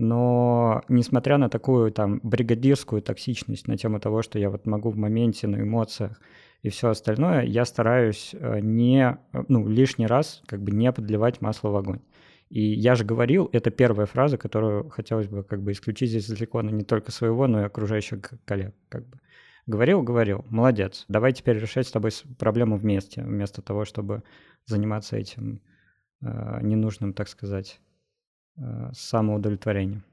Но 0.00 0.82
несмотря 0.88 1.36
на 1.36 1.50
такую 1.50 1.92
там 1.92 2.20
бригадирскую 2.22 3.02
токсичность 3.02 3.68
на 3.68 3.76
тему 3.76 4.00
того, 4.00 4.22
что 4.22 4.38
я 4.38 4.48
вот 4.48 4.64
могу 4.64 4.88
в 4.88 4.96
моменте, 4.96 5.46
на 5.46 5.60
эмоциях 5.60 6.18
и 6.62 6.70
все 6.70 6.88
остальное, 6.88 7.42
я 7.42 7.66
стараюсь 7.66 8.30
э, 8.32 8.60
не, 8.60 9.18
ну, 9.48 9.68
лишний 9.68 10.06
раз 10.06 10.42
как 10.46 10.62
бы 10.62 10.72
не 10.72 10.90
подливать 10.90 11.42
масло 11.42 11.68
в 11.68 11.76
огонь. 11.76 12.00
И 12.48 12.62
я 12.62 12.94
же 12.94 13.04
говорил, 13.04 13.50
это 13.52 13.70
первая 13.70 14.06
фраза, 14.06 14.38
которую 14.38 14.88
хотелось 14.88 15.28
бы 15.28 15.44
как 15.44 15.62
бы 15.62 15.72
исключить 15.72 16.08
здесь 16.08 16.30
лексикона 16.30 16.70
не 16.70 16.84
только 16.84 17.12
своего, 17.12 17.46
но 17.46 17.60
и 17.60 17.64
окружающих 17.64 18.20
коллег. 18.46 18.74
Как 18.88 19.06
бы. 19.06 19.20
Говорил, 19.66 20.02
говорил, 20.02 20.46
молодец. 20.48 21.04
Давай 21.08 21.34
теперь 21.34 21.58
решать 21.58 21.86
с 21.86 21.90
тобой 21.90 22.12
проблему 22.38 22.78
вместе, 22.78 23.20
вместо 23.22 23.60
того, 23.60 23.84
чтобы 23.84 24.22
заниматься 24.64 25.18
этим 25.18 25.60
э, 26.22 26.60
ненужным, 26.62 27.12
так 27.12 27.28
сказать, 27.28 27.78
Э, 27.80 27.89
самоудовлетворением. 28.92 30.04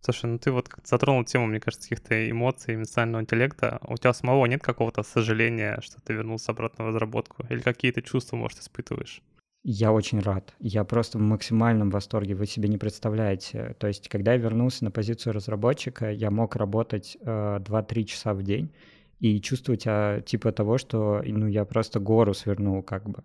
Слушай, 0.00 0.26
ну 0.26 0.38
ты 0.38 0.50
вот 0.52 0.68
затронул 0.84 1.24
тему, 1.24 1.46
мне 1.46 1.60
кажется, 1.60 1.88
каких-то 1.88 2.30
эмоций, 2.30 2.74
эмоционального 2.74 3.22
интеллекта. 3.22 3.78
У 3.86 3.96
тебя 3.96 4.12
самого 4.12 4.44
нет 4.44 4.62
какого-то 4.62 5.02
сожаления, 5.02 5.78
что 5.80 5.98
ты 6.02 6.12
вернулся 6.12 6.52
обратно 6.52 6.84
в 6.84 6.88
разработку? 6.88 7.46
Или 7.48 7.60
какие-то 7.60 8.02
чувства, 8.02 8.36
может, 8.36 8.58
испытываешь? 8.58 9.22
Я 9.62 9.92
очень 9.92 10.20
рад. 10.20 10.54
Я 10.58 10.84
просто 10.84 11.16
в 11.16 11.22
максимальном 11.22 11.88
восторге. 11.88 12.34
Вы 12.34 12.44
себе 12.44 12.68
не 12.68 12.76
представляете. 12.76 13.74
То 13.78 13.86
есть, 13.86 14.10
когда 14.10 14.32
я 14.32 14.38
вернулся 14.38 14.84
на 14.84 14.90
позицию 14.90 15.32
разработчика, 15.32 16.10
я 16.10 16.30
мог 16.30 16.54
работать 16.54 17.16
э, 17.22 17.60
2-3 17.60 18.04
часа 18.04 18.34
в 18.34 18.42
день 18.42 18.74
и 19.20 19.40
чувствовать 19.40 19.84
а, 19.86 20.20
типа 20.20 20.52
того, 20.52 20.76
что 20.76 21.22
ну, 21.24 21.46
я 21.46 21.64
просто 21.64 21.98
гору 21.98 22.34
свернул 22.34 22.82
как 22.82 23.08
бы. 23.08 23.22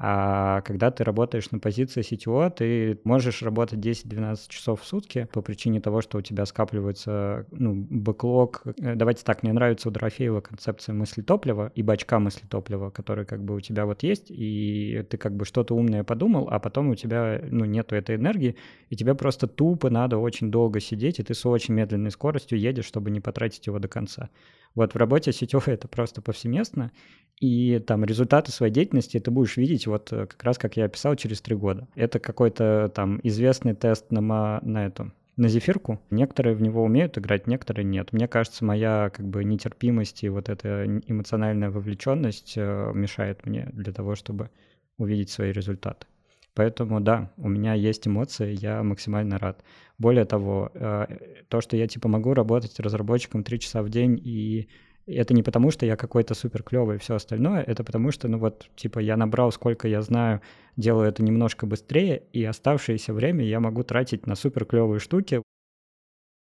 А 0.00 0.60
когда 0.60 0.92
ты 0.92 1.02
работаешь 1.02 1.50
на 1.50 1.58
позиции 1.58 2.02
CTO, 2.02 2.50
ты 2.50 3.00
можешь 3.02 3.42
работать 3.42 3.80
10-12 3.80 4.38
часов 4.48 4.82
в 4.82 4.84
сутки 4.84 5.28
по 5.32 5.42
причине 5.42 5.80
того, 5.80 6.02
что 6.02 6.18
у 6.18 6.22
тебя 6.22 6.46
скапливается 6.46 7.46
ну, 7.50 7.74
бэклог. 7.90 8.62
Э, 8.80 8.94
давайте 8.94 9.24
так, 9.24 9.42
мне 9.42 9.52
нравится 9.52 9.88
у 9.88 9.90
Дорофеева 9.90 10.40
концепция 10.40 10.92
мысли 10.92 11.22
топлива 11.22 11.72
и 11.74 11.82
бачка 11.82 12.20
мысли 12.20 12.46
топлива, 12.46 12.90
который 12.90 13.24
как 13.24 13.42
бы 13.42 13.56
у 13.56 13.60
тебя 13.60 13.86
вот 13.86 14.04
есть, 14.04 14.26
и 14.28 15.04
ты 15.10 15.16
как 15.16 15.34
бы 15.34 15.44
что-то 15.44 15.74
умное 15.74 16.04
подумал, 16.04 16.48
а 16.48 16.60
потом 16.60 16.90
у 16.90 16.94
тебя 16.94 17.40
ну, 17.50 17.64
нету 17.64 17.96
этой 17.96 18.14
энергии, 18.14 18.54
и 18.90 18.96
тебе 18.96 19.16
просто 19.16 19.48
тупо 19.48 19.90
надо 19.90 20.18
очень 20.18 20.52
долго 20.52 20.78
сидеть, 20.78 21.18
и 21.18 21.24
ты 21.24 21.34
с 21.34 21.44
очень 21.44 21.74
медленной 21.74 22.12
скоростью 22.12 22.60
едешь, 22.60 22.84
чтобы 22.84 23.10
не 23.10 23.18
потратить 23.20 23.66
его 23.66 23.80
до 23.80 23.88
конца. 23.88 24.30
Вот 24.74 24.94
в 24.94 24.96
работе 24.96 25.32
сетевой 25.32 25.74
это 25.74 25.88
просто 25.88 26.22
повсеместно, 26.22 26.92
и 27.40 27.78
там 27.78 28.04
результаты 28.04 28.50
своей 28.50 28.72
деятельности 28.72 29.18
ты 29.20 29.30
будешь 29.30 29.56
видеть 29.56 29.86
вот 29.86 30.12
э, 30.12 30.26
как 30.26 30.42
раз, 30.42 30.58
как 30.58 30.76
я 30.76 30.86
описал, 30.86 31.14
через 31.16 31.40
три 31.40 31.54
года. 31.54 31.86
Это 31.94 32.18
какой-то 32.18 32.90
там 32.94 33.20
известный 33.22 33.74
тест 33.74 34.10
на, 34.10 34.60
на 34.62 34.86
эту, 34.86 35.12
на 35.36 35.48
зефирку. 35.48 36.00
Некоторые 36.10 36.56
в 36.56 36.62
него 36.62 36.82
умеют 36.82 37.16
играть, 37.16 37.46
некоторые 37.46 37.84
нет. 37.84 38.12
Мне 38.12 38.26
кажется, 38.26 38.64
моя 38.64 39.10
как 39.14 39.26
бы 39.28 39.44
нетерпимость 39.44 40.24
и 40.24 40.28
вот 40.28 40.48
эта 40.48 40.84
эмоциональная 40.84 41.70
вовлеченность 41.70 42.54
э, 42.56 42.90
мешает 42.94 43.46
мне 43.46 43.68
для 43.72 43.92
того, 43.92 44.16
чтобы 44.16 44.50
увидеть 44.98 45.30
свои 45.30 45.52
результаты. 45.52 46.06
Поэтому 46.54 47.00
да, 47.00 47.30
у 47.36 47.48
меня 47.48 47.74
есть 47.74 48.08
эмоции, 48.08 48.56
я 48.60 48.82
максимально 48.82 49.38
рад. 49.38 49.62
Более 49.98 50.24
того, 50.24 50.70
э, 50.74 51.06
то, 51.48 51.60
что 51.60 51.76
я 51.76 51.88
типа 51.88 52.08
могу 52.08 52.34
работать 52.34 52.78
разработчиком 52.80 53.42
три 53.42 53.58
часа 53.58 53.82
в 53.82 53.88
день 53.88 54.20
и 54.22 54.68
это 55.08 55.32
не 55.32 55.42
потому, 55.42 55.70
что 55.70 55.86
я 55.86 55.96
какой-то 55.96 56.34
супер 56.34 56.62
клевый 56.62 56.96
и 56.96 56.98
все 56.98 57.14
остальное, 57.14 57.62
это 57.62 57.82
потому 57.82 58.10
что, 58.10 58.28
ну 58.28 58.38
вот, 58.38 58.70
типа, 58.76 58.98
я 58.98 59.16
набрал, 59.16 59.50
сколько 59.52 59.88
я 59.88 60.02
знаю, 60.02 60.42
делаю 60.76 61.08
это 61.08 61.22
немножко 61.22 61.66
быстрее, 61.66 62.24
и 62.32 62.44
оставшееся 62.44 63.14
время 63.14 63.44
я 63.44 63.58
могу 63.58 63.82
тратить 63.84 64.26
на 64.26 64.34
супер 64.34 64.66
клевые 64.66 65.00
штуки. 65.00 65.42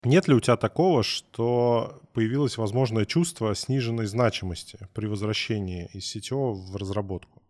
Нет 0.06 0.28
ли 0.28 0.34
у 0.34 0.40
тебя 0.40 0.58
такого, 0.58 1.04
что 1.04 2.02
появилось 2.14 2.58
возможное 2.58 3.06
чувство 3.06 3.56
сниженной 3.56 4.06
значимости 4.06 4.78
при 4.94 5.08
возвращении 5.08 5.90
из 5.94 6.06
сетевого 6.08 6.54
в 6.54 6.76
разработку? 6.76 7.42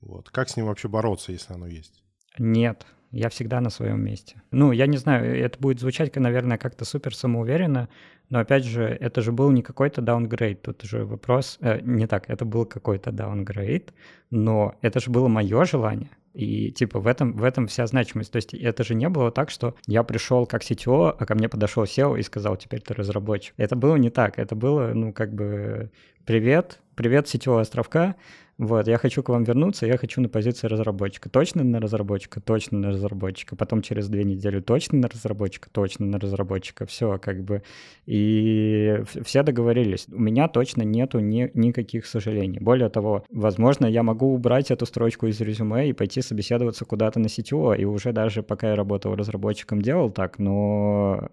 Вот. 0.00 0.30
Как 0.30 0.48
с 0.48 0.56
ним 0.56 0.66
вообще 0.66 0.88
бороться, 0.88 1.32
если 1.32 1.54
оно 1.54 1.66
есть? 1.66 2.02
Нет, 2.38 2.86
я 3.12 3.28
всегда 3.28 3.60
на 3.60 3.70
своем 3.70 4.02
месте. 4.02 4.42
Ну, 4.50 4.72
я 4.72 4.86
не 4.86 4.96
знаю, 4.96 5.38
это 5.38 5.58
будет 5.58 5.80
звучать, 5.80 6.14
наверное, 6.16 6.58
как-то 6.58 6.84
супер 6.84 7.14
самоуверенно, 7.14 7.88
но 8.30 8.40
опять 8.40 8.64
же, 8.64 8.84
это 8.84 9.20
же 9.20 9.30
был 9.30 9.50
не 9.50 9.62
какой-то 9.62 10.00
даунгрейд, 10.00 10.62
тут 10.62 10.82
же 10.82 11.04
вопрос, 11.04 11.58
э, 11.60 11.80
не 11.82 12.06
так, 12.06 12.30
это 12.30 12.44
был 12.44 12.64
какой-то 12.64 13.12
даунгрейд, 13.12 13.92
но 14.30 14.74
это 14.80 15.00
же 15.00 15.10
было 15.10 15.28
мое 15.28 15.64
желание. 15.64 16.10
И 16.34 16.70
типа 16.72 16.98
в 16.98 17.06
этом, 17.06 17.36
в 17.36 17.44
этом 17.44 17.66
вся 17.66 17.86
значимость. 17.86 18.32
То 18.32 18.36
есть 18.36 18.54
это 18.54 18.84
же 18.84 18.94
не 18.94 19.08
было 19.08 19.30
так, 19.30 19.50
что 19.50 19.74
я 19.86 20.02
пришел 20.02 20.46
как 20.46 20.62
CTO, 20.62 21.14
а 21.18 21.26
ко 21.26 21.34
мне 21.34 21.48
подошел 21.48 21.84
SEO 21.84 22.18
и 22.18 22.22
сказал, 22.22 22.56
теперь 22.56 22.80
ты 22.80 22.94
разработчик. 22.94 23.54
Это 23.58 23.76
было 23.76 23.96
не 23.96 24.10
так. 24.10 24.38
Это 24.38 24.54
было, 24.54 24.92
ну, 24.94 25.12
как 25.12 25.34
бы, 25.34 25.90
привет, 26.24 26.80
привет, 26.94 27.26
CTO 27.26 27.60
островка, 27.60 28.16
вот, 28.58 28.86
я 28.86 28.96
хочу 28.96 29.24
к 29.24 29.28
вам 29.28 29.42
вернуться, 29.42 29.86
я 29.86 29.96
хочу 29.96 30.20
на 30.20 30.28
позиции 30.28 30.68
разработчика. 30.68 31.28
Точно 31.28 31.64
на 31.64 31.80
разработчика, 31.80 32.40
точно 32.40 32.78
на 32.78 32.90
разработчика. 32.90 33.56
Потом 33.56 33.82
через 33.82 34.08
две 34.08 34.22
недели 34.22 34.60
точно 34.60 34.98
на 34.98 35.08
разработчика, 35.08 35.68
точно 35.70 36.06
на 36.06 36.20
разработчика. 36.20 36.86
Все, 36.86 37.18
как 37.18 37.42
бы. 37.42 37.62
И 38.06 39.02
все 39.24 39.42
договорились. 39.42 40.06
У 40.12 40.20
меня 40.20 40.46
точно 40.46 40.82
нету 40.82 41.18
ни, 41.18 41.50
никаких 41.54 42.06
сожалений. 42.06 42.60
Более 42.60 42.88
того, 42.88 43.24
возможно, 43.30 43.86
я 43.86 44.04
могу 44.04 44.32
убрать 44.32 44.70
эту 44.70 44.86
строчку 44.86 45.26
из 45.26 45.40
резюме 45.40 45.88
и 45.88 45.92
пойти 45.92 46.22
собеседоваться 46.22 46.84
куда-то 46.84 47.18
на 47.18 47.26
CTO. 47.26 47.76
И 47.76 47.84
уже 47.84 48.12
даже 48.12 48.44
пока 48.44 48.70
я 48.70 48.76
работал 48.76 49.16
разработчиком, 49.16 49.82
делал 49.82 50.10
так, 50.10 50.38
но 50.38 51.30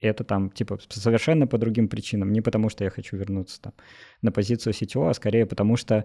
это 0.00 0.24
там, 0.24 0.50
типа, 0.50 0.78
совершенно 0.88 1.46
по 1.46 1.58
другим 1.58 1.88
причинам. 1.88 2.32
Не 2.32 2.40
потому, 2.40 2.68
что 2.68 2.84
я 2.84 2.90
хочу 2.90 3.16
вернуться 3.16 3.60
там 3.60 3.72
на 4.22 4.32
позицию 4.32 4.72
CTO, 4.72 5.10
а 5.10 5.14
скорее 5.14 5.46
потому, 5.46 5.76
что 5.76 6.04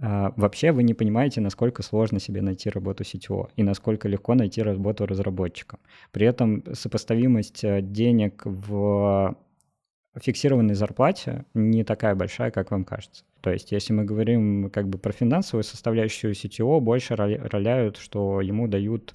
а, 0.00 0.32
вообще 0.36 0.72
вы 0.72 0.82
не 0.82 0.94
понимаете, 0.94 1.40
насколько 1.40 1.82
сложно 1.82 2.18
себе 2.18 2.42
найти 2.42 2.68
работу 2.68 3.04
CTO 3.04 3.50
и 3.56 3.62
насколько 3.62 4.08
легко 4.08 4.34
найти 4.34 4.62
работу 4.62 5.06
разработчиком. 5.06 5.78
При 6.10 6.26
этом 6.26 6.64
сопоставимость 6.74 7.62
э, 7.62 7.80
денег 7.80 8.42
в 8.44 9.36
фиксированной 10.20 10.74
зарплате 10.74 11.44
не 11.54 11.84
такая 11.84 12.14
большая, 12.14 12.50
как 12.50 12.70
вам 12.70 12.84
кажется. 12.84 13.24
То 13.40 13.50
есть, 13.50 13.72
если 13.72 13.92
мы 13.92 14.04
говорим 14.04 14.70
как 14.70 14.88
бы 14.88 14.98
про 14.98 15.12
финансовую 15.12 15.64
составляющую 15.64 16.32
CTO, 16.32 16.80
больше 16.80 17.14
роляют, 17.14 17.96
что 17.96 18.40
ему 18.40 18.68
дают 18.68 19.14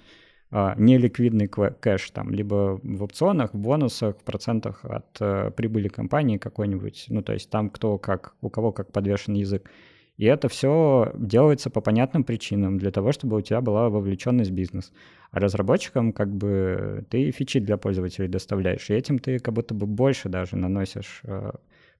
а, 0.51 0.73
неликвидный 0.77 1.47
кэш, 1.47 2.09
там, 2.11 2.31
либо 2.31 2.79
в 2.81 3.03
опционах, 3.03 3.53
в 3.53 3.57
бонусах, 3.57 4.17
в 4.17 4.23
процентах 4.23 4.83
от 4.83 5.05
а, 5.19 5.51
прибыли 5.51 5.87
компании 5.89 6.37
какой-нибудь, 6.37 7.05
ну, 7.09 7.21
то 7.21 7.33
есть 7.33 7.49
там 7.49 7.69
кто 7.69 7.97
как, 7.97 8.35
у 8.41 8.49
кого 8.49 8.71
как 8.71 8.91
подвешен 8.91 9.33
язык. 9.35 9.69
И 10.17 10.25
это 10.25 10.49
все 10.49 11.13
делается 11.15 11.69
по 11.69 11.79
понятным 11.79 12.25
причинам, 12.25 12.77
для 12.77 12.91
того, 12.91 13.13
чтобы 13.13 13.37
у 13.37 13.41
тебя 13.41 13.61
была 13.61 13.89
вовлеченность 13.89 14.51
в 14.51 14.53
бизнес. 14.53 14.91
А 15.31 15.39
разработчикам 15.39 16.11
как 16.11 16.35
бы 16.35 17.05
ты 17.09 17.31
фичи 17.31 17.59
для 17.61 17.77
пользователей 17.77 18.27
доставляешь, 18.27 18.89
и 18.89 18.93
этим 18.93 19.19
ты 19.19 19.39
как 19.39 19.53
будто 19.53 19.73
бы 19.73 19.85
больше 19.85 20.27
даже 20.27 20.57
наносишь 20.57 21.21
э, 21.23 21.51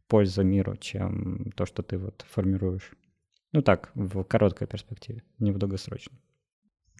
пользу 0.08 0.44
миру, 0.44 0.76
чем 0.76 1.52
то, 1.56 1.66
что 1.66 1.82
ты 1.82 1.98
вот 1.98 2.26
формируешь. 2.28 2.92
Ну 3.54 3.62
так, 3.62 3.92
в 3.96 4.24
короткой 4.24 4.68
перспективе, 4.68 5.24
не 5.38 5.52
в 5.52 5.58
долгосрочной. 5.58 6.20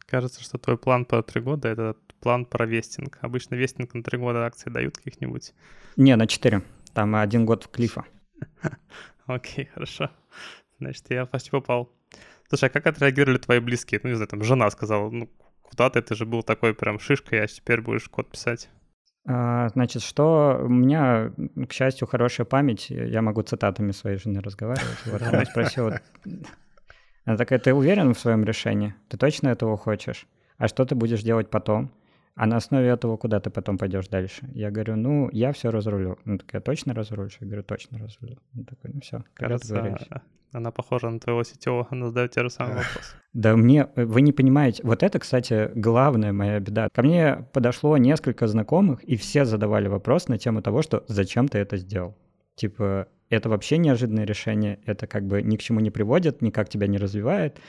Кажется, 0.10 0.42
что 0.42 0.58
твой 0.58 0.76
план 0.76 1.06
по 1.06 1.22
три 1.22 1.40
года— 1.40 1.68
это 1.70 1.96
план 2.20 2.46
про 2.46 2.66
вестинг. 2.66 3.20
Обычно 3.22 3.54
вестинг 3.54 3.94
на 3.94 4.02
три 4.02 4.18
года 4.18 4.44
акции 4.44 4.72
дают 4.72 4.98
каких-нибудь? 4.98 5.54
Не, 5.98 6.16
на 6.16 6.26
четыре. 6.26 6.64
Там 6.94 7.16
один 7.16 7.46
год 7.46 7.66
в 7.66 7.70
клифа. 7.70 8.06
Окей, 9.28 9.66
хорошо. 9.66 10.10
Значит, 10.80 11.06
я 11.10 11.28
почти 11.28 11.52
попал. 11.52 11.92
Слушай, 12.48 12.70
а 12.70 12.72
как 12.72 12.88
отреагировали 12.88 13.38
твои 13.38 13.60
близкие? 13.60 14.00
Ну, 14.02 14.10
не 14.10 14.16
знаю, 14.16 14.30
там 14.30 14.44
жена 14.44 14.72
сказала, 14.72 15.12
ну, 15.12 15.30
куда 15.62 15.92
ты, 15.92 16.02
ты 16.02 16.16
же 16.16 16.26
был 16.26 16.42
такой 16.42 16.74
прям 16.74 17.00
шишкой, 17.00 17.44
а 17.44 17.48
теперь 17.48 17.82
будешь 17.82 18.10
код 18.10 18.32
писать. 18.32 18.68
А, 19.28 19.70
значит, 19.70 20.02
что 20.02 20.60
у 20.64 20.70
меня, 20.70 21.32
к 21.68 21.72
счастью, 21.72 22.08
хорошая 22.08 22.46
память, 22.46 22.90
я 22.90 23.22
могу 23.22 23.44
цитатами 23.44 23.92
своей 23.92 24.18
жены 24.18 24.42
разговаривать. 24.42 25.06
Вот 25.06 25.22
она 25.22 25.46
спросила, 25.46 26.02
она 27.26 27.38
такая, 27.38 27.60
ты 27.60 27.74
уверен 27.74 28.14
в 28.14 28.20
своем 28.20 28.44
решении? 28.44 28.96
Ты 29.08 29.18
точно 29.18 29.50
этого 29.50 29.78
хочешь? 29.78 30.28
А 30.58 30.68
что 30.68 30.86
ты 30.86 30.96
будешь 30.96 31.24
делать 31.24 31.50
потом? 31.50 31.92
А 32.36 32.46
на 32.46 32.58
основе 32.58 32.88
этого 32.88 33.18
куда 33.18 33.40
ты 33.40 33.50
потом 33.50 33.78
пойдешь 33.78 34.08
дальше? 34.08 34.50
Я 34.54 34.72
говорю, 34.72 34.96
ну, 34.96 35.30
я 35.32 35.52
все 35.52 35.72
разрулю. 35.72 36.18
Ну, 36.26 36.38
так 36.38 36.54
я 36.54 36.62
точно 36.62 36.94
разрулю? 36.94 37.30
Я 37.40 37.48
говорю, 37.48 37.64
точно 37.64 37.98
разрулю. 37.98 38.38
Он 38.56 38.64
такой, 38.64 38.92
ну 38.94 39.02
все, 39.02 39.24
Кажется, 39.34 40.22
она 40.52 40.72
похожа 40.72 41.10
на 41.10 41.20
твоего 41.20 41.44
сетевого, 41.44 41.88
она 41.92 42.08
задает 42.08 42.32
те 42.32 42.42
же 42.42 42.50
самые 42.50 42.78
вопросы. 42.78 43.16
Да 43.34 43.56
мне, 43.56 43.88
вы 43.96 44.22
не 44.22 44.32
понимаете, 44.32 44.82
вот 44.84 45.04
это, 45.04 45.20
кстати, 45.20 45.70
главная 45.76 46.34
моя 46.34 46.60
беда. 46.60 46.90
Ко 46.92 47.04
мне 47.04 47.46
подошло 47.54 47.98
несколько 47.98 48.48
знакомых, 48.48 49.04
и 49.04 49.16
все 49.16 49.46
задавали 49.46 49.88
вопрос 49.88 50.28
на 50.28 50.40
тему 50.40 50.62
того, 50.62 50.82
что 50.82 51.04
зачем 51.08 51.48
ты 51.48 51.60
это 51.60 51.78
сделал? 51.78 52.18
Типа, 52.56 53.08
это 53.30 53.50
вообще 53.50 53.78
неожиданное 53.78 54.26
решение, 54.26 54.80
это 54.86 55.08
как 55.08 55.26
бы 55.26 55.42
ни 55.42 55.56
к 55.58 55.62
чему 55.62 55.80
не 55.80 55.92
приводит, 55.92 56.42
никак 56.42 56.70
тебя 56.70 56.88
не 56.88 56.98
развивает. 56.98 57.60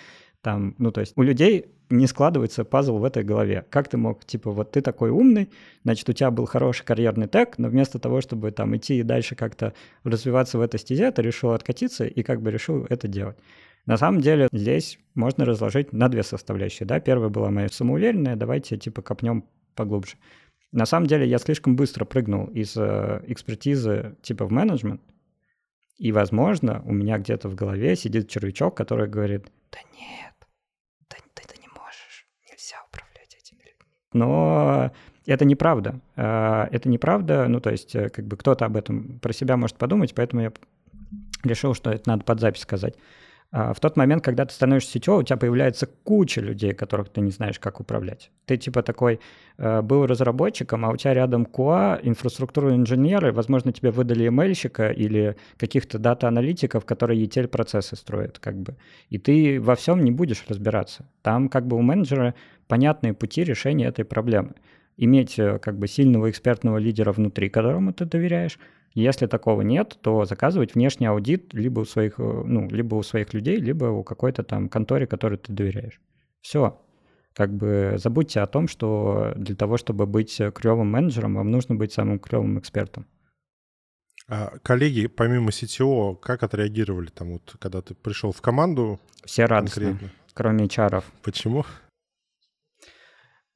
Там, 0.43 0.75
ну, 0.79 0.91
то 0.91 1.01
есть 1.01 1.13
у 1.17 1.23
людей 1.23 1.67
не 1.91 2.07
складывается 2.07 2.65
пазл 2.65 2.97
в 2.97 3.05
этой 3.05 3.23
голове. 3.25 3.67
Как 3.69 3.89
ты 3.89 3.99
мог, 3.99 4.25
типа, 4.25 4.51
вот 4.51 4.71
ты 4.73 4.81
такой 4.81 5.11
умный, 5.11 5.51
значит, 5.83 6.09
у 6.09 6.13
тебя 6.13 6.31
был 6.31 6.47
хороший 6.47 6.85
карьерный 6.85 7.27
тег, 7.27 7.59
но 7.59 7.69
вместо 7.69 7.99
того, 7.99 8.21
чтобы 8.21 8.51
там 8.53 8.75
идти 8.77 9.01
и 9.01 9.03
дальше 9.03 9.35
как-то 9.35 9.75
развиваться 10.05 10.57
в 10.57 10.63
этой 10.63 10.81
стезе, 10.81 11.11
ты 11.11 11.21
решил 11.21 11.51
откатиться 11.51 12.07
и 12.07 12.23
как 12.23 12.41
бы 12.41 12.51
решил 12.51 12.87
это 12.89 13.07
делать. 13.07 13.37
На 13.87 13.97
самом 13.97 14.21
деле 14.21 14.49
здесь 14.53 14.99
можно 15.15 15.45
разложить 15.45 15.93
на 15.93 16.09
две 16.09 16.23
составляющие. 16.23 16.87
Да? 16.87 17.01
Первая 17.01 17.29
была 17.29 17.51
моя 17.51 17.69
самоуверенная, 17.69 18.37
давайте 18.37 18.77
типа 18.77 19.03
копнем 19.03 19.45
поглубже. 19.75 20.17
На 20.73 20.87
самом 20.87 21.07
деле 21.07 21.27
я 21.27 21.39
слишком 21.39 21.77
быстро 21.77 22.05
прыгнул 22.05 22.47
из 22.47 22.77
э, 22.77 23.23
экспертизы 23.27 24.17
типа 24.23 24.47
в 24.47 24.53
менеджмент, 24.53 25.01
и, 26.01 26.13
возможно, 26.13 26.83
у 26.87 26.93
меня 26.93 27.19
где-то 27.19 27.49
в 27.49 27.55
голове 27.55 27.95
сидит 27.95 28.29
червячок, 28.29 28.77
который 28.77 29.09
говорит, 29.09 29.47
да 29.71 29.79
нет, 29.99 30.35
но 34.13 34.93
это 35.27 35.45
неправда. 35.45 36.01
А, 36.17 36.69
это 36.73 36.89
неправда, 36.89 37.47
ну, 37.49 37.61
то 37.61 37.71
есть, 37.71 37.95
э, 37.95 38.09
как 38.09 38.27
бы 38.27 38.37
кто-то 38.37 38.65
об 38.65 38.77
этом 38.77 39.19
про 39.21 39.33
себя 39.33 39.57
может 39.57 39.77
подумать, 39.77 40.15
поэтому 40.15 40.43
я 40.43 40.53
решил, 41.45 41.75
что 41.75 41.91
это 41.91 42.09
надо 42.09 42.25
под 42.25 42.41
запись 42.41 42.63
сказать. 42.63 42.95
А, 43.53 43.73
в 43.73 43.81
тот 43.81 43.97
момент, 43.97 44.23
когда 44.23 44.45
ты 44.45 44.55
становишься 44.55 44.93
сетевой, 44.93 45.21
у 45.21 45.23
тебя 45.25 45.37
появляется 45.37 45.87
куча 45.87 46.41
людей, 46.41 46.73
которых 46.73 47.09
ты 47.09 47.21
не 47.21 47.33
знаешь, 47.33 47.59
как 47.59 47.81
управлять. 47.81 48.31
Ты 48.47 48.57
типа 48.57 48.83
такой 48.83 49.19
э, 49.59 49.83
был 49.83 50.07
разработчиком, 50.07 50.85
а 50.85 50.91
у 50.91 50.97
тебя 50.97 51.15
рядом 51.15 51.43
QA, 51.43 51.99
инфраструктурные 52.03 52.77
инженеры, 52.77 53.33
возможно, 53.33 53.73
тебе 53.73 53.91
выдали 53.91 54.29
emailщика 54.29 54.91
или 54.91 55.37
каких-то 55.57 55.99
дата-аналитиков, 55.99 56.85
которые 56.85 57.25
ETL-процессы 57.25 57.97
строят, 57.97 58.39
как 58.39 58.57
бы. 58.57 58.77
И 59.09 59.19
ты 59.19 59.61
во 59.61 59.75
всем 59.75 60.05
не 60.05 60.13
будешь 60.13 60.45
разбираться. 60.49 61.07
Там 61.23 61.49
как 61.49 61.67
бы 61.67 61.77
у 61.77 61.83
менеджера 61.83 62.35
понятные 62.69 63.15
пути 63.15 63.43
решения 63.43 63.87
этой 63.87 64.05
проблемы. 64.05 64.55
Иметь 64.97 65.41
э, 65.41 65.59
как 65.59 65.77
бы 65.77 65.89
сильного 65.89 66.31
экспертного 66.31 66.79
лидера 66.79 67.11
внутри, 67.11 67.49
которому 67.49 67.93
ты 67.93 68.05
доверяешь, 68.05 68.61
если 68.95 69.27
такого 69.27 69.63
нет, 69.63 69.99
то 70.01 70.25
заказывать 70.25 70.75
внешний 70.75 71.07
аудит 71.07 71.55
либо 71.55 71.81
у 71.81 71.85
своих, 71.85 72.19
э, 72.19 72.23
ну, 72.23 72.69
либо 72.69 72.97
у 72.97 73.03
своих 73.03 73.33
людей, 73.35 73.57
либо 73.57 73.87
у 73.87 74.03
какой-то 74.03 74.43
там 74.43 74.69
конторе, 74.69 75.07
которой 75.07 75.39
ты 75.39 75.53
доверяешь. 75.53 76.01
Все. 76.41 76.81
Как 77.35 77.55
бы 77.55 77.95
забудьте 77.97 78.41
о 78.41 78.47
том, 78.47 78.67
что 78.67 79.33
для 79.37 79.55
того, 79.55 79.77
чтобы 79.77 80.07
быть 80.07 80.41
клевым 80.55 80.91
менеджером, 80.91 81.37
вам 81.37 81.51
нужно 81.51 81.77
быть 81.77 81.93
самым 81.93 82.19
клевым 82.19 82.59
экспертом. 82.59 83.07
А 84.27 84.59
коллеги, 84.63 85.07
помимо 85.09 85.51
CTO, 85.51 86.17
как 86.17 86.43
отреагировали 86.43 87.09
там, 87.09 87.33
вот, 87.33 87.57
когда 87.59 87.83
ты 87.83 87.95
пришел 87.95 88.33
в 88.33 88.41
команду? 88.41 89.01
Все 89.25 89.45
радостно, 89.45 89.99
кроме 90.35 90.67
HR. 90.67 91.03
Почему? 91.23 91.65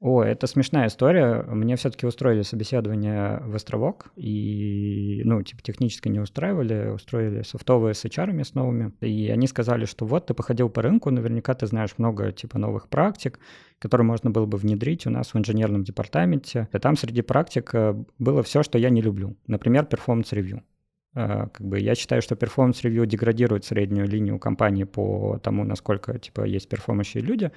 О, 0.05 0.23
это 0.23 0.47
смешная 0.47 0.89
история. 0.89 1.45
Мне 1.45 1.77
все-таки 1.77 2.05
устроили 2.05 2.43
собеседование 2.43 3.41
в 3.43 3.55
Островок, 3.55 4.13
и, 4.17 5.23
ну, 5.25 5.43
типа, 5.43 5.63
технически 5.63 6.09
не 6.11 6.21
устраивали, 6.21 6.91
устроили 6.91 7.41
софтовые 7.41 7.95
с 7.95 8.05
HR 8.05 8.45
с 8.45 8.53
новыми, 8.53 8.93
и 9.01 9.31
они 9.31 9.47
сказали, 9.47 9.87
что 9.87 10.05
вот, 10.05 10.27
ты 10.27 10.35
походил 10.35 10.69
по 10.69 10.83
рынку, 10.83 11.11
наверняка 11.11 11.55
ты 11.55 11.67
знаешь 11.67 11.95
много, 11.97 12.33
типа, 12.33 12.59
новых 12.59 12.91
практик, 12.91 13.41
которые 13.79 14.05
можно 14.05 14.29
было 14.29 14.45
бы 14.45 14.59
внедрить 14.59 15.07
у 15.07 15.11
нас 15.11 15.33
в 15.33 15.39
инженерном 15.39 15.85
департаменте. 15.85 16.69
И 16.71 16.79
там 16.79 16.99
среди 16.99 17.23
практик 17.23 17.71
э, 17.73 17.95
было 18.19 18.43
все, 18.43 18.63
что 18.63 18.77
я 18.77 18.91
не 18.91 19.01
люблю. 19.01 19.39
Например, 19.47 19.89
review. 19.91 20.61
Э, 21.15 21.47
как 21.51 21.67
бы 21.67 21.81
я 21.81 21.95
считаю, 21.95 22.21
что 22.21 22.37
performance 22.37 22.82
review 22.82 23.07
деградирует 23.07 23.65
среднюю 23.65 24.07
линию 24.07 24.39
компании 24.39 24.85
по 24.85 25.39
тому, 25.43 25.65
насколько 25.65 26.19
типа 26.19 26.45
есть 26.45 26.69
перформающие 26.69 27.23
люди, 27.23 27.53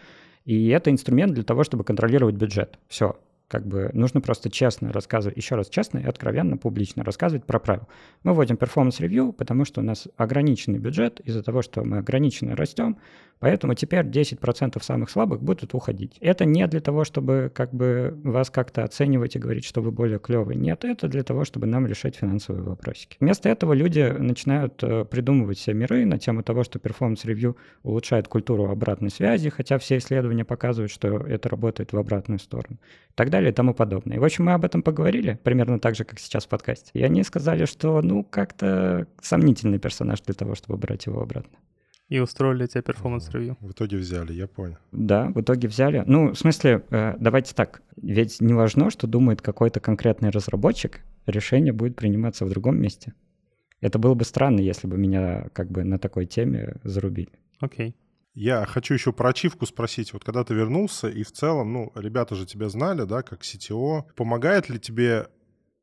и 0.48 0.70
это 0.70 0.90
инструмент 0.92 1.34
для 1.34 1.44
того, 1.44 1.64
чтобы 1.66 1.84
контролировать 1.84 2.36
бюджет. 2.36 2.80
Все 2.88 3.18
как 3.48 3.66
бы 3.66 3.90
нужно 3.94 4.20
просто 4.20 4.50
честно 4.50 4.92
рассказывать, 4.92 5.38
еще 5.38 5.56
раз 5.56 5.70
честно 5.70 6.00
и 6.00 6.06
откровенно, 6.06 6.58
публично 6.58 7.04
рассказывать 7.04 7.46
про 7.46 7.60
правила. 7.60 7.88
Мы 8.24 8.34
вводим 8.34 8.58
performance 8.58 9.03
review, 9.03 9.32
потому 9.32 9.64
что 9.64 9.82
у 9.82 9.84
нас 9.84 10.08
ограниченный 10.18 10.80
бюджет 10.80 11.22
из-за 11.22 11.44
того, 11.44 11.62
что 11.62 11.84
мы 11.84 12.00
ограниченно 12.00 12.56
растем, 12.56 12.98
поэтому 13.40 13.74
теперь 13.74 14.06
10% 14.06 14.84
самых 14.84 15.10
слабых 15.10 15.42
будут 15.42 15.74
уходить. 15.74 16.18
Это 16.20 16.44
не 16.46 16.68
для 16.68 16.82
того, 16.82 17.06
чтобы 17.06 17.52
как 17.54 17.74
бы 17.74 18.20
вас 18.24 18.50
как-то 18.50 18.84
оценивать 18.84 19.36
и 19.36 19.40
говорить, 19.40 19.64
что 19.64 19.82
вы 19.82 19.92
более 19.92 20.20
клевый. 20.20 20.56
Нет, 20.56 20.84
это 20.84 21.08
для 21.08 21.24
того, 21.24 21.46
чтобы 21.46 21.68
нам 21.68 21.88
решать 21.88 22.16
финансовые 22.18 22.64
вопросики. 22.64 23.16
Вместо 23.20 23.48
этого 23.48 23.74
люди 23.74 24.14
начинают 24.18 24.84
э, 24.84 25.06
придумывать 25.06 25.58
все 25.58 25.74
миры 25.74 26.06
на 26.06 26.20
тему 26.20 26.44
того, 26.44 26.64
что 26.64 26.80
performance 26.80 27.29
review 27.29 27.56
улучшает 27.84 28.28
культуру 28.28 28.70
обратной 28.70 29.10
связи, 29.10 29.50
хотя 29.50 29.78
все 29.78 29.98
исследования 29.98 30.44
показывают, 30.44 30.92
что 30.92 31.18
это 31.18 31.48
работает 31.48 31.94
в 31.94 31.98
обратную 31.98 32.40
сторону. 32.40 32.78
Тогда 33.16 33.37
далее 33.38 33.52
и 33.52 33.56
тому 33.56 33.74
подобное. 33.74 34.18
И, 34.18 34.20
в 34.20 34.24
общем, 34.24 34.46
мы 34.46 34.54
об 34.54 34.66
этом 34.66 34.82
поговорили, 34.82 35.40
примерно 35.44 35.80
так 35.80 35.96
же, 35.96 36.04
как 36.04 36.20
сейчас 36.20 36.46
в 36.46 36.50
подкасте. 36.50 36.92
И 36.94 37.04
они 37.04 37.24
сказали, 37.24 37.66
что, 37.66 38.02
ну, 38.02 38.24
как-то 38.24 39.08
сомнительный 39.22 39.80
персонаж 39.80 40.22
для 40.22 40.34
того, 40.34 40.56
чтобы 40.56 40.78
брать 40.78 41.06
его 41.06 41.22
обратно. 41.22 41.58
И 42.10 42.20
устроили 42.20 42.66
тебе 42.68 42.82
performance 42.82 43.28
review. 43.28 43.58
В 43.60 43.72
итоге 43.72 43.98
взяли, 43.98 44.34
я 44.34 44.48
понял. 44.48 44.78
Да, 44.92 45.28
в 45.36 45.42
итоге 45.42 45.68
взяли. 45.68 46.04
Ну, 46.08 46.32
в 46.32 46.36
смысле, 46.36 46.84
э, 46.90 47.16
давайте 47.20 47.54
так. 47.54 47.82
Ведь 48.02 48.42
не 48.42 48.54
важно, 48.54 48.90
что 48.90 49.08
думает 49.08 49.42
какой-то 49.42 49.80
конкретный 49.80 50.30
разработчик, 50.30 51.02
решение 51.26 51.74
будет 51.74 51.96
приниматься 51.96 52.46
в 52.46 52.50
другом 52.50 52.82
месте. 52.82 53.14
Это 53.82 54.00
было 54.00 54.16
бы 54.16 54.24
странно, 54.24 54.62
если 54.62 54.88
бы 54.88 54.98
меня 54.98 55.48
как 55.54 55.70
бы 55.70 55.84
на 55.84 56.00
такой 56.00 56.26
теме 56.26 56.78
зарубили. 56.84 57.30
Окей. 57.60 57.90
Okay. 57.90 57.96
Я 58.40 58.68
хочу 58.68 58.94
еще 58.94 59.14
про 59.14 59.30
ачивку 59.30 59.66
спросить. 59.66 60.14
Вот 60.14 60.24
когда 60.24 60.44
ты 60.44 60.54
вернулся, 60.54 61.08
и 61.08 61.24
в 61.24 61.32
целом, 61.32 61.74
ну, 61.74 61.92
ребята 61.96 62.36
же 62.36 62.46
тебя 62.46 62.70
знали, 62.70 63.02
да, 63.02 63.24
как 63.24 63.42
CTO. 63.42 64.04
Помогает 64.16 64.70
ли 64.70 64.80
тебе 64.80 65.26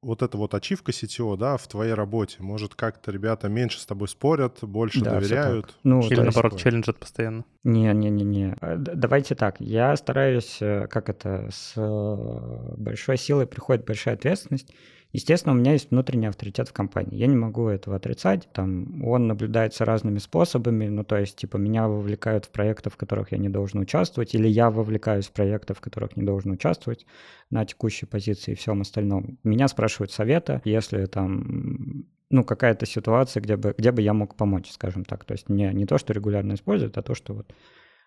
вот 0.02 0.22
эта 0.22 0.36
вот 0.36 0.55
ачивка 0.55 0.92
CTO, 0.92 1.36
да, 1.36 1.57
в 1.57 1.66
твоей 1.66 1.94
работе? 1.94 2.36
Может, 2.38 2.76
как-то 2.76 3.11
ребята 3.11 3.48
меньше 3.48 3.80
с 3.80 3.86
тобой 3.86 4.07
спорят, 4.07 4.59
больше 4.62 5.00
да, 5.02 5.18
доверяют? 5.18 5.74
Ну, 5.82 6.00
Или 6.07 6.20
наоборот, 6.20 6.57
челленджат 6.57 6.96
постоянно? 6.96 7.44
Не-не-не-не. 7.64 8.57
Э, 8.61 8.76
давайте 8.78 9.34
так. 9.34 9.57
Я 9.59 9.96
стараюсь, 9.96 10.59
э, 10.61 10.86
как 10.86 11.09
это, 11.09 11.48
с 11.50 11.72
э, 11.74 12.74
большой 12.76 13.16
силой 13.16 13.48
приходит 13.48 13.84
большая 13.84 14.14
ответственность. 14.14 14.72
Естественно, 15.14 15.54
у 15.54 15.56
меня 15.56 15.74
есть 15.74 15.92
внутренний 15.92 16.26
авторитет 16.26 16.68
в 16.68 16.72
компании. 16.72 17.14
Я 17.14 17.28
не 17.28 17.36
могу 17.36 17.68
этого 17.68 17.94
отрицать. 17.94 18.48
Там 18.52 19.00
он 19.04 19.28
наблюдается 19.28 19.84
разными 19.84 20.18
способами. 20.18 20.88
Ну, 20.88 21.04
то 21.04 21.16
есть, 21.16 21.36
типа, 21.36 21.56
меня 21.56 21.86
вовлекают 21.86 22.46
в 22.46 22.50
проекты, 22.50 22.90
в 22.90 22.96
которых 22.96 23.30
я 23.30 23.38
не 23.38 23.48
должен 23.48 23.78
участвовать, 23.78 24.34
или 24.34 24.48
я 24.48 24.70
вовлекаюсь 24.70 25.28
в 25.28 25.30
проекты, 25.30 25.72
в 25.72 25.80
которых 25.80 26.16
не 26.16 26.24
должен 26.24 26.50
участвовать 26.50 27.06
на 27.48 27.64
текущей 27.64 28.06
позиции 28.06 28.52
и 28.52 28.54
всем 28.56 28.80
остальном. 28.80 29.38
Меня 29.44 29.68
спрашивают 29.68 30.10
совета, 30.10 30.60
если 30.64 31.06
там 31.06 32.06
ну, 32.30 32.42
какая-то 32.42 32.84
ситуация, 32.84 33.40
где 33.40 33.56
бы, 33.56 33.72
где 33.78 33.92
бы 33.92 34.02
я 34.02 34.14
мог 34.14 34.34
помочь, 34.34 34.68
скажем 34.72 35.04
так. 35.04 35.24
То 35.24 35.34
есть 35.34 35.48
не, 35.48 35.72
не 35.72 35.86
то, 35.86 35.96
что 35.96 36.12
регулярно 36.12 36.54
используют, 36.54 36.98
а 36.98 37.02
то, 37.02 37.14
что 37.14 37.34
вот 37.34 37.54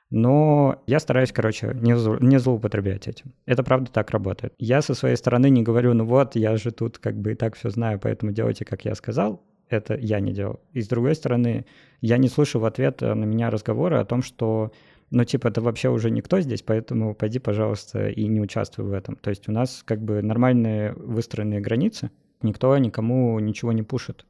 но 0.09 0.81
я 0.87 0.99
стараюсь, 0.99 1.31
короче, 1.31 1.71
не, 1.73 1.95
зло, 1.97 2.17
не 2.19 2.39
злоупотреблять 2.39 3.07
этим. 3.07 3.33
Это 3.45 3.63
правда 3.63 3.91
так 3.91 4.11
работает. 4.11 4.53
Я 4.57 4.81
со 4.81 4.93
своей 4.93 5.15
стороны 5.17 5.49
не 5.49 5.63
говорю, 5.63 5.93
ну 5.93 6.05
вот, 6.05 6.35
я 6.35 6.55
же 6.57 6.71
тут 6.71 6.97
как 6.97 7.19
бы 7.19 7.33
и 7.33 7.35
так 7.35 7.55
все 7.55 7.69
знаю, 7.69 7.99
поэтому 7.99 8.31
делайте, 8.31 8.65
как 8.65 8.85
я 8.85 8.95
сказал. 8.95 9.43
Это 9.69 9.95
я 9.95 10.21
не 10.21 10.31
делал. 10.31 10.61
И 10.71 10.81
с 10.81 10.87
другой 10.87 11.13
стороны, 11.13 11.65
я 11.99 12.17
не 12.17 12.29
слышу 12.29 12.59
в 12.59 12.65
ответ 12.65 13.01
на 13.01 13.25
меня 13.25 13.49
разговоры 13.49 13.97
о 13.97 14.05
том, 14.05 14.21
что 14.21 14.71
ну, 15.09 15.23
типа, 15.23 15.47
это 15.47 15.61
вообще 15.61 15.89
уже 15.89 16.09
никто 16.09 16.41
здесь, 16.41 16.61
поэтому 16.61 17.15
пойди, 17.15 17.39
пожалуйста, 17.39 18.09
и 18.09 18.27
не 18.27 18.41
участвуй 18.41 18.85
в 18.85 18.91
этом. 18.91 19.15
То 19.15 19.29
есть 19.29 19.47
у 19.47 19.51
нас 19.51 19.81
как 19.85 20.01
бы 20.01 20.21
нормальные 20.21 20.93
выстроенные 20.93 21.61
границы, 21.61 22.11
никто 22.41 22.77
никому 22.77 23.39
ничего 23.39 23.71
не 23.71 23.83
пушит 23.83 24.25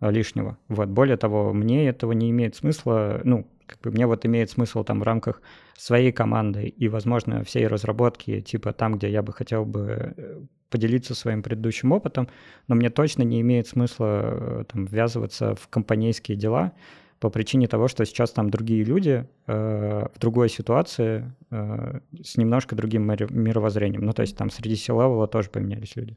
а, 0.00 0.10
лишнего. 0.10 0.58
Вот. 0.68 0.88
Более 0.88 1.16
того, 1.16 1.52
мне 1.52 1.88
этого 1.88 2.12
не 2.12 2.30
имеет 2.30 2.56
смысла, 2.56 3.20
ну, 3.22 3.46
как 3.66 3.80
бы 3.80 3.90
мне 3.90 4.06
вот 4.06 4.24
имеет 4.26 4.50
смысл 4.50 4.84
там 4.84 5.00
в 5.00 5.02
рамках 5.02 5.42
своей 5.76 6.12
команды 6.12 6.68
и, 6.68 6.88
возможно, 6.88 7.44
всей 7.44 7.66
разработки, 7.66 8.40
типа 8.40 8.72
там, 8.72 8.96
где 8.96 9.10
я 9.10 9.22
бы 9.22 9.32
хотел 9.32 9.64
бы 9.64 10.14
э, 10.16 10.40
поделиться 10.70 11.14
своим 11.14 11.42
предыдущим 11.42 11.92
опытом, 11.92 12.28
но 12.68 12.74
мне 12.74 12.90
точно 12.90 13.22
не 13.22 13.40
имеет 13.40 13.68
смысла 13.68 14.20
э, 14.22 14.64
там 14.72 14.86
ввязываться 14.86 15.54
в 15.54 15.68
компанейские 15.68 16.36
дела 16.36 16.72
по 17.20 17.30
причине 17.30 17.66
того, 17.66 17.88
что 17.88 18.04
сейчас 18.04 18.30
там 18.30 18.50
другие 18.50 18.84
люди 18.84 19.26
э, 19.46 20.06
в 20.14 20.18
другой 20.18 20.48
ситуации 20.48 21.32
э, 21.50 22.00
с 22.22 22.36
немножко 22.36 22.76
другим 22.76 23.04
мировоззрением. 23.04 24.02
Ну, 24.02 24.12
то 24.12 24.22
есть 24.22 24.36
там 24.36 24.50
среди 24.50 24.76
C-level 24.76 25.26
тоже 25.28 25.50
поменялись 25.50 25.96
люди. 25.96 26.16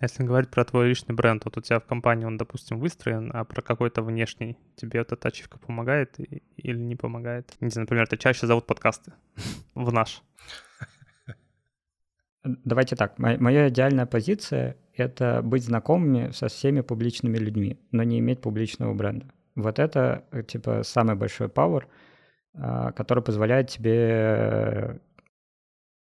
Если 0.00 0.24
говорить 0.24 0.50
про 0.50 0.64
твой 0.64 0.88
личный 0.88 1.14
бренд, 1.14 1.44
вот 1.46 1.56
у 1.56 1.60
тебя 1.62 1.80
в 1.80 1.86
компании 1.86 2.26
он, 2.26 2.36
допустим, 2.36 2.78
выстроен, 2.78 3.30
а 3.32 3.44
про 3.44 3.62
какой-то 3.62 4.02
внешний 4.02 4.58
тебе 4.76 5.00
эта 5.00 5.16
ачивка 5.26 5.58
помогает 5.58 6.16
или 6.56 6.78
не 6.78 6.96
помогает? 6.96 7.54
Не 7.60 7.70
знаю, 7.70 7.84
например, 7.84 8.06
ты 8.06 8.18
чаще 8.18 8.46
зовут 8.46 8.66
подкасты 8.66 9.12
в 9.74 9.90
наш. 9.92 10.22
Давайте 12.44 12.94
так, 12.94 13.18
моя 13.18 13.68
идеальная 13.68 14.06
позиция— 14.06 14.76
это 14.94 15.40
быть 15.42 15.64
знакомыми 15.64 16.30
со 16.30 16.48
всеми 16.48 16.82
публичными 16.82 17.38
людьми, 17.38 17.80
но 17.90 18.02
не 18.02 18.20
иметь 18.20 18.40
публичного 18.40 18.94
бренда. 18.94 19.26
Вот 19.56 19.78
это, 19.78 20.24
типа, 20.46 20.82
самый 20.84 21.16
большой 21.16 21.48
пауэр, 21.48 21.88
а, 22.54 22.92
который 22.92 23.24
позволяет 23.24 23.70
тебе 23.70 25.00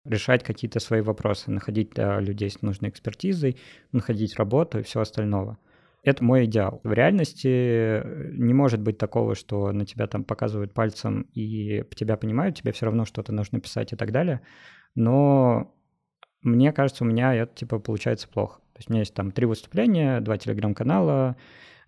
решать 0.04 0.42
какие-то 0.44 0.80
свои 0.80 1.00
вопросы, 1.00 1.50
находить 1.50 1.92
да, 1.94 2.20
людей 2.20 2.50
с 2.50 2.62
нужной 2.62 2.90
экспертизой, 2.90 3.56
находить 3.92 4.36
работу 4.36 4.78
и 4.78 4.82
все 4.82 5.00
остальное. 5.00 5.58
Это 6.02 6.22
мой 6.22 6.44
идеал. 6.44 6.80
В 6.84 6.92
реальности 6.92 7.48
э, 7.48 8.30
не 8.32 8.52
может 8.52 8.80
быть 8.80 8.98
такого, 8.98 9.34
что 9.34 9.72
на 9.72 9.86
тебя 9.86 10.06
там 10.06 10.22
показывают 10.22 10.74
пальцем 10.74 11.22
и 11.32 11.82
тебя 11.96 12.18
понимают, 12.18 12.56
тебе 12.56 12.72
все 12.72 12.84
равно 12.86 13.06
что-то 13.06 13.32
нужно 13.32 13.58
писать 13.58 13.94
и 13.94 13.96
так 13.96 14.12
далее. 14.12 14.42
Но 14.94 15.74
мне 16.42 16.72
кажется, 16.72 17.04
у 17.04 17.06
меня 17.06 17.34
это 17.34 17.54
типа 17.54 17.78
получается 17.78 18.28
плохо. 18.28 18.60
То 18.74 18.80
есть 18.80 18.90
у 18.90 18.92
меня 18.92 19.00
есть 19.00 19.14
там 19.14 19.32
три 19.32 19.46
выступления, 19.46 20.20
два 20.20 20.36
телеграм-канала, 20.36 21.36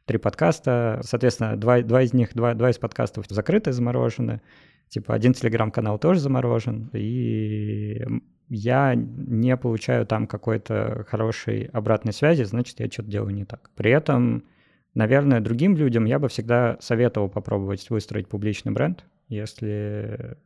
три 0.07 0.17
подкаста. 0.17 1.01
Соответственно, 1.03 1.57
два, 1.57 1.83
два 1.83 2.03
из 2.03 2.15
них, 2.15 2.33
два, 2.33 2.55
два 2.55 2.71
из 2.71 2.79
подкастов 2.79 3.27
закрыты, 3.29 3.73
заморожены. 3.73 4.41
Типа 4.89 5.15
один 5.15 5.33
телеграм-канал 5.33 5.99
тоже 5.99 6.21
заморожен, 6.21 6.91
и 6.93 8.05
я 8.49 8.95
не 8.95 9.57
получаю 9.57 10.07
там 10.07 10.27
какой-то 10.27 11.05
хорошей 11.09 11.65
обратной 11.73 12.13
связи, 12.13 12.45
значит, 12.45 12.79
я 12.81 12.87
что-то 12.87 13.11
делаю 13.11 13.35
не 13.35 13.45
так. 13.45 13.71
При 13.75 13.91
этом, 13.91 14.45
наверное, 14.95 15.41
другим 15.41 15.77
людям 15.77 16.05
я 16.05 16.19
бы 16.19 16.29
всегда 16.29 16.77
советовал 16.81 17.29
попробовать 17.29 17.91
выстроить 17.91 18.29
публичный 18.29 18.73
бренд, 18.73 19.05
если 19.29 20.37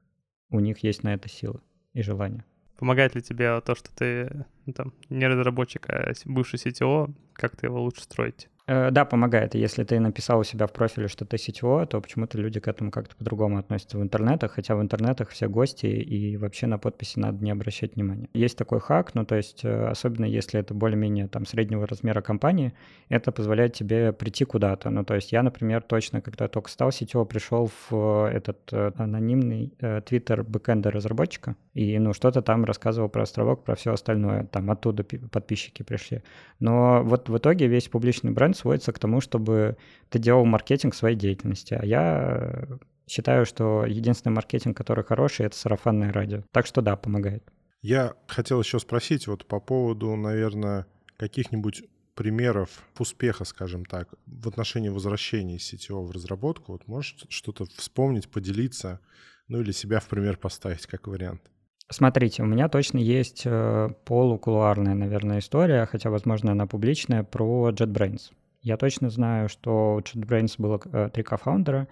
у 0.50 0.60
них 0.60 0.82
есть 0.82 1.02
на 1.02 1.14
это 1.14 1.28
силы 1.28 1.60
и 1.92 2.02
желание. 2.02 2.44
Помогает 2.78 3.14
ли 3.14 3.20
тебе 3.20 3.60
то, 3.60 3.74
что 3.74 3.94
ты 3.94 4.46
ну, 4.64 4.72
там, 4.72 4.94
не 5.10 5.26
разработчик, 5.28 5.90
а 5.90 6.12
бывший 6.24 6.56
CTO, 6.56 7.12
как 7.34 7.56
ты 7.56 7.66
его 7.66 7.82
лучше 7.82 8.02
строить? 8.02 8.48
Э, 8.70 8.92
да, 8.92 9.04
помогает. 9.04 9.56
Если 9.56 9.82
ты 9.82 9.98
написал 9.98 10.38
у 10.38 10.44
себя 10.44 10.68
в 10.68 10.72
профиле, 10.72 11.08
что 11.08 11.24
ты 11.24 11.38
сетевой, 11.38 11.88
то 11.88 12.00
почему-то 12.00 12.38
люди 12.38 12.60
к 12.60 12.68
этому 12.68 12.92
как-то 12.92 13.16
по-другому 13.16 13.58
относятся 13.58 13.98
в 13.98 14.02
интернетах, 14.02 14.52
хотя 14.52 14.76
в 14.76 14.80
интернетах 14.80 15.30
все 15.30 15.48
гости, 15.48 15.86
и 15.86 16.36
вообще 16.36 16.68
на 16.68 16.78
подписи 16.78 17.18
надо 17.18 17.42
не 17.42 17.50
обращать 17.50 17.96
внимания. 17.96 18.28
Есть 18.32 18.56
такой 18.56 18.78
хак, 18.78 19.16
ну 19.16 19.24
то 19.24 19.34
есть 19.34 19.64
э, 19.64 19.88
особенно 19.88 20.24
если 20.24 20.60
это 20.60 20.72
более-менее 20.72 21.26
там 21.26 21.46
среднего 21.46 21.84
размера 21.84 22.20
компании, 22.20 22.72
это 23.08 23.32
позволяет 23.32 23.72
тебе 23.72 24.12
прийти 24.12 24.44
куда-то. 24.44 24.88
Ну 24.90 25.04
то 25.04 25.16
есть 25.16 25.32
я, 25.32 25.42
например, 25.42 25.82
точно, 25.82 26.20
когда 26.20 26.46
только 26.46 26.70
стал 26.70 26.92
сетевой, 26.92 27.26
пришел 27.26 27.66
в 27.66 28.28
э, 28.28 28.36
этот 28.36 28.72
анонимный 28.72 29.74
твиттер 30.06 30.44
бэкэнда 30.44 30.92
разработчика, 30.92 31.56
и 31.74 31.98
ну 31.98 32.12
что-то 32.12 32.40
там 32.40 32.64
рассказывал 32.64 33.08
про 33.08 33.22
островок, 33.22 33.64
про 33.64 33.74
все 33.74 33.92
остальное, 33.92 34.44
там 34.44 34.70
оттуда 34.70 35.02
подписчики 35.02 35.82
пришли. 35.82 36.22
Но 36.60 37.02
вот 37.02 37.28
в 37.28 37.36
итоге 37.36 37.66
весь 37.66 37.88
публичный 37.88 38.30
бренд 38.30 38.59
сводится 38.60 38.92
к 38.92 38.98
тому, 38.98 39.20
чтобы 39.20 39.76
ты 40.08 40.18
делал 40.18 40.44
маркетинг 40.44 40.94
своей 40.94 41.16
деятельности. 41.16 41.74
А 41.74 41.84
я 41.84 42.66
считаю, 43.08 43.44
что 43.44 43.84
единственный 43.84 44.32
маркетинг, 44.32 44.76
который 44.76 45.04
хороший, 45.04 45.46
это 45.46 45.56
сарафанное 45.56 46.12
радио. 46.12 46.44
Так 46.52 46.66
что 46.66 46.80
да, 46.80 46.96
помогает. 46.96 47.42
Я 47.82 48.14
хотел 48.26 48.60
еще 48.60 48.78
спросить 48.78 49.26
вот 49.26 49.46
по 49.46 49.58
поводу, 49.58 50.14
наверное, 50.14 50.86
каких-нибудь 51.16 51.84
примеров 52.14 52.68
успеха, 52.98 53.44
скажем 53.44 53.84
так, 53.84 54.08
в 54.26 54.48
отношении 54.48 54.90
возвращения 54.90 55.56
CTO 55.56 56.04
в 56.04 56.10
разработку. 56.10 56.72
Вот 56.72 56.86
можешь 56.86 57.16
что-то 57.30 57.64
вспомнить, 57.76 58.28
поделиться, 58.28 59.00
ну 59.48 59.60
или 59.60 59.72
себя 59.72 60.00
в 60.00 60.06
пример 60.06 60.36
поставить 60.36 60.86
как 60.86 61.06
вариант? 61.06 61.40
Смотрите, 61.88 62.42
у 62.42 62.46
меня 62.46 62.68
точно 62.68 62.98
есть 62.98 63.42
э, 63.44 63.88
полукулуарная, 64.04 64.94
наверное, 64.94 65.40
история, 65.40 65.86
хотя, 65.86 66.10
возможно, 66.10 66.52
она 66.52 66.66
публичная, 66.66 67.24
про 67.24 67.70
JetBrains. 67.70 68.30
Я 68.62 68.76
точно 68.76 69.10
знаю, 69.10 69.48
что 69.48 69.94
у 69.94 70.00
JetBrains 70.00 70.54
было 70.58 70.80
э, 70.84 71.10
три 71.12 71.22
кофаундера, 71.22 71.88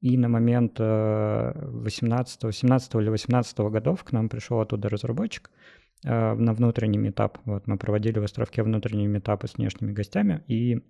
и 0.00 0.16
на 0.18 0.28
момент 0.28 0.78
18, 0.78 2.54
17 2.54 2.94
или 2.94 3.08
18 3.08 3.58
годов 3.58 4.04
к 4.04 4.12
нам 4.12 4.28
пришел 4.28 4.60
оттуда 4.60 4.88
разработчик 4.90 5.50
на 6.04 6.52
внутренний 6.52 6.98
метап. 6.98 7.38
Вот 7.46 7.66
мы 7.66 7.78
проводили 7.78 8.18
в 8.18 8.22
островке 8.22 8.62
внутренние 8.62 9.08
метапы 9.08 9.48
с 9.48 9.54
внешними 9.54 9.92
гостями, 9.92 10.44
и 10.46 10.82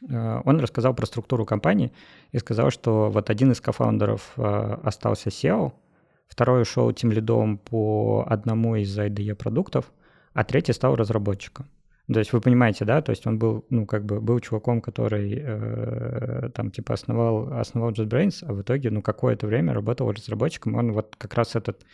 он 0.00 0.58
рассказал 0.58 0.94
про 0.94 1.04
структуру 1.04 1.44
компании 1.44 1.92
и 2.32 2.38
сказал, 2.38 2.70
что 2.70 3.10
вот 3.10 3.28
один 3.28 3.52
из 3.52 3.60
кофаундеров 3.60 4.38
остался 4.38 5.28
SEO, 5.28 5.74
второй 6.28 6.62
ушел 6.62 6.90
тем 6.92 7.12
лидом 7.12 7.58
по 7.58 8.24
одному 8.26 8.76
из 8.76 8.98
IDE 8.98 9.34
продуктов, 9.34 9.92
а 10.32 10.44
третий 10.44 10.72
стал 10.72 10.96
разработчиком. 10.96 11.66
То 12.12 12.20
есть 12.20 12.32
вы 12.32 12.40
понимаете, 12.40 12.86
да, 12.86 13.02
то 13.02 13.10
есть 13.10 13.26
он 13.26 13.38
был, 13.38 13.66
ну, 13.68 13.84
как 13.84 14.06
бы 14.06 14.20
был 14.20 14.40
чуваком, 14.40 14.80
который 14.80 15.42
э, 15.44 16.50
там 16.54 16.70
типа 16.70 16.94
основал, 16.94 17.52
основал 17.52 17.90
JetBrains, 17.90 18.44
а 18.46 18.54
в 18.54 18.62
итоге, 18.62 18.90
ну, 18.90 19.02
какое-то 19.02 19.46
время 19.46 19.74
работал 19.74 20.10
разработчиком. 20.10 20.74
Он 20.74 20.92
вот 20.92 21.16
как 21.18 21.34
раз 21.34 21.54
этот 21.54 21.84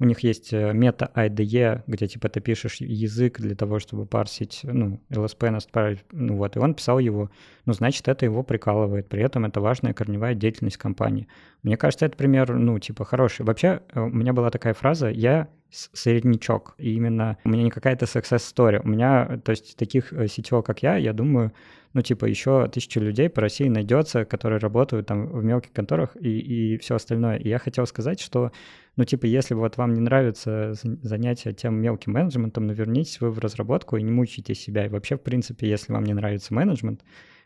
у 0.00 0.04
них 0.04 0.20
есть 0.20 0.52
э, 0.52 0.72
мета 0.72 1.10
IDE, 1.14 1.82
где 1.86 2.06
типа 2.06 2.28
ты 2.28 2.40
пишешь 2.40 2.76
язык 2.80 3.40
для 3.40 3.54
того, 3.54 3.78
чтобы 3.78 4.06
парсить, 4.06 4.60
ну, 4.62 5.00
LSP 5.10 5.50
настраивать, 5.50 6.04
ну 6.12 6.36
вот, 6.36 6.56
и 6.56 6.58
он 6.60 6.74
писал 6.74 6.98
его, 6.98 7.30
ну, 7.66 7.72
значит, 7.72 8.06
это 8.08 8.24
его 8.24 8.42
прикалывает, 8.42 9.08
при 9.08 9.22
этом 9.22 9.44
это 9.44 9.60
важная 9.60 9.94
корневая 9.94 10.34
деятельность 10.34 10.76
компании. 10.76 11.28
Мне 11.62 11.76
кажется, 11.76 12.06
это 12.06 12.16
пример, 12.16 12.54
ну, 12.54 12.78
типа, 12.78 13.04
хороший. 13.04 13.44
Вообще, 13.44 13.82
э, 13.92 14.00
у 14.00 14.08
меня 14.08 14.32
была 14.32 14.50
такая 14.50 14.74
фраза, 14.74 15.08
я 15.08 15.48
среднячок, 15.70 16.74
и 16.78 16.94
именно 16.94 17.38
у 17.44 17.50
меня 17.50 17.64
не 17.64 17.70
какая-то 17.70 18.06
success 18.06 18.38
story, 18.38 18.80
у 18.82 18.88
меня, 18.88 19.40
то 19.44 19.50
есть 19.50 19.76
таких 19.76 20.12
э, 20.12 20.28
сетевых, 20.28 20.64
как 20.64 20.82
я, 20.82 20.96
я 20.96 21.12
думаю, 21.12 21.52
ну, 21.94 22.02
типа, 22.02 22.26
еще 22.26 22.68
тысячу 22.68 23.00
людей 23.00 23.28
по 23.28 23.40
России 23.40 23.68
найдется, 23.68 24.24
которые 24.24 24.58
работают 24.58 25.06
там 25.06 25.26
в 25.26 25.42
мелких 25.42 25.72
конторах 25.72 26.16
и, 26.20 26.74
и 26.74 26.78
все 26.78 26.96
остальное. 26.96 27.36
И 27.36 27.48
я 27.48 27.58
хотел 27.58 27.86
сказать, 27.86 28.20
что, 28.20 28.52
ну, 28.96 29.04
типа, 29.04 29.24
если 29.26 29.54
вот 29.54 29.78
вам 29.78 29.94
не 29.94 30.00
нравится 30.00 30.74
занятие 30.74 31.54
тем 31.54 31.80
мелким 31.80 32.12
менеджментом, 32.12 32.66
ну, 32.66 32.74
вернитесь 32.74 33.20
вы 33.20 33.30
в 33.30 33.38
разработку 33.38 33.96
и 33.96 34.02
не 34.02 34.10
мучайте 34.10 34.54
себя. 34.54 34.86
И 34.86 34.88
вообще, 34.88 35.16
в 35.16 35.22
принципе, 35.22 35.68
если 35.68 35.92
вам 35.92 36.04
не 36.04 36.12
нравится 36.12 36.52
менеджмент, 36.52 37.02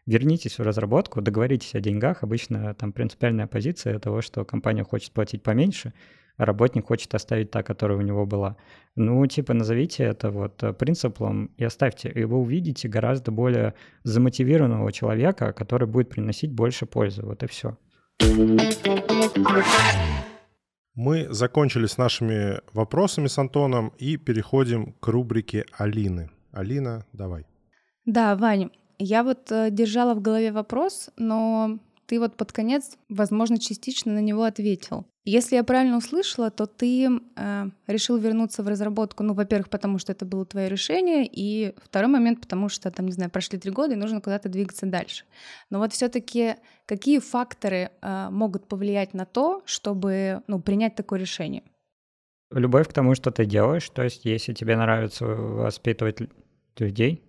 вернитесь 0.07 0.59
в 0.59 0.62
разработку, 0.62 1.20
договоритесь 1.20 1.75
о 1.75 1.81
деньгах. 1.81 2.25
Обычно 2.25 2.75
там 2.75 2.93
принципиальная 2.93 3.47
позиция 3.47 3.99
того, 4.01 4.23
что 4.23 4.45
компания 4.45 4.83
хочет 4.83 5.12
платить 5.12 5.43
поменьше, 5.43 5.93
работник 6.37 6.87
хочет 6.87 7.14
оставить 7.14 7.51
та, 7.51 7.62
которая 7.62 7.99
у 7.99 8.03
него 8.03 8.26
была. 8.26 8.57
Ну, 8.97 9.26
типа, 9.26 9.55
назовите 9.55 10.05
это 10.05 10.30
вот 10.30 10.62
э, 10.62 10.72
принципом 10.72 11.47
и 11.57 11.64
оставьте, 11.64 12.11
и 12.11 12.24
вы 12.24 12.37
увидите 12.37 12.89
гораздо 12.89 13.30
более 13.30 13.74
замотивированного 14.05 14.93
человека, 14.93 15.53
который 15.53 15.89
будет 15.89 16.11
приносить 16.11 16.53
больше 16.53 16.87
пользы. 16.87 17.22
Вот 17.22 17.43
и 17.43 17.47
все. 17.47 17.76
Мы 20.95 21.26
закончили 21.30 21.87
с 21.87 21.97
нашими 21.97 22.61
вопросами 22.74 23.26
с 23.26 23.39
Антоном 23.39 23.93
и 23.97 24.18
переходим 24.18 24.93
к 25.01 25.09
рубрике 25.09 25.64
Алины. 25.78 26.30
Алина, 26.53 27.07
давай. 27.14 27.47
Да, 28.05 28.37
Ваня, 28.37 28.70
я 28.99 29.22
вот 29.22 29.51
э, 29.51 29.70
держала 29.70 30.14
в 30.14 30.20
голове 30.20 30.53
вопрос, 30.53 31.11
но 31.16 31.78
ты 32.13 32.21
вот 32.21 32.37
под 32.37 32.53
конец, 32.53 32.99
возможно, 33.09 33.59
частично 33.59 34.13
на 34.13 34.19
него 34.19 34.43
ответил. 34.43 35.07
Если 35.25 35.57
я 35.57 35.65
правильно 35.65 35.97
услышала, 35.97 36.51
то 36.51 36.67
ты 36.67 37.07
э, 37.07 37.65
решил 37.87 38.19
вернуться 38.19 38.63
в 38.63 38.69
разработку, 38.69 39.23
ну, 39.23 39.33
во-первых, 39.33 39.71
потому 39.71 39.97
что 39.97 40.13
это 40.13 40.27
было 40.27 40.45
твое 40.45 40.69
решение, 40.69 41.27
и 41.27 41.75
второй 41.83 42.11
момент, 42.11 42.43
потому 42.43 42.69
что, 42.69 42.91
там, 42.91 43.07
не 43.07 43.13
знаю, 43.13 43.31
прошли 43.31 43.59
три 43.59 43.71
года, 43.71 43.95
и 43.95 43.97
нужно 43.97 44.21
куда-то 44.21 44.51
двигаться 44.51 44.85
дальше. 44.85 45.25
Но 45.71 45.79
вот 45.79 45.95
все-таки 45.95 46.57
какие 46.85 47.19
факторы 47.19 47.93
э, 48.03 48.29
могут 48.31 48.69
повлиять 48.69 49.15
на 49.15 49.25
то, 49.25 49.63
чтобы, 49.65 50.43
ну, 50.49 50.61
принять 50.61 50.95
такое 50.95 51.19
решение? 51.19 51.63
Любовь 52.51 52.89
к 52.89 52.93
тому, 52.93 53.15
что 53.15 53.31
ты 53.31 53.47
делаешь, 53.47 53.89
то 53.89 54.03
есть 54.03 54.27
если 54.27 54.53
тебе 54.53 54.77
нравится 54.77 55.25
воспитывать 55.25 56.19
людей, 56.77 57.23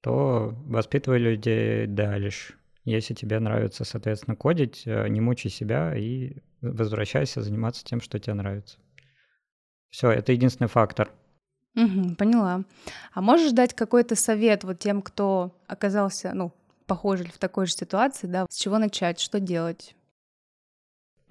то 0.00 0.54
воспитывай 0.64 1.18
людей 1.18 1.86
дальше. 1.86 2.54
Если 2.84 3.14
тебе 3.14 3.38
нравится, 3.38 3.84
соответственно, 3.84 4.36
кодить, 4.36 4.82
э, 4.86 5.08
не 5.08 5.20
мучай 5.20 5.50
себя 5.50 5.96
и 5.96 6.38
возвращайся 6.60 7.40
заниматься 7.40 7.84
тем, 7.84 8.00
что 8.00 8.18
тебе 8.18 8.34
нравится. 8.34 8.78
Все, 9.88 10.10
это 10.10 10.32
единственный 10.32 10.68
фактор. 10.68 11.10
Угу, 11.76 12.16
поняла. 12.16 12.64
А 13.12 13.20
можешь 13.20 13.52
дать 13.52 13.74
какой-то 13.74 14.16
совет 14.16 14.64
вот 14.64 14.78
тем, 14.78 15.00
кто 15.00 15.56
оказался, 15.66 16.32
ну, 16.34 16.52
похожий 16.86 17.26
в 17.26 17.38
такой 17.38 17.66
же 17.66 17.72
ситуации, 17.72 18.26
да, 18.26 18.46
с 18.50 18.56
чего 18.56 18.78
начать, 18.78 19.20
что 19.20 19.38
делать? 19.38 19.94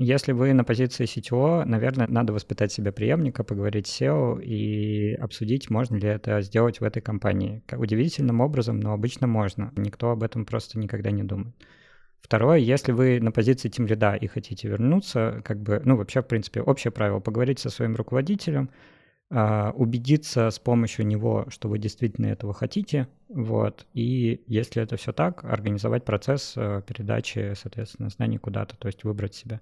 Если 0.04 0.32
вы 0.32 0.52
на 0.54 0.64
позиции 0.64 1.06
CTO, 1.06 1.64
наверное, 1.64 2.08
надо 2.08 2.34
воспитать 2.34 2.72
себе 2.72 2.92
преемника, 2.92 3.44
поговорить 3.44 3.86
с 3.86 4.02
SEO 4.02 4.42
и 4.42 5.14
обсудить, 5.14 5.70
можно 5.70 5.96
ли 5.96 6.08
это 6.08 6.42
сделать 6.42 6.82
в 6.82 6.84
этой 6.84 7.04
компании. 7.04 7.62
Удивительным 7.72 8.42
образом, 8.42 8.80
но 8.80 8.94
обычно 8.94 9.28
можно. 9.28 9.72
Никто 9.76 10.10
об 10.10 10.24
этом 10.24 10.46
просто 10.46 10.80
никогда 10.80 11.12
не 11.12 11.22
думает. 11.22 11.54
Второе, 12.20 12.58
если 12.58 12.94
вы 12.94 13.20
на 13.20 13.32
позиции 13.32 13.70
тем 13.70 13.86
лида 13.86 14.16
и 14.16 14.26
хотите 14.26 14.68
вернуться, 14.68 15.44
как 15.46 15.62
бы, 15.62 15.84
ну, 15.86 15.96
вообще, 15.96 16.24
в 16.24 16.28
принципе, 16.28 16.62
общее 16.62 16.90
правило, 16.90 17.20
поговорить 17.20 17.60
со 17.60 17.70
своим 17.70 17.96
руководителем, 17.96 18.72
убедиться 19.76 20.50
с 20.50 20.60
помощью 20.60 21.08
него, 21.08 21.46
что 21.50 21.70
вы 21.70 21.80
действительно 21.80 22.28
этого 22.28 22.54
хотите, 22.54 23.08
вот, 23.30 23.86
и 23.94 24.44
если 24.48 24.84
это 24.84 24.98
все 24.98 25.14
так, 25.14 25.46
организовать 25.46 26.04
процесс 26.04 26.54
э, 26.58 26.82
передачи, 26.86 27.54
соответственно, 27.56 28.10
знаний 28.10 28.38
куда-то, 28.38 28.76
то 28.78 28.88
есть 28.88 29.06
выбрать 29.06 29.34
себя. 29.34 29.62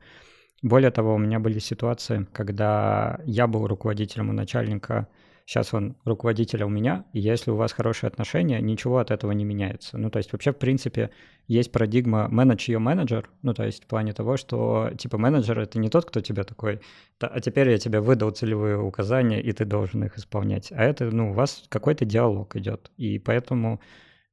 Более 0.63 0.91
того, 0.91 1.13
у 1.13 1.17
меня 1.19 1.39
были 1.39 1.59
ситуации, 1.59 2.27
когда 2.33 3.19
я 3.25 3.45
был 3.47 3.67
руководителем 3.67 4.29
у 4.29 4.33
начальника, 4.33 5.07
сейчас 5.49 5.73
он 5.73 5.95
руководитель 6.05 6.61
у 6.61 6.69
меня, 6.69 7.05
и 7.11 7.19
если 7.19 7.49
у 7.49 7.55
вас 7.55 7.71
хорошие 7.73 8.07
отношения, 8.07 8.61
ничего 8.61 8.99
от 8.99 9.09
этого 9.09 9.31
не 9.31 9.45
меняется. 9.45 9.97
Ну, 9.97 10.11
то 10.11 10.17
есть 10.17 10.31
вообще, 10.31 10.51
в 10.51 10.57
принципе, 10.57 11.09
есть 11.47 11.71
парадигма 11.71 12.29
manage 12.31 12.67
your 12.67 12.77
manager, 12.77 13.25
ну, 13.41 13.55
то 13.55 13.65
есть 13.65 13.85
в 13.85 13.87
плане 13.87 14.13
того, 14.13 14.37
что, 14.37 14.91
типа, 14.95 15.17
менеджер— 15.17 15.57
это 15.59 15.79
не 15.79 15.89
тот, 15.89 16.05
кто 16.05 16.21
тебе 16.21 16.43
такой, 16.43 16.81
а 17.19 17.39
теперь 17.39 17.71
я 17.71 17.79
тебе 17.79 17.99
выдал 17.99 18.29
целевые 18.29 18.79
указания, 18.79 19.41
и 19.41 19.51
ты 19.51 19.65
должен 19.65 20.03
их 20.03 20.19
исполнять, 20.19 20.71
а 20.71 20.83
это, 20.83 21.05
ну, 21.05 21.31
у 21.31 21.33
вас 21.33 21.63
какой-то 21.67 22.05
диалог 22.05 22.55
идет, 22.55 22.91
и 22.97 23.17
поэтому 23.17 23.81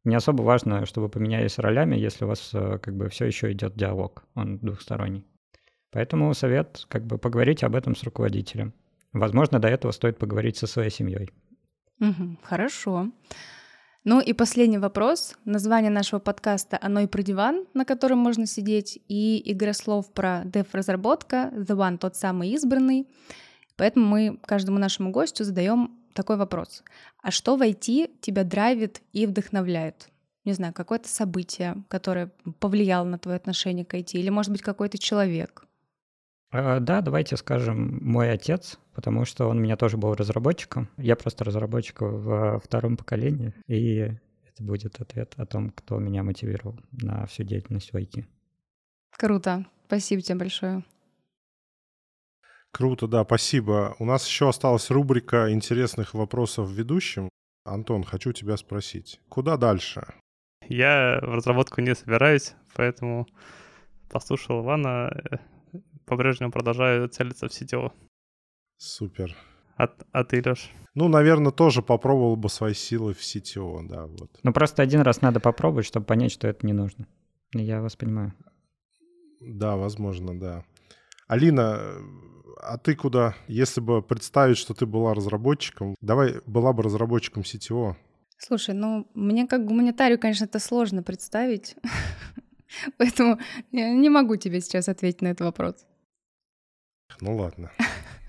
не 0.05 0.17
особо 0.17 0.43
важно, 0.43 0.85
чтобы 0.85 1.09
поменялись 1.09 1.59
ролями, 1.59 1.97
если 1.97 2.27
у 2.27 2.29
вас 2.29 2.51
э, 2.53 2.79
как 2.79 2.95
бы 2.95 3.09
все 3.09 3.25
еще 3.25 3.53
идет 3.53 3.75
диалог, 3.75 4.23
он 4.35 4.59
двухсторонний. 4.59 5.25
Поэтому 5.93 6.35
совет 6.35 6.85
как 6.89 7.07
бы 7.07 7.17
поговорить 7.17 7.64
об 7.64 7.75
этом 7.75 7.97
с 7.97 8.03
руководителем. 8.03 8.75
Возможно, 9.13 9.59
до 9.59 9.69
этого 9.69 9.93
стоит 9.93 10.19
поговорить 10.19 10.57
со 10.57 10.67
своей 10.67 10.91
семьей. 10.91 11.31
Угу, 12.01 12.39
хорошо. 12.43 13.11
Ну 14.05 14.21
и 14.21 14.33
последний 14.35 14.79
вопрос. 14.79 15.35
Название 15.45 15.91
нашего 15.91 16.21
подкаста 16.21 16.79
«Оно 16.81 17.01
и 17.01 17.07
про 17.09 17.23
диван», 17.23 17.67
на 17.75 17.85
котором 17.85 18.19
можно 18.19 18.47
сидеть, 18.47 19.01
и 19.09 19.43
игра 19.53 19.73
слов 19.73 20.13
про 20.13 20.43
дев-разработка, 20.45 21.51
the 21.53 21.77
one, 21.77 21.99
тот 21.99 22.15
самый 22.15 22.51
избранный. 22.51 23.09
Поэтому 23.77 24.07
мы 24.07 24.39
каждому 24.47 24.79
нашему 24.79 25.11
гостю 25.11 25.43
задаем 25.43 25.99
такой 26.13 26.37
вопрос. 26.37 26.85
А 27.21 27.33
что 27.33 27.57
в 27.57 27.63
IT 27.63 28.21
тебя 28.21 28.45
драйвит 28.45 29.03
и 29.13 29.27
вдохновляет? 29.27 30.09
Не 30.45 30.53
знаю, 30.53 30.73
какое-то 30.73 31.09
событие, 31.09 31.83
которое 31.89 32.31
повлияло 32.61 33.05
на 33.05 33.19
твое 33.19 33.37
отношение 33.37 33.85
к 33.85 33.95
IT, 33.95 34.13
или, 34.13 34.29
может 34.29 34.53
быть, 34.53 34.63
какой-то 34.63 34.99
человек? 34.99 35.66
А, 36.51 36.80
да, 36.80 37.01
давайте 37.01 37.36
скажем 37.36 37.99
мой 38.03 38.30
отец, 38.30 38.78
потому 38.94 39.24
что 39.24 39.49
он 39.49 39.59
у 39.59 39.61
меня 39.61 39.76
тоже 39.76 39.97
был 39.97 40.14
разработчиком. 40.14 40.88
Я 40.97 41.16
просто 41.16 41.44
разработчик 41.44 42.01
в 42.01 42.61
втором 42.61 42.97
поколении, 42.97 43.55
и 43.66 44.12
это 44.44 44.62
будет 44.62 45.01
ответ 45.01 45.34
о 45.36 45.47
том, 45.47 45.70
кто 45.70 45.99
меня 45.99 46.22
мотивировал 46.22 46.78
на 46.92 47.26
всю 47.26 47.42
деятельность 47.42 47.92
в 47.92 47.97
IT. 47.97 48.24
Круто. 49.11 49.66
Спасибо 49.86 50.22
тебе 50.22 50.38
большое. 50.38 50.84
Круто, 52.70 53.07
да, 53.07 53.24
спасибо. 53.24 53.97
У 53.99 54.05
нас 54.05 54.26
еще 54.26 54.49
осталась 54.49 54.90
рубрика 54.90 55.53
интересных 55.53 56.12
вопросов 56.14 56.70
ведущим. 56.70 57.30
Антон, 57.64 58.05
хочу 58.05 58.32
тебя 58.32 58.57
спросить, 58.57 59.20
куда 59.28 59.57
дальше? 59.57 60.07
Я 60.68 61.18
в 61.22 61.34
разработку 61.34 61.80
не 61.80 61.94
собираюсь, 61.94 62.55
поэтому 62.74 63.26
послушал 64.11 64.62
Ивана, 64.62 65.11
э, 65.30 65.36
по-прежнему 66.07 66.53
продолжаю 66.53 67.09
целиться 67.09 67.49
в 67.49 67.53
сетево. 67.53 67.93
Супер. 68.79 69.37
А, 69.77 69.89
а 70.13 70.25
ты, 70.25 70.43
Леш? 70.45 70.71
Ну, 70.95 71.09
наверное, 71.09 71.53
тоже 71.53 71.83
попробовал 71.83 72.37
бы 72.37 72.49
свои 72.49 72.73
силы 72.73 73.13
в 73.13 73.21
CTO, 73.21 73.87
да, 73.87 74.07
вот. 74.07 74.31
Ну, 74.43 74.53
просто 74.53 74.83
один 74.83 75.03
раз 75.03 75.21
надо 75.21 75.41
попробовать, 75.41 75.85
чтобы 75.85 76.07
понять, 76.07 76.33
что 76.33 76.49
это 76.49 76.67
не 76.67 76.73
нужно. 76.73 77.07
Я 77.53 77.83
вас 77.83 77.97
понимаю. 77.97 78.33
Да, 79.41 79.77
возможно, 79.77 80.39
да. 80.39 80.65
Алина, 81.29 81.81
а 82.63 82.79
ты 82.79 82.95
куда? 82.95 83.35
Если 83.49 83.81
бы 83.81 84.03
представить, 84.03 84.57
что 84.57 84.73
ты 84.73 84.87
была 84.87 85.13
разработчиком, 85.13 85.95
давай 86.01 86.41
была 86.47 86.73
бы 86.73 86.83
разработчиком 86.83 87.43
CTO. 87.43 87.95
Слушай, 88.39 88.75
ну 88.75 89.07
мне 89.15 89.47
как 89.47 89.67
гуманитарию, 89.67 90.19
конечно, 90.19 90.45
это 90.45 90.59
сложно 90.59 91.03
представить, 91.03 91.77
поэтому 92.99 93.39
я 93.73 93.93
не 93.93 94.11
могу 94.11 94.37
тебе 94.37 94.61
сейчас 94.61 94.89
ответить 94.89 95.23
на 95.23 95.29
этот 95.29 95.47
вопрос. 95.47 95.87
Ну 97.21 97.37
ладно. 97.37 97.71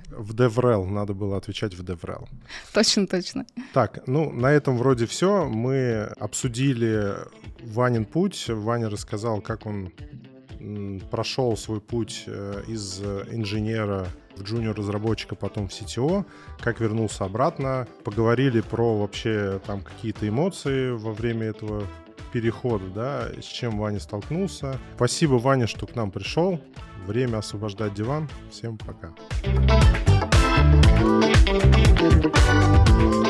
В 0.09 0.33
DevRel 0.33 0.85
надо 0.85 1.13
было 1.13 1.37
отвечать 1.37 1.73
в 1.73 1.83
DevRel. 1.83 2.27
Точно, 2.73 3.07
точно. 3.07 3.45
Так, 3.73 4.07
ну 4.07 4.31
на 4.31 4.51
этом 4.51 4.77
вроде 4.77 5.05
все. 5.05 5.45
Мы 5.45 6.03
обсудили 6.19 7.15
Ванин 7.61 8.05
путь. 8.05 8.45
Ваня 8.47 8.89
рассказал, 8.89 9.41
как 9.41 9.65
он 9.65 9.91
прошел 11.11 11.55
свой 11.57 11.81
путь 11.81 12.23
э, 12.27 12.63
из 12.67 12.99
инженера 13.01 14.07
в 14.35 14.43
джуниор-разработчика, 14.43 15.35
потом 15.35 15.67
в 15.67 15.71
CTO, 15.71 16.25
как 16.59 16.79
вернулся 16.79 17.25
обратно. 17.25 17.87
Поговорили 18.03 18.61
про 18.61 18.97
вообще 18.97 19.59
там 19.65 19.81
какие-то 19.81 20.27
эмоции 20.27 20.91
во 20.91 21.11
время 21.11 21.47
этого 21.47 21.83
перехода, 22.31 22.85
да, 22.87 23.29
с 23.41 23.45
чем 23.45 23.79
Ваня 23.79 23.99
столкнулся. 23.99 24.79
Спасибо, 24.95 25.33
Ваня, 25.35 25.67
что 25.67 25.87
к 25.87 25.95
нам 25.95 26.11
пришел. 26.11 26.59
Время 27.05 27.37
освобождать 27.37 27.93
диван. 27.93 28.29
Всем 28.51 28.77
пока. 28.77 29.13
thank 32.47 33.15
you 33.15 33.26